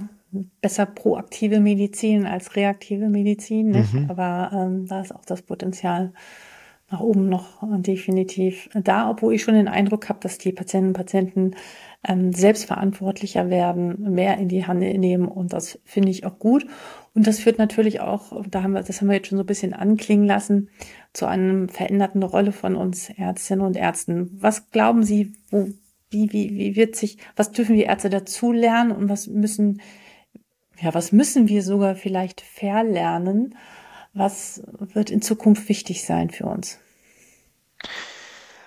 besser 0.61 0.85
proaktive 0.85 1.59
Medizin 1.59 2.25
als 2.25 2.55
reaktive 2.55 3.07
Medizin? 3.07 3.71
Mhm. 3.71 4.05
aber 4.09 4.51
ähm, 4.53 4.87
da 4.87 5.01
ist 5.01 5.15
auch 5.15 5.25
das 5.25 5.41
Potenzial 5.41 6.11
nach 6.89 7.01
oben 7.01 7.27
noch 7.27 7.63
definitiv 7.81 8.69
da, 8.73 9.09
obwohl 9.09 9.33
ich 9.33 9.43
schon 9.43 9.55
den 9.55 9.67
Eindruck 9.67 10.07
habe, 10.07 10.19
dass 10.21 10.37
die 10.37 10.53
Patientinnen 10.53 10.89
und 10.89 10.97
Patienten 10.97 11.51
ähm, 12.07 12.31
selbstverantwortlicher 12.31 13.49
werden, 13.49 14.13
mehr 14.13 14.37
in 14.37 14.47
die 14.47 14.65
Hand 14.65 14.79
nehmen 14.79 15.27
und 15.27 15.51
das 15.51 15.79
finde 15.83 16.09
ich 16.09 16.25
auch 16.25 16.39
gut. 16.39 16.65
Und 17.13 17.27
das 17.27 17.39
führt 17.39 17.57
natürlich 17.57 17.99
auch, 17.99 18.41
da 18.49 18.63
haben 18.63 18.73
wir, 18.73 18.83
das 18.83 19.01
haben 19.01 19.07
wir 19.07 19.15
jetzt 19.15 19.27
schon 19.27 19.37
so 19.37 19.43
ein 19.43 19.47
bisschen 19.47 19.73
anklingen 19.73 20.27
lassen, 20.27 20.69
zu 21.13 21.25
einer 21.25 21.67
veränderten 21.67 22.23
Rolle 22.23 22.51
von 22.51 22.75
uns 22.75 23.09
Ärztinnen 23.09 23.65
und 23.65 23.75
Ärzten. 23.75 24.29
Was 24.39 24.69
glauben 24.69 25.03
Sie, 25.03 25.33
wo, 25.49 25.67
wie, 26.09 26.31
wie, 26.31 26.55
wie 26.55 26.75
wird 26.75 26.95
sich, 26.95 27.17
was 27.35 27.51
dürfen 27.51 27.75
wir 27.75 27.87
Ärzte 27.87 28.09
dazulernen 28.09 28.91
und 28.91 29.09
was 29.09 29.27
müssen, 29.27 29.81
ja, 30.79 30.93
was 30.93 31.11
müssen 31.11 31.49
wir 31.49 31.63
sogar 31.63 31.95
vielleicht 31.95 32.39
verlernen? 32.39 33.55
Was 34.17 34.63
wird 34.93 35.11
in 35.11 35.21
Zukunft 35.21 35.69
wichtig 35.69 36.03
sein 36.03 36.31
für 36.31 36.45
uns? 36.45 36.79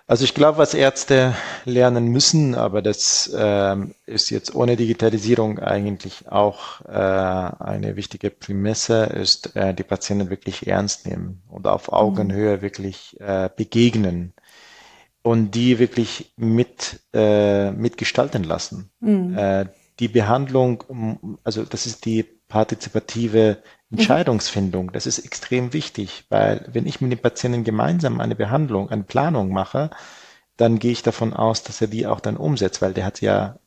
Also 0.06 0.24
ich 0.24 0.34
glaube, 0.34 0.58
was 0.58 0.74
Ärzte 0.74 1.34
lernen 1.64 2.08
müssen, 2.08 2.54
aber 2.54 2.82
das 2.82 3.32
ähm, 3.36 3.94
ist 4.06 4.30
jetzt 4.30 4.54
ohne 4.54 4.76
Digitalisierung 4.76 5.58
eigentlich 5.58 6.28
auch 6.28 6.80
äh, 6.82 6.92
eine 6.92 7.96
wichtige 7.96 8.30
Prämisse, 8.30 9.04
ist 9.04 9.54
äh, 9.56 9.74
die 9.74 9.82
Patienten 9.82 10.30
wirklich 10.30 10.66
ernst 10.68 11.06
nehmen 11.06 11.42
und 11.48 11.66
auf 11.66 11.92
Augenhöhe 11.92 12.56
mhm. 12.56 12.62
wirklich 12.62 13.20
äh, 13.20 13.50
begegnen 13.54 14.32
und 15.22 15.52
die 15.56 15.80
wirklich 15.80 16.32
mit 16.36 17.00
äh, 17.12 17.72
mitgestalten 17.72 18.44
lassen. 18.44 18.90
Mhm. 19.00 19.36
Äh, 19.36 19.66
die 20.00 20.08
Behandlung, 20.08 21.38
also 21.44 21.64
das 21.64 21.86
ist 21.86 22.04
die 22.04 22.39
partizipative 22.50 23.62
Mhm. 23.90 23.98
Entscheidungsfindung, 23.98 24.92
das 24.92 25.06
ist 25.06 25.18
extrem 25.18 25.72
wichtig, 25.72 26.24
weil 26.28 26.66
wenn 26.72 26.86
ich 26.86 27.00
mit 27.00 27.10
dem 27.10 27.18
Patienten 27.18 27.64
gemeinsam 27.64 28.20
eine 28.20 28.36
Behandlung, 28.36 28.88
eine 28.90 29.02
Planung 29.02 29.50
mache, 29.50 29.90
dann 30.56 30.78
gehe 30.78 30.92
ich 30.92 31.02
davon 31.02 31.32
aus, 31.32 31.64
dass 31.64 31.80
er 31.80 31.88
die 31.88 32.06
auch 32.06 32.20
dann 32.20 32.36
umsetzt, 32.36 32.82
weil 32.82 32.94
der 32.94 33.04
hat 33.04 33.20
ja 33.20 33.58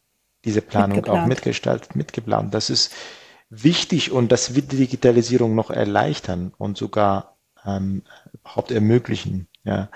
diese 0.45 0.61
Planung 0.61 0.97
mitgeplant. 0.97 1.23
auch 1.23 1.27
mitgestaltet, 1.27 1.95
mitgeplant. 1.95 2.53
Das 2.53 2.69
ist 2.69 2.93
wichtig 3.49 4.11
und 4.11 4.31
das 4.31 4.55
wird 4.55 4.71
die 4.71 4.77
Digitalisierung 4.77 5.55
noch 5.55 5.69
erleichtern 5.69 6.53
und 6.57 6.77
sogar 6.77 7.35
ähm, 7.65 8.03
überhaupt 8.33 8.71
ermöglichen. 8.71 9.47
Ja. 9.63 9.89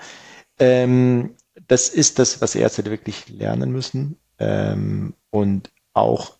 Ähm, 0.58 1.36
das 1.68 1.88
ist 1.88 2.18
das, 2.18 2.40
was 2.40 2.54
Ärzte 2.54 2.84
wirklich 2.84 3.28
lernen 3.28 3.70
müssen 3.70 4.18
ähm, 4.38 5.14
und 5.30 5.70
auch 5.92 6.34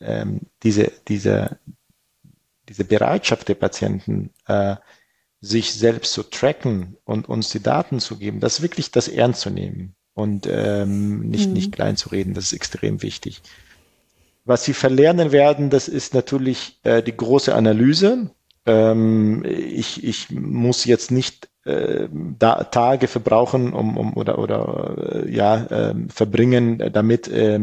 ähm, 0.00 0.40
diese, 0.62 0.92
diese, 1.08 1.58
diese 2.72 2.84
Bereitschaft 2.84 3.48
der 3.48 3.54
Patienten, 3.54 4.30
äh, 4.46 4.76
sich 5.40 5.74
selbst 5.74 6.12
zu 6.12 6.22
tracken 6.22 6.96
und 7.04 7.28
uns 7.28 7.50
die 7.50 7.62
Daten 7.62 8.00
zu 8.00 8.16
geben, 8.16 8.40
das 8.40 8.62
wirklich 8.62 8.90
das 8.90 9.08
ernst 9.08 9.42
zu 9.42 9.50
nehmen 9.50 9.94
und 10.14 10.48
ähm, 10.50 11.20
nicht, 11.28 11.48
mhm. 11.48 11.54
nicht 11.54 11.72
klein 11.72 11.96
zu 11.96 12.08
reden, 12.10 12.32
das 12.34 12.46
ist 12.46 12.52
extrem 12.52 13.02
wichtig. 13.02 13.42
Was 14.44 14.64
sie 14.64 14.72
verlernen 14.72 15.32
werden, 15.32 15.68
das 15.68 15.88
ist 15.88 16.14
natürlich 16.14 16.80
äh, 16.84 17.02
die 17.02 17.16
große 17.16 17.54
Analyse. 17.54 18.30
Ähm, 18.66 19.44
ich, 19.44 20.02
ich 20.02 20.30
muss 20.30 20.84
jetzt 20.84 21.10
nicht 21.10 21.48
äh, 21.64 22.08
da, 22.10 22.64
Tage 22.64 23.06
verbrauchen 23.06 23.72
um, 23.72 23.96
um 23.96 24.16
oder 24.16 24.38
oder 24.38 25.24
äh, 25.26 25.30
ja 25.30 25.64
äh, 25.64 25.94
verbringen, 26.08 26.78
damit 26.92 27.28
äh, 27.28 27.60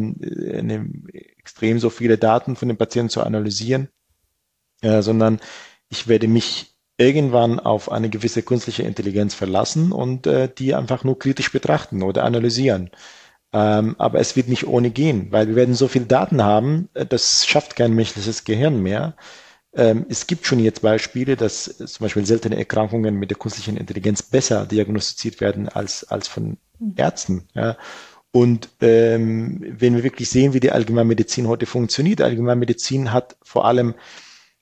extrem 1.37 1.79
so 1.79 1.89
viele 1.89 2.17
Daten 2.17 2.55
von 2.55 2.67
den 2.67 2.77
Patienten 2.77 3.09
zu 3.09 3.23
analysieren, 3.23 3.89
äh, 4.81 5.01
sondern 5.01 5.39
ich 5.89 6.07
werde 6.07 6.27
mich 6.27 6.73
irgendwann 6.97 7.59
auf 7.59 7.91
eine 7.91 8.09
gewisse 8.09 8.43
künstliche 8.43 8.83
Intelligenz 8.83 9.33
verlassen 9.33 9.91
und 9.91 10.27
äh, 10.27 10.49
die 10.55 10.75
einfach 10.75 11.03
nur 11.03 11.17
kritisch 11.17 11.51
betrachten 11.51 12.03
oder 12.03 12.25
analysieren. 12.25 12.91
Ähm, 13.51 13.95
aber 13.97 14.19
es 14.19 14.35
wird 14.35 14.47
nicht 14.47 14.67
ohne 14.67 14.91
gehen, 14.91 15.31
weil 15.31 15.47
wir 15.47 15.55
werden 15.55 15.73
so 15.73 15.87
viele 15.87 16.05
Daten 16.05 16.43
haben, 16.43 16.89
äh, 16.93 17.05
das 17.05 17.47
schafft 17.47 17.75
kein 17.75 17.95
menschliches 17.95 18.43
Gehirn 18.43 18.83
mehr. 18.83 19.15
Ähm, 19.73 20.05
es 20.09 20.27
gibt 20.27 20.45
schon 20.45 20.59
jetzt 20.59 20.81
Beispiele, 20.81 21.35
dass 21.35 21.77
zum 21.77 22.03
Beispiel 22.03 22.25
seltene 22.25 22.57
Erkrankungen 22.57 23.15
mit 23.15 23.31
der 23.31 23.37
künstlichen 23.37 23.77
Intelligenz 23.77 24.21
besser 24.21 24.65
diagnostiziert 24.65 25.41
werden 25.41 25.69
als, 25.69 26.03
als 26.03 26.27
von 26.27 26.57
mhm. 26.79 26.93
Ärzten. 26.95 27.47
Ja. 27.53 27.77
Und 28.31 28.69
ähm, 28.81 29.63
wenn 29.79 29.95
wir 29.95 30.03
wirklich 30.03 30.29
sehen, 30.29 30.53
wie 30.53 30.59
die 30.59 30.71
Allgemeinmedizin 30.71 31.47
heute 31.47 31.65
funktioniert, 31.65 32.21
Allgemeinmedizin 32.21 33.11
hat 33.11 33.35
vor 33.41 33.65
allem 33.65 33.95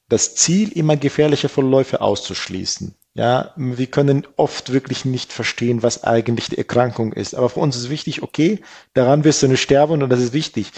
das 0.10 0.36
Ziel, 0.36 0.72
immer 0.72 0.96
gefährliche 0.96 1.50
Verläufe 1.50 2.02
auszuschließen. 2.02 2.96
Ja, 3.14 3.52
wir 3.56 3.88
können 3.88 4.28
oft 4.36 4.72
wirklich 4.72 5.04
nicht 5.04 5.34
verstehen, 5.34 5.82
was 5.82 6.04
eigentlich 6.04 6.50
die 6.50 6.58
Erkrankung 6.58 7.14
ist. 7.14 7.34
Aber 7.34 7.50
für 7.50 7.60
uns 7.60 7.76
ist 7.76 7.90
wichtig, 7.90 8.22
okay, 8.22 8.62
daran 8.94 9.24
wirst 9.24 9.42
du 9.42 9.48
nicht 9.48 9.62
sterben 9.62 10.04
und 10.04 10.10
das 10.10 10.20
ist 10.20 10.34
wichtig. 10.34 10.72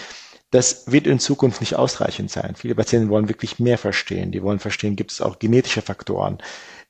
Das 0.49 0.89
wird 0.89 1.05
in 1.05 1.19
Zukunft 1.19 1.59
nicht 1.59 1.75
ausreichend 1.75 2.31
sein. 2.31 2.55
Viele 2.55 2.75
Patienten 2.75 3.09
wollen 3.09 3.27
wirklich 3.27 3.59
mehr 3.59 3.77
verstehen. 3.77 4.31
Die 4.31 4.41
wollen 4.41 4.59
verstehen, 4.59 4.95
gibt 4.95 5.11
es 5.11 5.21
auch 5.21 5.37
genetische 5.37 5.81
Faktoren. 5.81 6.37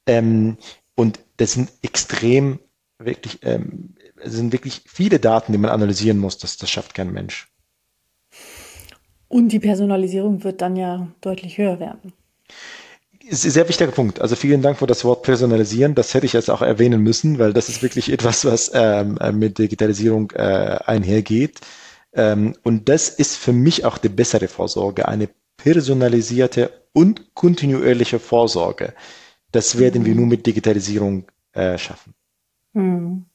Ähm, 0.06 0.58
und 0.96 1.20
das 1.38 1.54
sind 1.54 1.72
extrem, 1.82 2.60
wirklich, 3.00 3.40
ähm, 3.42 3.96
sind 4.24 4.54
wirklich 4.54 4.84
viele 4.86 5.20
Daten, 5.20 5.52
die 5.52 5.58
man 5.58 5.72
analysieren 5.72 6.20
muss. 6.20 6.38
Das, 6.38 6.58
das 6.58 6.70
schafft 6.70 6.94
kein 6.94 7.12
Mensch. 7.12 7.52
Und 9.28 9.50
die 9.50 9.60
Personalisierung 9.60 10.44
wird 10.44 10.62
dann 10.62 10.76
ja 10.76 11.08
deutlich 11.22 11.58
höher 11.58 11.80
werden. 11.80 12.14
Sehr 13.32 13.70
wichtiger 13.70 13.92
Punkt. 13.92 14.22
Also 14.22 14.36
vielen 14.36 14.62
Dank 14.62 14.80
für 14.80 14.88
das 14.88 15.06
Wort 15.06 15.22
personalisieren. 15.22 15.94
Das 15.94 16.14
hätte 16.14 16.26
ich 16.26 16.34
jetzt 16.34 16.50
auch 16.50 16.64
erwähnen 16.64 17.02
müssen, 17.02 17.38
weil 17.38 17.54
das 17.54 17.70
ist 17.70 17.84
wirklich 17.84 18.12
etwas, 18.12 18.44
was 18.44 18.72
ähm, 18.74 19.20
mit 19.34 19.60
Digitalisierung 19.60 20.32
äh, 20.32 20.80
einhergeht. 20.86 21.60
Ähm, 22.14 22.56
und 22.64 22.90
das 22.90 23.10
ist 23.10 23.36
für 23.36 23.54
mich 23.54 23.86
auch 23.86 24.00
die 24.00 24.10
bessere 24.10 24.48
Vorsorge, 24.48 25.08
eine 25.08 25.30
personalisierte 25.58 26.72
und 26.94 27.36
kontinuierliche 27.36 28.20
Vorsorge. 28.20 28.94
Das 29.52 29.78
werden 29.78 30.02
mhm. 30.02 30.06
wir 30.06 30.16
nur 30.16 30.28
mit 30.28 30.46
Digitalisierung 30.48 31.26
äh, 31.54 31.78
schaffen. 31.78 32.16
Mhm. 32.74 33.26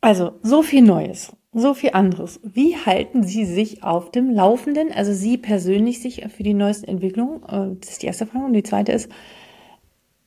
Also 0.00 0.38
so 0.42 0.62
viel 0.62 0.82
Neues 0.82 1.32
so 1.52 1.74
viel 1.74 1.90
anderes. 1.92 2.40
Wie 2.42 2.76
halten 2.76 3.22
Sie 3.22 3.44
sich 3.44 3.82
auf 3.82 4.10
dem 4.10 4.30
Laufenden? 4.30 4.90
Also 4.92 5.12
Sie 5.12 5.36
persönlich 5.36 6.00
sich 6.00 6.24
für 6.34 6.42
die 6.42 6.54
neuesten 6.54 6.88
Entwicklungen? 6.88 7.42
Äh, 7.42 7.76
das 7.80 7.90
ist 7.90 8.02
die 8.02 8.06
erste 8.06 8.26
Frage. 8.26 8.46
Und 8.46 8.54
die 8.54 8.62
zweite 8.62 8.92
ist, 8.92 9.10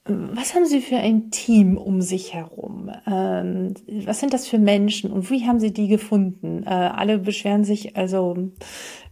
was 0.07 0.53
haben 0.53 0.65
Sie 0.65 0.81
für 0.81 0.97
ein 0.97 1.31
Team 1.31 1.77
um 1.77 1.99
sich 2.01 2.35
herum? 2.35 2.91
Ähm, 3.07 3.73
was 4.05 4.19
sind 4.19 4.33
das 4.33 4.47
für 4.47 4.59
Menschen 4.59 5.11
und 5.11 5.31
wie 5.31 5.47
haben 5.47 5.59
Sie 5.59 5.73
die 5.73 5.87
gefunden? 5.87 6.61
Äh, 6.63 6.69
alle 6.69 7.17
beschweren 7.17 7.63
sich, 7.63 7.97
also 7.97 8.51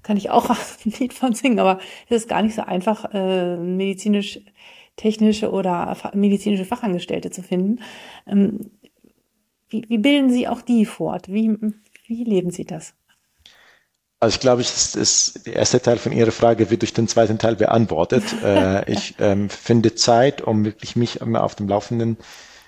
kann 0.04 0.18
ich 0.18 0.30
auch 0.30 0.50
ein 0.86 0.94
Lied 1.00 1.14
von 1.14 1.34
singen, 1.34 1.60
aber 1.60 1.80
es 2.10 2.18
ist 2.18 2.30
gar 2.30 2.44
nicht 2.44 2.54
so 2.54 2.62
einfach, 2.62 3.12
äh, 3.12 3.58
medizinisch, 3.58 4.40
technische 4.96 5.52
oder 5.52 5.98
medizinische 6.14 6.66
Fachangestellte 6.66 7.32
zu 7.32 7.42
finden. 7.42 7.80
Ähm, 8.28 8.60
wie, 9.70 9.86
wie 9.88 9.98
bilden 9.98 10.30
Sie 10.30 10.48
auch 10.48 10.62
die 10.62 10.86
fort? 10.86 11.28
Wie, 11.34 11.58
wie 12.06 12.24
leben 12.24 12.52
Sie 12.52 12.66
das? 12.66 12.94
Also 14.20 14.36
ich 14.36 14.40
glaube, 14.40 14.62
das 14.62 14.96
ist, 14.96 15.46
der 15.46 15.58
erste 15.58 15.82
Teil 15.82 15.98
von 15.98 16.14
Ihrer 16.14 16.32
Frage 16.32 16.70
wird 16.70 16.82
durch 16.82 16.94
den 16.94 17.10
zweiten 17.10 17.40
Teil 17.40 17.58
beantwortet. 17.58 18.24
äh, 18.44 18.90
ich 18.90 19.16
ähm, 19.20 19.50
finde 19.50 19.96
Zeit, 19.96 20.42
um 20.42 20.64
wirklich 20.64 20.96
mich 20.96 21.20
immer 21.20 21.44
auf 21.44 21.56
dem 21.56 21.68
Laufenden 21.68 22.18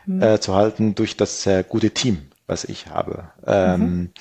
mhm. 0.05 0.21
äh, 0.21 0.39
zu 0.41 0.53
halten 0.53 0.95
durch 0.95 1.15
das 1.15 1.45
äh, 1.45 1.63
gute 1.67 1.91
Team, 1.91 2.29
was 2.45 2.65
ich 2.65 2.87
habe. 2.87 3.29
Ähm, 3.47 3.79
mhm. 3.79 4.11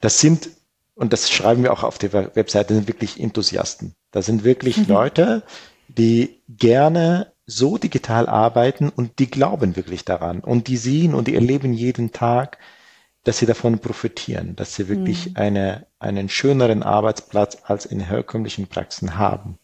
Das 0.00 0.20
sind, 0.20 0.50
und 0.94 1.14
das 1.14 1.30
schreiben 1.30 1.62
wir 1.62 1.72
auch 1.72 1.84
auf 1.84 1.96
der 1.96 2.12
Webseite, 2.12 2.74
sind 2.74 2.86
wirklich 2.86 3.18
Enthusiasten. 3.18 3.94
Das 4.10 4.26
sind 4.26 4.44
wirklich 4.44 4.76
mhm. 4.76 4.86
Leute, 4.88 5.42
die 5.88 6.42
gerne 6.48 7.32
so 7.46 7.78
digital 7.78 8.28
arbeiten 8.28 8.90
und 8.90 9.18
die 9.18 9.30
glauben 9.30 9.74
wirklich 9.74 10.04
daran 10.04 10.40
und 10.40 10.68
die 10.68 10.76
sehen 10.76 11.14
und 11.14 11.28
die 11.28 11.34
erleben 11.34 11.72
jeden 11.72 12.12
Tag, 12.12 12.58
dass 13.28 13.36
sie 13.36 13.44
davon 13.44 13.78
profitieren, 13.78 14.56
dass 14.56 14.74
sie 14.74 14.88
wirklich 14.88 15.26
mhm. 15.26 15.36
eine, 15.36 15.86
einen 15.98 16.30
schöneren 16.30 16.82
Arbeitsplatz 16.82 17.58
als 17.62 17.84
in 17.84 18.00
herkömmlichen 18.00 18.68
Praxen 18.68 19.18
haben. 19.18 19.58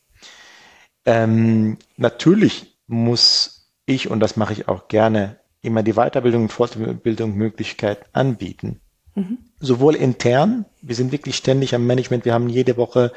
Ähm, 1.07 1.79
natürlich 1.97 2.77
muss 2.87 3.71
ich, 3.87 4.11
und 4.11 4.21
das 4.21 4.37
mache 4.37 4.53
ich 4.53 4.69
auch 4.69 4.89
gerne, 4.89 5.39
immer 5.63 5.83
die 5.83 5.95
Weiterbildung 5.95 6.43
und 6.43 6.53
Fortbildung 6.53 7.37
Möglichkeit 7.37 8.05
anbieten. 8.13 8.83
Mhm. 9.15 9.39
Sowohl 9.61 9.95
intern, 9.95 10.67
wir 10.83 10.95
sind 10.95 11.11
wirklich 11.11 11.35
ständig 11.37 11.75
am 11.75 11.87
Management, 11.87 12.27
wir 12.27 12.35
haben 12.35 12.51
jede 12.51 12.77
Woche 12.77 13.13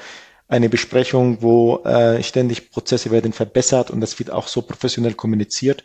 eine 0.47 0.69
Besprechung, 0.69 1.41
wo 1.41 1.83
äh, 1.83 2.23
ständig 2.23 2.71
Prozesse 2.71 3.11
werden 3.11 3.33
verbessert 3.33 3.91
und 3.91 3.99
das 3.99 4.17
wird 4.17 4.31
auch 4.31 4.47
so 4.47 4.61
professionell 4.61 5.13
kommuniziert, 5.13 5.83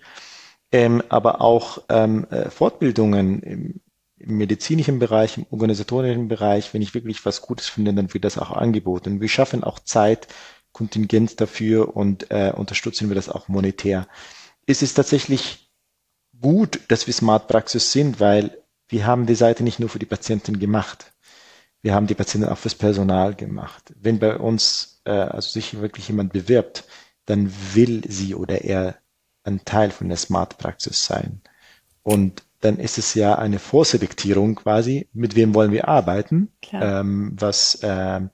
ähm, 0.70 1.02
aber 1.08 1.40
auch 1.40 1.82
ähm, 1.88 2.28
äh, 2.30 2.48
Fortbildungen 2.48 3.82
im, 4.22 4.36
medizinischen 4.36 4.98
Bereich, 4.98 5.38
im 5.38 5.46
organisatorischen 5.50 6.28
Bereich, 6.28 6.72
wenn 6.74 6.82
ich 6.82 6.94
wirklich 6.94 7.24
was 7.24 7.42
Gutes 7.42 7.68
finde, 7.68 7.94
dann 7.94 8.12
wird 8.12 8.24
das 8.24 8.38
auch 8.38 8.50
angeboten. 8.50 9.20
Wir 9.20 9.28
schaffen 9.28 9.64
auch 9.64 9.78
Zeit, 9.78 10.28
Kontingent 10.72 11.40
dafür 11.40 11.96
und 11.96 12.30
äh, 12.30 12.52
unterstützen 12.54 13.08
wir 13.08 13.14
das 13.14 13.28
auch 13.28 13.48
monetär. 13.48 14.08
Es 14.66 14.82
ist 14.82 14.94
tatsächlich 14.94 15.70
gut, 16.40 16.80
dass 16.88 17.06
wir 17.06 17.14
Smart 17.14 17.46
Praxis 17.48 17.92
sind, 17.92 18.20
weil 18.20 18.58
wir 18.88 19.06
haben 19.06 19.26
die 19.26 19.34
Seite 19.34 19.62
nicht 19.62 19.80
nur 19.80 19.88
für 19.88 19.98
die 19.98 20.06
Patienten 20.06 20.58
gemacht. 20.58 21.12
Wir 21.82 21.94
haben 21.94 22.06
die 22.06 22.14
Patienten 22.14 22.48
auch 22.48 22.58
fürs 22.58 22.74
Personal 22.74 23.34
gemacht. 23.34 23.92
Wenn 23.96 24.18
bei 24.18 24.36
uns 24.36 25.02
äh, 25.04 25.10
also 25.10 25.50
sich 25.50 25.80
wirklich 25.80 26.08
jemand 26.08 26.32
bewirbt, 26.32 26.84
dann 27.26 27.52
will 27.74 28.02
sie 28.08 28.34
oder 28.34 28.62
er 28.62 28.96
ein 29.44 29.64
Teil 29.64 29.90
von 29.90 30.08
der 30.08 30.16
Smart 30.16 30.58
Praxis 30.58 31.04
sein. 31.04 31.40
Und 32.02 32.44
dann 32.62 32.78
ist 32.78 32.96
es 32.96 33.14
ja 33.14 33.34
eine 33.34 33.58
Vorselektierung 33.58 34.54
quasi, 34.54 35.08
mit 35.12 35.36
wem 35.36 35.54
wollen 35.54 35.72
wir 35.72 35.88
arbeiten, 35.88 36.52
ähm, 36.72 37.36
was 37.38 37.80
ähm, 37.82 38.30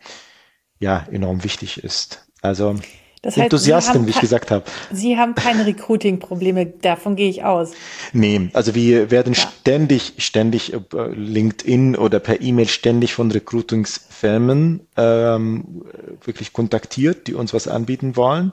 ja 0.78 1.06
enorm 1.10 1.42
wichtig 1.44 1.82
ist. 1.82 2.28
Also 2.42 2.76
das 3.22 3.36
heißt, 3.36 3.44
Enthusiasten, 3.44 4.06
wie 4.06 4.10
ich 4.10 4.20
gesagt 4.20 4.50
habe. 4.50 4.64
Sie 4.92 5.16
haben 5.16 5.34
keine 5.34 5.66
Recruiting-Probleme, 5.66 6.66
davon 6.66 7.16
gehe 7.16 7.28
ich 7.28 7.42
aus. 7.42 7.72
Nee, 8.12 8.50
also 8.52 8.74
wir 8.74 9.10
werden 9.10 9.32
ja. 9.32 9.40
ständig, 9.40 10.14
ständig 10.18 10.72
äh, 10.72 10.78
LinkedIn 11.12 11.96
oder 11.96 12.20
per 12.20 12.40
E-Mail 12.40 12.68
ständig 12.68 13.14
von 13.14 13.30
Recruitingsfirmen 13.30 14.86
ähm, 14.96 15.84
wirklich 16.22 16.52
kontaktiert, 16.52 17.26
die 17.26 17.34
uns 17.34 17.52
was 17.52 17.66
anbieten 17.66 18.14
wollen. 18.14 18.52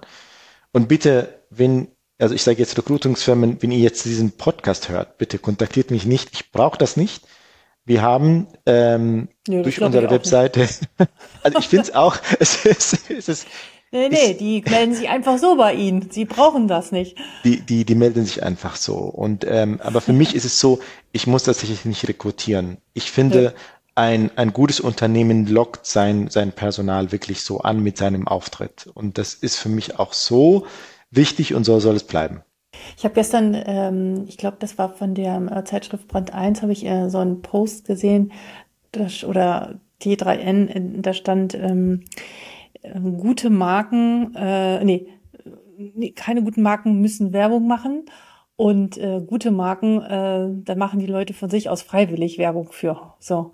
Und 0.71 0.87
bitte, 0.87 1.41
wenn 1.49 1.89
also 2.19 2.33
ich 2.33 2.43
sage 2.43 2.59
jetzt 2.59 2.77
Recruitingsfirmen, 2.77 3.61
wenn 3.61 3.71
ihr 3.71 3.79
jetzt 3.79 4.05
diesen 4.05 4.31
Podcast 4.31 4.89
hört, 4.89 5.17
bitte 5.17 5.39
kontaktiert 5.39 5.91
mich 5.91 6.05
nicht. 6.05 6.29
Ich 6.33 6.51
brauche 6.51 6.77
das 6.77 6.97
nicht. 6.97 7.23
Wir 7.85 8.01
haben 8.01 8.47
ähm, 8.65 9.27
Nö, 9.47 9.61
durch 9.61 9.81
unsere 9.81 10.09
Webseite, 10.09 10.67
also 11.43 11.59
ich 11.59 11.67
finde 11.67 11.83
es 11.83 11.95
auch, 11.95 12.17
es 12.39 12.65
ist, 12.65 13.11
es 13.11 13.29
ist 13.29 13.47
Nee, 13.91 14.09
nee, 14.09 14.33
die 14.33 14.61
melden 14.69 14.93
sich 14.93 15.07
einfach 15.07 15.37
so 15.37 15.55
bei 15.55 15.73
Ihnen. 15.73 16.09
Sie 16.11 16.25
brauchen 16.25 16.67
das 16.67 16.91
nicht. 16.91 17.17
Die, 17.45 17.61
die, 17.61 17.85
die 17.85 17.95
melden 17.95 18.25
sich 18.25 18.43
einfach 18.43 18.75
so. 18.75 18.95
Und 18.95 19.45
ähm, 19.47 19.79
aber 19.81 20.01
für 20.01 20.11
mich 20.11 20.35
ist 20.35 20.43
es 20.43 20.59
so, 20.59 20.79
ich 21.13 21.27
muss 21.27 21.43
tatsächlich 21.43 21.85
nicht 21.85 22.05
rekrutieren. 22.05 22.77
Ich 22.93 23.09
finde, 23.09 23.43
ja. 23.43 23.51
ein, 23.93 24.31
ein 24.35 24.51
gutes 24.51 24.81
Unternehmen 24.81 25.47
lockt 25.47 25.85
sein, 25.85 26.29
sein 26.29 26.51
Personal 26.51 27.13
wirklich 27.13 27.43
so 27.43 27.61
an 27.61 27.81
mit 27.81 27.97
seinem 27.97 28.27
Auftritt. 28.27 28.89
Und 28.93 29.17
das 29.17 29.33
ist 29.33 29.55
für 29.55 29.69
mich 29.69 29.97
auch 29.97 30.11
so, 30.11 30.65
wichtig 31.15 31.53
und 31.53 31.63
so 31.63 31.79
soll 31.79 31.95
es 31.95 32.03
bleiben. 32.03 32.41
Ich 32.97 33.03
habe 33.03 33.15
gestern, 33.15 33.55
ähm, 33.65 34.25
ich 34.27 34.37
glaube, 34.37 34.57
das 34.59 34.77
war 34.77 34.93
von 34.93 35.15
der 35.15 35.41
äh, 35.51 35.63
Zeitschrift 35.63 36.07
Brand 36.07 36.33
1, 36.33 36.61
habe 36.61 36.71
ich 36.71 36.85
äh, 36.85 37.09
so 37.09 37.19
einen 37.19 37.41
Post 37.41 37.85
gesehen, 37.85 38.31
das, 38.91 39.23
oder 39.23 39.79
T3N, 40.01 41.01
da 41.01 41.13
stand 41.13 41.53
ähm, 41.55 42.03
äh, 42.81 42.99
gute 42.99 43.49
Marken, 43.49 44.35
äh, 44.35 44.83
nee, 44.83 45.07
nee, 45.77 46.11
keine 46.11 46.43
guten 46.43 46.61
Marken 46.61 46.99
müssen 47.01 47.33
Werbung 47.33 47.67
machen 47.67 48.05
und 48.55 48.97
äh, 48.97 49.21
gute 49.25 49.51
Marken, 49.51 50.01
äh, 50.01 50.47
da 50.63 50.75
machen 50.75 50.99
die 50.99 51.05
Leute 51.05 51.33
von 51.33 51.49
sich 51.49 51.69
aus 51.69 51.81
freiwillig 51.81 52.37
Werbung 52.37 52.71
für. 52.71 53.13
So. 53.19 53.51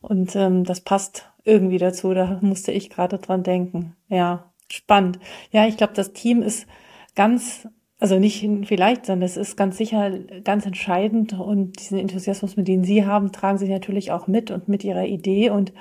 Und 0.00 0.36
ähm, 0.36 0.64
das 0.64 0.80
passt 0.80 1.30
irgendwie 1.44 1.78
dazu. 1.78 2.14
Da 2.14 2.38
musste 2.40 2.72
ich 2.72 2.90
gerade 2.90 3.18
dran 3.18 3.42
denken. 3.42 3.96
Ja, 4.08 4.52
spannend. 4.68 5.18
Ja, 5.50 5.66
ich 5.66 5.76
glaube, 5.76 5.94
das 5.94 6.12
Team 6.12 6.42
ist 6.42 6.66
ganz, 7.14 7.68
also 7.98 8.18
nicht 8.18 8.48
vielleicht, 8.66 9.06
sondern 9.06 9.26
es 9.26 9.36
ist 9.36 9.56
ganz 9.56 9.76
sicher 9.76 10.10
ganz 10.42 10.66
entscheidend. 10.66 11.32
Und 11.32 11.80
diesen 11.80 11.98
Enthusiasmus, 11.98 12.56
mit 12.56 12.68
dem 12.68 12.84
Sie 12.84 13.06
haben, 13.06 13.32
tragen 13.32 13.58
Sie 13.58 13.68
natürlich 13.68 14.12
auch 14.12 14.26
mit 14.26 14.50
und 14.50 14.68
mit 14.68 14.84
Ihrer 14.84 15.04
Idee 15.04 15.50
und 15.50 15.72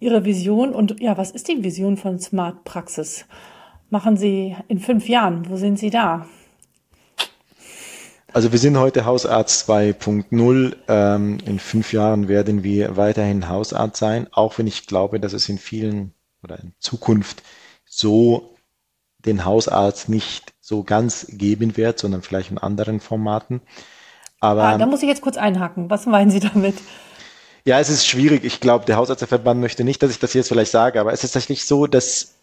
Ihrer 0.00 0.24
Vision. 0.24 0.74
Und 0.74 1.00
ja, 1.00 1.16
was 1.16 1.30
ist 1.30 1.48
die 1.48 1.62
Vision 1.62 1.96
von 1.96 2.18
Smart 2.18 2.64
Praxis? 2.64 3.26
Machen 3.90 4.16
Sie 4.16 4.56
in 4.68 4.78
fünf 4.78 5.08
Jahren? 5.08 5.48
Wo 5.48 5.56
sind 5.56 5.78
Sie 5.78 5.90
da? 5.90 6.26
Also 8.34 8.50
wir 8.50 8.58
sind 8.58 8.78
heute 8.78 9.04
Hausarzt 9.04 9.68
2.0. 9.68 10.76
Ähm, 10.88 11.38
in 11.44 11.58
fünf 11.58 11.92
Jahren 11.92 12.28
werden 12.28 12.64
wir 12.64 12.96
weiterhin 12.96 13.50
Hausarzt 13.50 13.98
sein, 13.98 14.26
auch 14.32 14.56
wenn 14.56 14.66
ich 14.66 14.86
glaube, 14.86 15.20
dass 15.20 15.34
es 15.34 15.50
in 15.50 15.58
vielen 15.58 16.14
oder 16.42 16.58
in 16.58 16.72
Zukunft 16.78 17.42
so 17.84 18.51
den 19.24 19.44
Hausarzt 19.44 20.08
nicht 20.08 20.52
so 20.60 20.82
ganz 20.82 21.26
geben 21.28 21.76
wird, 21.76 21.98
sondern 21.98 22.22
vielleicht 22.22 22.50
in 22.50 22.58
anderen 22.58 23.00
Formaten. 23.00 23.60
Aber 24.40 24.64
ah, 24.64 24.78
da 24.78 24.86
muss 24.86 25.02
ich 25.02 25.08
jetzt 25.08 25.22
kurz 25.22 25.36
einhaken. 25.36 25.90
Was 25.90 26.06
meinen 26.06 26.30
Sie 26.30 26.40
damit? 26.40 26.74
Ja, 27.64 27.78
es 27.78 27.88
ist 27.88 28.06
schwierig. 28.06 28.44
Ich 28.44 28.58
glaube, 28.58 28.84
der 28.86 28.96
Hausarztverband 28.96 29.60
möchte 29.60 29.84
nicht, 29.84 30.02
dass 30.02 30.10
ich 30.10 30.18
das 30.18 30.34
jetzt 30.34 30.48
vielleicht 30.48 30.72
sage, 30.72 31.00
aber 31.00 31.12
es 31.12 31.22
ist 31.22 31.32
tatsächlich 31.32 31.64
so, 31.64 31.86
dass 31.86 32.34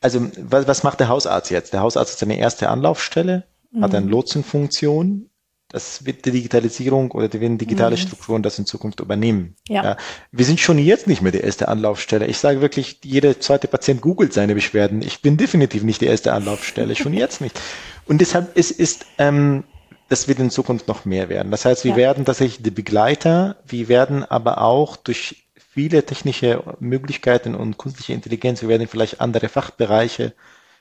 also 0.00 0.30
was, 0.38 0.66
was 0.66 0.82
macht 0.82 1.00
der 1.00 1.08
Hausarzt 1.08 1.50
jetzt? 1.50 1.72
Der 1.72 1.80
Hausarzt 1.80 2.12
ist 2.12 2.20
seine 2.20 2.38
erste 2.38 2.68
Anlaufstelle 2.68 3.44
mhm. 3.70 3.82
hat 3.82 3.94
eine 3.94 4.06
Lotsenfunktion. 4.06 5.29
Das 5.70 6.04
wird 6.04 6.24
die 6.24 6.32
Digitalisierung 6.32 7.12
oder 7.12 7.28
die 7.28 7.40
werden 7.40 7.58
digitale 7.58 7.96
mhm. 7.96 8.00
Strukturen 8.00 8.42
das 8.42 8.58
in 8.58 8.66
Zukunft 8.66 9.00
übernehmen. 9.00 9.56
Ja. 9.68 9.84
ja. 9.84 9.96
Wir 10.32 10.44
sind 10.44 10.60
schon 10.60 10.78
jetzt 10.78 11.06
nicht 11.06 11.22
mehr 11.22 11.32
die 11.32 11.38
erste 11.38 11.68
Anlaufstelle. 11.68 12.26
Ich 12.26 12.38
sage 12.38 12.60
wirklich, 12.60 12.98
jeder 13.04 13.40
zweite 13.40 13.68
Patient 13.68 14.00
googelt 14.00 14.32
seine 14.32 14.54
Beschwerden. 14.54 15.00
Ich 15.02 15.22
bin 15.22 15.36
definitiv 15.36 15.82
nicht 15.84 16.00
die 16.00 16.06
erste 16.06 16.32
Anlaufstelle, 16.32 16.96
schon 16.96 17.14
jetzt 17.14 17.40
nicht. 17.40 17.58
Und 18.06 18.20
deshalb 18.20 18.56
ist, 18.56 18.72
ist 18.72 19.06
ähm, 19.18 19.64
das 20.08 20.26
wird 20.26 20.40
in 20.40 20.50
Zukunft 20.50 20.88
noch 20.88 21.04
mehr 21.04 21.28
werden. 21.28 21.52
Das 21.52 21.64
heißt, 21.64 21.84
wir 21.84 21.92
ja. 21.92 21.96
werden 21.96 22.24
tatsächlich 22.24 22.62
die 22.62 22.72
Begleiter, 22.72 23.56
wir 23.64 23.88
werden 23.88 24.24
aber 24.24 24.60
auch 24.60 24.96
durch 24.96 25.46
viele 25.56 26.04
technische 26.04 26.64
Möglichkeiten 26.80 27.54
und 27.54 27.78
künstliche 27.78 28.12
Intelligenz, 28.12 28.60
wir 28.60 28.68
werden 28.68 28.88
vielleicht 28.88 29.20
andere 29.20 29.48
Fachbereiche 29.48 30.34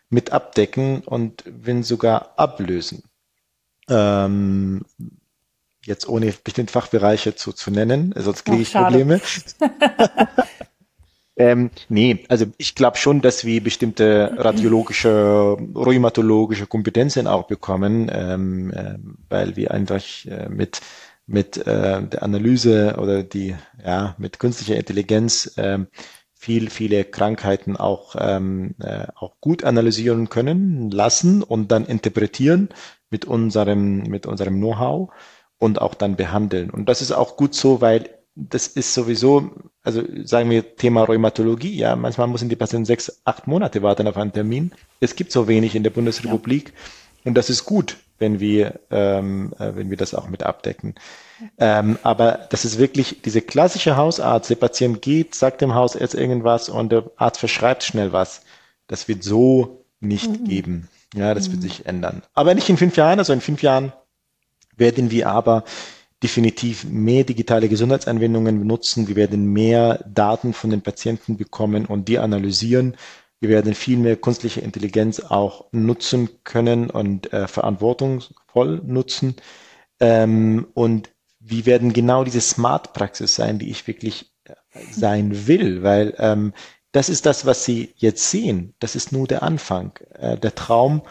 mit 0.09 0.31
abdecken 0.31 1.01
und 1.01 1.43
wenn 1.45 1.83
sogar 1.83 2.33
ablösen. 2.37 3.03
Ähm, 3.89 4.85
jetzt 5.85 6.07
ohne 6.07 6.33
bestimmte 6.43 6.71
Fachbereiche 6.71 7.35
zu, 7.35 7.53
zu 7.53 7.71
nennen, 7.71 8.13
sonst 8.15 8.45
kriege 8.45 8.61
ich 8.61 8.73
Probleme. 8.73 9.21
ähm, 11.37 11.71
nee, 11.87 12.25
also 12.29 12.45
ich 12.57 12.75
glaube 12.75 12.97
schon, 12.97 13.21
dass 13.21 13.45
wir 13.45 13.63
bestimmte 13.63 14.33
radiologische, 14.37 15.57
rheumatologische 15.75 16.67
Kompetenzen 16.67 17.27
auch 17.27 17.47
bekommen, 17.47 18.09
ähm, 18.13 18.71
äh, 18.71 18.95
weil 19.29 19.55
wir 19.55 19.71
einfach 19.71 20.03
äh, 20.25 20.49
mit 20.49 20.81
mit 21.29 21.57
äh, 21.57 22.01
der 22.01 22.23
Analyse 22.23 22.95
oder 22.97 23.21
die 23.21 23.55
ja 23.85 24.15
mit 24.17 24.39
künstlicher 24.39 24.77
Intelligenz 24.77 25.53
ähm, 25.57 25.87
viel, 26.33 26.69
viele 26.69 27.03
Krankheiten 27.03 27.75
auch, 27.77 28.15
ähm, 28.17 28.73
äh, 28.79 29.07
auch 29.13 29.35
gut 29.41 29.63
analysieren 29.63 30.29
können, 30.29 30.89
lassen 30.89 31.43
und 31.43 31.69
dann 31.69 31.85
interpretieren 31.85 32.69
mit 33.09 33.25
unserem, 33.25 34.03
mit 34.03 34.25
unserem 34.25 34.57
Know-how 34.57 35.09
und 35.57 35.81
auch 35.81 35.93
dann 35.93 36.15
behandeln. 36.15 36.69
Und 36.69 36.87
das 36.87 37.01
ist 37.01 37.11
auch 37.11 37.37
gut 37.37 37.53
so, 37.53 37.81
weil 37.81 38.09
das 38.35 38.67
ist 38.67 38.93
sowieso, 38.93 39.51
also 39.83 40.03
sagen 40.23 40.49
wir 40.49 40.75
Thema 40.75 41.03
Rheumatologie, 41.03 41.75
ja, 41.75 41.95
manchmal 41.95 42.27
müssen 42.27 42.49
die 42.49 42.55
Patienten 42.55 42.85
sechs, 42.85 43.21
acht 43.25 43.47
Monate 43.47 43.83
warten 43.83 44.07
auf 44.07 44.17
einen 44.17 44.31
Termin. 44.31 44.71
Es 44.99 45.15
gibt 45.15 45.31
so 45.31 45.47
wenig 45.47 45.75
in 45.75 45.83
der 45.83 45.89
Bundesrepublik 45.89 46.69
ja. 46.69 46.73
und 47.25 47.35
das 47.35 47.49
ist 47.49 47.65
gut, 47.65 47.97
wenn 48.17 48.39
wir, 48.39 48.79
ähm, 48.91 49.53
äh, 49.59 49.75
wenn 49.75 49.89
wir 49.89 49.97
das 49.97 50.13
auch 50.13 50.29
mit 50.29 50.43
abdecken. 50.43 50.95
Ähm, 51.57 51.97
aber 52.03 52.47
das 52.49 52.65
ist 52.65 52.77
wirklich 52.77 53.21
diese 53.21 53.41
klassische 53.41 53.97
Hausarzt. 53.97 54.49
Der 54.49 54.55
Patient 54.55 55.01
geht, 55.01 55.35
sagt 55.35 55.61
dem 55.61 55.73
Hausarzt 55.73 56.15
irgendwas 56.15 56.69
und 56.69 56.91
der 56.91 57.09
Arzt 57.17 57.39
verschreibt 57.39 57.83
schnell 57.83 58.13
was. 58.13 58.41
Das 58.87 59.07
wird 59.07 59.23
so 59.23 59.85
nicht 59.99 60.29
mhm. 60.29 60.43
geben. 60.45 60.89
Ja, 61.15 61.33
das 61.33 61.47
mhm. 61.47 61.53
wird 61.53 61.61
sich 61.63 61.85
ändern. 61.85 62.23
Aber 62.33 62.53
nicht 62.53 62.69
in 62.69 62.77
fünf 62.77 62.95
Jahren. 62.95 63.19
Also 63.19 63.33
in 63.33 63.41
fünf 63.41 63.61
Jahren 63.61 63.93
werden 64.75 65.11
wir 65.11 65.29
aber 65.29 65.63
definitiv 66.21 66.83
mehr 66.83 67.23
digitale 67.23 67.69
Gesundheitsanwendungen 67.69 68.59
benutzen. 68.59 69.07
Wir 69.07 69.15
werden 69.15 69.51
mehr 69.53 70.03
Daten 70.07 70.53
von 70.53 70.69
den 70.69 70.81
Patienten 70.81 71.37
bekommen 71.37 71.85
und 71.85 72.07
die 72.07 72.19
analysieren. 72.19 72.97
Wir 73.39 73.49
werden 73.49 73.73
viel 73.73 73.97
mehr 73.97 74.17
künstliche 74.17 74.59
Intelligenz 74.59 75.21
auch 75.21 75.67
nutzen 75.71 76.29
können 76.43 76.89
und 76.89 77.31
äh, 77.31 77.47
verantwortungsvoll 77.47 78.81
nutzen. 78.85 79.35
Ähm, 80.01 80.67
und 80.73 81.09
wie 81.39 81.65
werden 81.65 81.93
genau 81.93 82.25
diese 82.25 82.41
Smart-Praxis 82.41 83.35
sein, 83.35 83.57
die 83.57 83.69
ich 83.69 83.87
wirklich 83.87 84.33
äh, 84.43 84.55
sein 84.91 85.47
will, 85.47 85.83
weil 85.83 86.13
ähm, 86.17 86.53
das 86.91 87.09
ist 87.09 87.25
das, 87.25 87.45
was 87.45 87.65
Sie 87.65 87.93
jetzt 87.97 88.29
sehen. 88.29 88.73
Das 88.79 88.95
ist 88.95 89.11
nur 89.11 89.27
der 89.27 89.43
Anfang. 89.43 89.91
Äh, 90.13 90.37
der 90.37 90.55
Traum 90.55 91.03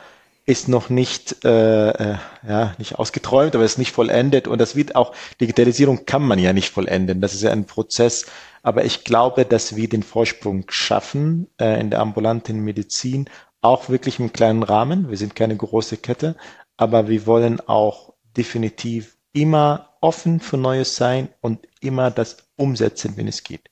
ist 0.44 0.66
noch 0.66 0.88
nicht, 0.88 1.44
äh, 1.44 1.90
äh, 1.90 2.16
ja, 2.48 2.74
nicht 2.78 2.98
ausgeträumt, 2.98 3.54
aber 3.54 3.64
ist 3.64 3.78
nicht 3.78 3.92
vollendet. 3.92 4.48
Und 4.48 4.58
das 4.58 4.74
wird 4.76 4.96
auch, 4.96 5.14
Digitalisierung 5.40 6.06
kann 6.06 6.22
man 6.22 6.38
ja 6.38 6.54
nicht 6.54 6.70
vollenden. 6.70 7.20
Das 7.20 7.34
ist 7.34 7.42
ja 7.42 7.52
ein 7.52 7.66
Prozess. 7.66 8.26
Aber 8.62 8.84
ich 8.84 9.04
glaube, 9.04 9.44
dass 9.44 9.76
wir 9.76 9.88
den 9.88 10.02
Vorsprung 10.02 10.64
schaffen 10.68 11.48
äh, 11.60 11.78
in 11.78 11.90
der 11.90 12.00
ambulanten 12.00 12.60
Medizin, 12.60 13.28
auch 13.60 13.88
wirklich 13.88 14.18
im 14.20 14.32
kleinen 14.32 14.62
Rahmen. 14.62 15.10
Wir 15.10 15.16
sind 15.16 15.36
keine 15.36 15.56
große 15.56 15.98
Kette, 15.98 16.34
aber 16.76 17.08
wir 17.08 17.26
wollen 17.26 17.60
auch 17.60 18.14
definitiv 18.36 19.18
immer 19.32 19.90
offen 20.00 20.40
für 20.40 20.56
Neues 20.56 20.96
sein 20.96 21.28
und 21.40 21.66
immer 21.80 22.10
das 22.10 22.38
umsetzen, 22.56 23.16
wenn 23.16 23.28
es 23.28 23.42
geht. 23.42 23.68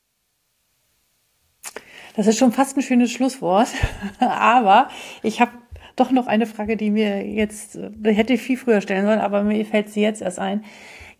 Das 2.16 2.26
ist 2.26 2.38
schon 2.38 2.52
fast 2.52 2.76
ein 2.76 2.82
schönes 2.82 3.12
Schlusswort. 3.12 3.68
aber 4.18 4.88
ich 5.22 5.40
habe 5.40 5.52
doch 5.96 6.10
noch 6.10 6.26
eine 6.26 6.46
Frage, 6.46 6.76
die 6.76 6.90
mir 6.90 7.26
jetzt, 7.26 7.78
hätte 8.02 8.34
ich 8.34 8.42
viel 8.42 8.56
früher 8.56 8.80
stellen 8.80 9.06
sollen, 9.06 9.20
aber 9.20 9.42
mir 9.42 9.64
fällt 9.64 9.90
sie 9.90 10.02
jetzt 10.02 10.22
erst 10.22 10.38
ein. 10.38 10.64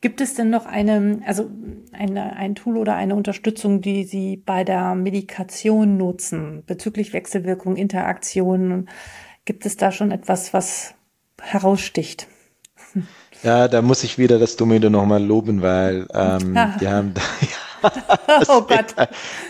Gibt 0.02 0.20
es 0.20 0.34
denn 0.34 0.50
noch 0.50 0.66
eine, 0.66 1.20
also 1.26 1.50
eine, 1.92 2.36
ein 2.36 2.54
Tool 2.54 2.76
oder 2.76 2.94
eine 2.94 3.14
Unterstützung, 3.14 3.80
die 3.80 4.04
Sie 4.04 4.36
bei 4.36 4.62
der 4.62 4.94
Medikation 4.94 5.96
nutzen 5.96 6.62
bezüglich 6.66 7.14
Wechselwirkung, 7.14 7.76
Interaktionen? 7.76 8.90
Gibt 9.46 9.64
es 9.64 9.76
da 9.78 9.92
schon 9.92 10.10
etwas, 10.10 10.52
was 10.52 10.94
heraussticht? 11.40 12.28
Ja, 13.42 13.68
da 13.68 13.82
muss 13.82 14.02
ich 14.02 14.18
wieder 14.18 14.38
das 14.38 14.56
Domäne 14.56 14.90
nochmal 14.90 15.22
loben, 15.22 15.62
weil 15.62 16.06
ähm, 16.14 16.56
ah. 16.56 16.76
die 16.80 16.88
haben 16.88 17.14
da, 17.14 17.20
oh 18.48 18.62
Gott. 18.62 18.94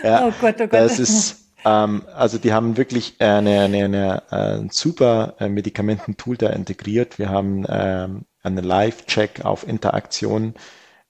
Ja, 0.03 0.27
oh 0.27 0.33
Gott, 0.39 0.55
oh 0.59 0.67
Gott. 0.67 0.73
Das 0.73 0.99
ist, 0.99 1.47
ähm, 1.65 2.03
also 2.15 2.37
die 2.37 2.53
haben 2.53 2.77
wirklich 2.77 3.15
eine, 3.19 3.61
eine, 3.61 3.85
eine, 3.85 4.31
ein 4.31 4.69
super 4.69 5.35
äh, 5.39 5.49
Medikamententool 5.49 6.37
da 6.37 6.49
integriert. 6.49 7.19
Wir 7.19 7.29
haben 7.29 7.65
ähm, 7.67 8.25
einen 8.43 8.63
Live-Check 8.63 9.45
auf 9.45 9.67
Interaktion, 9.67 10.55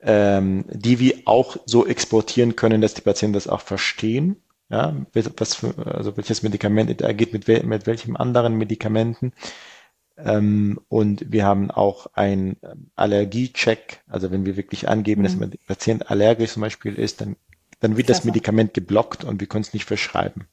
ähm, 0.01 0.65
die 0.69 0.99
wir 0.99 1.13
auch 1.25 1.57
so 1.65 1.85
exportieren 1.85 2.55
können, 2.55 2.81
dass 2.81 2.93
die 2.93 3.01
Patienten 3.01 3.33
das 3.33 3.47
auch 3.47 3.61
verstehen. 3.61 4.41
Ja, 4.69 4.93
was 5.37 5.55
für, 5.55 5.73
also 5.95 6.17
welches 6.17 6.43
Medikament 6.43 6.89
interagiert 6.89 7.31
mit, 7.31 7.47
mit 7.47 7.87
welchem 7.87 8.17
anderen 8.17 8.55
Medikamenten. 8.55 9.31
Ähm, 10.17 10.79
und 10.89 11.31
wir 11.31 11.45
haben 11.45 11.69
auch 11.69 12.07
ein 12.13 12.57
ähm, 12.63 12.89
Allergiecheck. 12.95 14.01
Also 14.07 14.31
wenn 14.31 14.45
wir 14.45 14.57
wirklich 14.57 14.89
angeben, 14.89 15.21
mhm. 15.21 15.25
dass 15.25 15.39
ein 15.39 15.53
Patient 15.67 16.09
allergisch 16.09 16.53
zum 16.53 16.61
Beispiel 16.61 16.95
ist, 16.95 17.21
dann, 17.21 17.35
dann 17.79 17.97
wird 17.97 18.09
das 18.09 18.23
Medikament 18.23 18.73
geblockt 18.73 19.23
und 19.23 19.39
wir 19.39 19.47
können 19.47 19.61
es 19.61 19.73
nicht 19.73 19.85
verschreiben. 19.85 20.45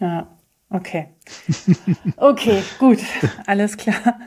Ja, 0.00 0.28
okay. 0.70 1.08
Okay, 2.16 2.62
gut, 2.78 2.98
alles 3.46 3.76
klar. 3.76 4.18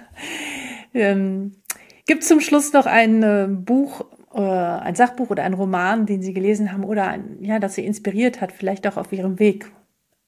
Ähm, 0.94 1.58
Gibt 2.06 2.24
es 2.24 2.30
zum 2.30 2.40
Schluss 2.40 2.72
noch 2.72 2.86
ein 2.86 3.22
äh, 3.22 3.48
Buch, 3.50 4.06
äh, 4.34 4.40
ein 4.40 4.96
Sachbuch 4.96 5.30
oder 5.30 5.44
ein 5.44 5.54
Roman, 5.54 6.06
den 6.06 6.22
Sie 6.22 6.34
gelesen 6.34 6.72
haben 6.72 6.86
oder 6.86 7.08
ein, 7.08 7.44
ja, 7.44 7.60
das 7.60 7.76
Sie 7.76 7.86
inspiriert 7.86 8.40
hat, 8.40 8.54
vielleicht 8.54 8.88
auch 8.88 8.96
auf 8.96 9.12
Ihrem 9.12 9.40
Weg 9.40 9.70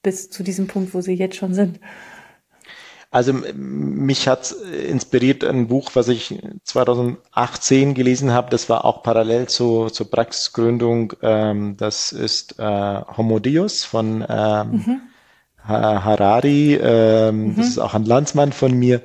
bis 0.04 0.30
zu 0.30 0.44
diesem 0.44 0.68
Punkt, 0.68 0.94
wo 0.94 1.02
Sie 1.02 1.14
jetzt 1.14 1.38
schon 1.38 1.54
sind? 1.54 1.80
Also 3.12 3.34
mich 3.34 4.28
hat 4.28 4.52
inspiriert 4.52 5.44
ein 5.44 5.68
Buch, 5.68 5.92
was 5.96 6.10
ich 6.10 6.40
2018 6.64 7.96
gelesen 7.96 8.32
habe. 8.32 8.52
Das 8.52 8.70
war 8.70 8.86
auch 8.86 9.02
parallel 9.02 9.48
zu, 9.48 9.90
zur 9.90 10.12
Praxisgründung. 10.12 11.14
Ähm, 11.24 11.76
das 11.76 12.12
ist 12.12 12.60
äh, 12.60 13.02
Homo 13.18 13.40
Deus 13.40 13.84
von 13.84 14.24
ähm, 14.30 14.72
mhm. 14.72 15.02
Harari. 15.64 16.76
Ähm, 16.76 17.48
mhm. 17.48 17.56
Das 17.56 17.68
ist 17.68 17.80
auch 17.80 17.96
ein 17.96 18.06
Landsmann 18.06 18.54
von 18.54 18.78
mir, 18.78 19.02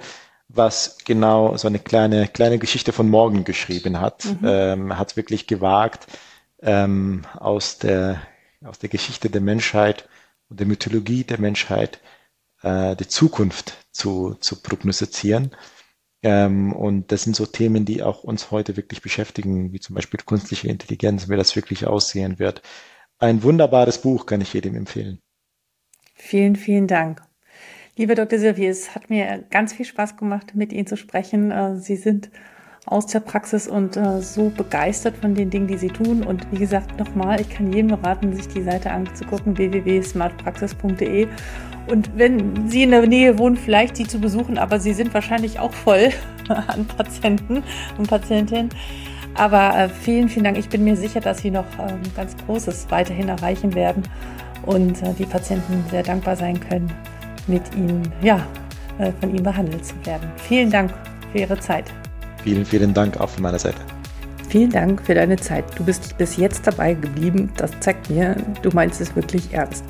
was 0.48 0.98
genau 1.06 1.56
so 1.56 1.66
eine 1.66 1.78
kleine 1.78 2.28
kleine 2.28 2.58
Geschichte 2.58 2.92
von 2.92 3.08
morgen 3.08 3.44
geschrieben 3.44 4.02
hat. 4.02 4.26
Mhm. 4.26 4.38
Ähm, 4.44 4.98
hat 4.98 5.16
wirklich 5.16 5.46
gewagt 5.46 6.08
ähm, 6.60 7.22
aus 7.38 7.78
der 7.78 8.20
aus 8.62 8.78
der 8.78 8.90
Geschichte 8.90 9.30
der 9.30 9.40
Menschheit 9.40 10.06
und 10.50 10.60
der 10.60 10.66
Mythologie 10.66 11.24
der 11.24 11.40
Menschheit 11.40 12.00
äh, 12.64 12.96
die 12.96 13.06
Zukunft 13.06 13.86
zu, 13.92 14.34
zu 14.40 14.60
prognostizieren. 14.62 15.52
Ähm, 16.22 16.72
und 16.72 17.12
das 17.12 17.22
sind 17.22 17.36
so 17.36 17.46
Themen, 17.46 17.84
die 17.84 18.02
auch 18.02 18.24
uns 18.24 18.50
heute 18.50 18.76
wirklich 18.76 19.02
beschäftigen, 19.02 19.72
wie 19.72 19.80
zum 19.80 19.94
Beispiel 19.94 20.20
künstliche 20.24 20.68
Intelligenz, 20.68 21.28
wie 21.28 21.36
das 21.36 21.54
wirklich 21.54 21.86
aussehen 21.86 22.38
wird. 22.38 22.62
Ein 23.18 23.42
wunderbares 23.42 23.98
Buch 23.98 24.26
kann 24.26 24.40
ich 24.40 24.54
jedem 24.54 24.74
empfehlen. 24.74 25.20
Vielen, 26.14 26.56
vielen 26.56 26.86
Dank. 26.86 27.22
Liebe 27.96 28.14
Dr. 28.14 28.38
Silvi, 28.38 28.66
es 28.66 28.94
hat 28.94 29.10
mir 29.10 29.44
ganz 29.50 29.72
viel 29.72 29.86
Spaß 29.86 30.16
gemacht, 30.16 30.54
mit 30.54 30.72
Ihnen 30.72 30.86
zu 30.86 30.96
sprechen. 30.96 31.50
Äh, 31.50 31.76
Sie 31.76 31.96
sind 31.96 32.30
aus 32.86 33.06
der 33.06 33.20
Praxis 33.20 33.66
und 33.66 33.96
äh, 33.96 34.20
so 34.20 34.50
begeistert 34.50 35.16
von 35.16 35.34
den 35.34 35.50
Dingen, 35.50 35.66
die 35.66 35.78
sie 35.78 35.88
tun. 35.88 36.22
Und 36.22 36.46
wie 36.52 36.58
gesagt, 36.58 36.98
nochmal, 36.98 37.40
ich 37.40 37.48
kann 37.48 37.72
jedem 37.72 37.94
raten, 37.94 38.34
sich 38.34 38.48
die 38.48 38.62
Seite 38.62 38.90
anzugucken, 38.90 39.56
www.smartpraxis.de. 39.56 41.28
Und 41.86 42.10
wenn 42.16 42.68
Sie 42.68 42.82
in 42.82 42.90
der 42.90 43.06
Nähe 43.06 43.38
wohnen, 43.38 43.56
vielleicht 43.56 43.96
sie 43.96 44.06
zu 44.06 44.18
besuchen, 44.18 44.58
aber 44.58 44.80
sie 44.80 44.92
sind 44.92 45.12
wahrscheinlich 45.12 45.58
auch 45.58 45.72
voll 45.72 46.10
an 46.48 46.86
Patienten 46.86 47.62
und 47.98 48.08
Patientinnen. 48.08 48.70
Aber 49.34 49.76
äh, 49.76 49.88
vielen, 49.88 50.28
vielen 50.28 50.44
Dank. 50.44 50.58
Ich 50.58 50.68
bin 50.68 50.84
mir 50.84 50.96
sicher, 50.96 51.20
dass 51.20 51.38
Sie 51.38 51.50
noch 51.50 51.66
ähm, 51.78 52.00
ganz 52.14 52.36
Großes 52.46 52.86
weiterhin 52.90 53.28
erreichen 53.28 53.74
werden 53.74 54.02
und 54.64 55.02
äh, 55.02 55.12
die 55.18 55.26
Patienten 55.26 55.84
sehr 55.90 56.02
dankbar 56.02 56.36
sein 56.36 56.60
können, 56.60 56.90
mit 57.46 57.62
Ihnen, 57.74 58.02
ja, 58.22 58.46
äh, 58.98 59.10
von 59.20 59.30
Ihnen 59.30 59.42
behandelt 59.42 59.84
zu 59.84 59.94
werden. 60.04 60.30
Vielen 60.36 60.70
Dank 60.70 60.92
für 61.32 61.38
Ihre 61.38 61.58
Zeit. 61.58 61.92
Vielen, 62.44 62.64
vielen 62.66 62.92
Dank 62.92 63.18
auch 63.20 63.30
von 63.30 63.42
meiner 63.42 63.58
Seite. 63.58 63.78
Vielen 64.50 64.70
Dank 64.70 65.00
für 65.00 65.14
deine 65.14 65.36
Zeit. 65.36 65.64
Du 65.76 65.84
bist 65.84 66.16
bis 66.18 66.36
jetzt 66.36 66.66
dabei 66.66 66.92
geblieben. 66.92 67.50
Das 67.56 67.72
zeigt 67.80 68.10
mir, 68.10 68.36
du 68.60 68.68
meinst 68.72 69.00
es 69.00 69.16
wirklich 69.16 69.52
ernst. 69.52 69.82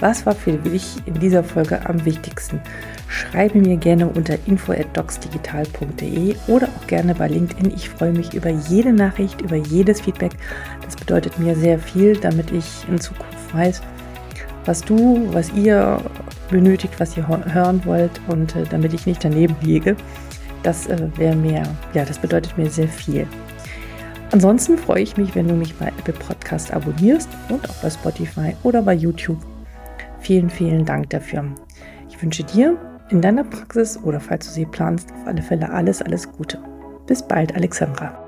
Was 0.00 0.26
war 0.26 0.34
für 0.34 0.52
dich 0.52 0.98
in 1.06 1.14
dieser 1.14 1.42
Folge 1.42 1.84
am 1.88 2.04
wichtigsten? 2.04 2.60
Schreibe 3.08 3.58
mir 3.58 3.78
gerne 3.78 4.06
unter 4.06 4.36
info@docsdigital.de 4.46 6.36
oder 6.46 6.68
auch 6.68 6.86
gerne 6.86 7.14
bei 7.14 7.28
LinkedIn. 7.28 7.72
Ich 7.74 7.88
freue 7.88 8.12
mich 8.12 8.34
über 8.34 8.50
jede 8.50 8.92
Nachricht, 8.92 9.40
über 9.40 9.56
jedes 9.56 10.02
Feedback. 10.02 10.32
Das 10.84 10.94
bedeutet 10.94 11.38
mir 11.38 11.56
sehr 11.56 11.78
viel, 11.78 12.16
damit 12.16 12.52
ich 12.52 12.86
in 12.86 13.00
Zukunft 13.00 13.54
weiß, 13.54 13.80
was 14.66 14.82
du, 14.82 15.26
was 15.32 15.52
ihr 15.54 16.02
benötigt, 16.50 17.00
was 17.00 17.16
ihr 17.16 17.26
hören 17.26 17.80
wollt 17.86 18.20
und 18.28 18.54
äh, 18.54 18.64
damit 18.68 18.92
ich 18.92 19.06
nicht 19.06 19.24
daneben 19.24 19.56
liege. 19.62 19.96
Das 20.64 20.88
äh, 20.88 20.98
wäre 21.16 21.36
mir, 21.36 21.62
ja, 21.92 22.04
das 22.04 22.18
bedeutet 22.18 22.58
mir 22.58 22.68
sehr 22.68 22.88
viel. 22.88 23.26
Ansonsten 24.32 24.76
freue 24.76 25.02
ich 25.02 25.16
mich, 25.16 25.34
wenn 25.36 25.46
du 25.46 25.54
mich 25.54 25.74
bei 25.76 25.86
Apple 25.86 26.14
Podcast 26.14 26.72
abonnierst 26.72 27.28
und 27.50 27.70
auch 27.70 27.74
bei 27.76 27.90
Spotify 27.90 28.56
oder 28.64 28.82
bei 28.82 28.94
YouTube. 28.94 29.38
Vielen, 30.18 30.50
vielen 30.50 30.84
Dank 30.84 31.10
dafür. 31.10 31.44
Ich 32.08 32.20
wünsche 32.20 32.42
dir 32.42 32.76
in 33.10 33.20
deiner 33.20 33.44
Praxis 33.44 33.96
oder 34.02 34.18
falls 34.18 34.46
du 34.46 34.52
sie 34.52 34.66
planst, 34.66 35.12
auf 35.12 35.26
alle 35.28 35.42
Fälle 35.42 35.70
alles, 35.70 36.02
alles 36.02 36.30
Gute. 36.32 36.58
Bis 37.06 37.22
bald, 37.22 37.54
Alexandra. 37.54 38.23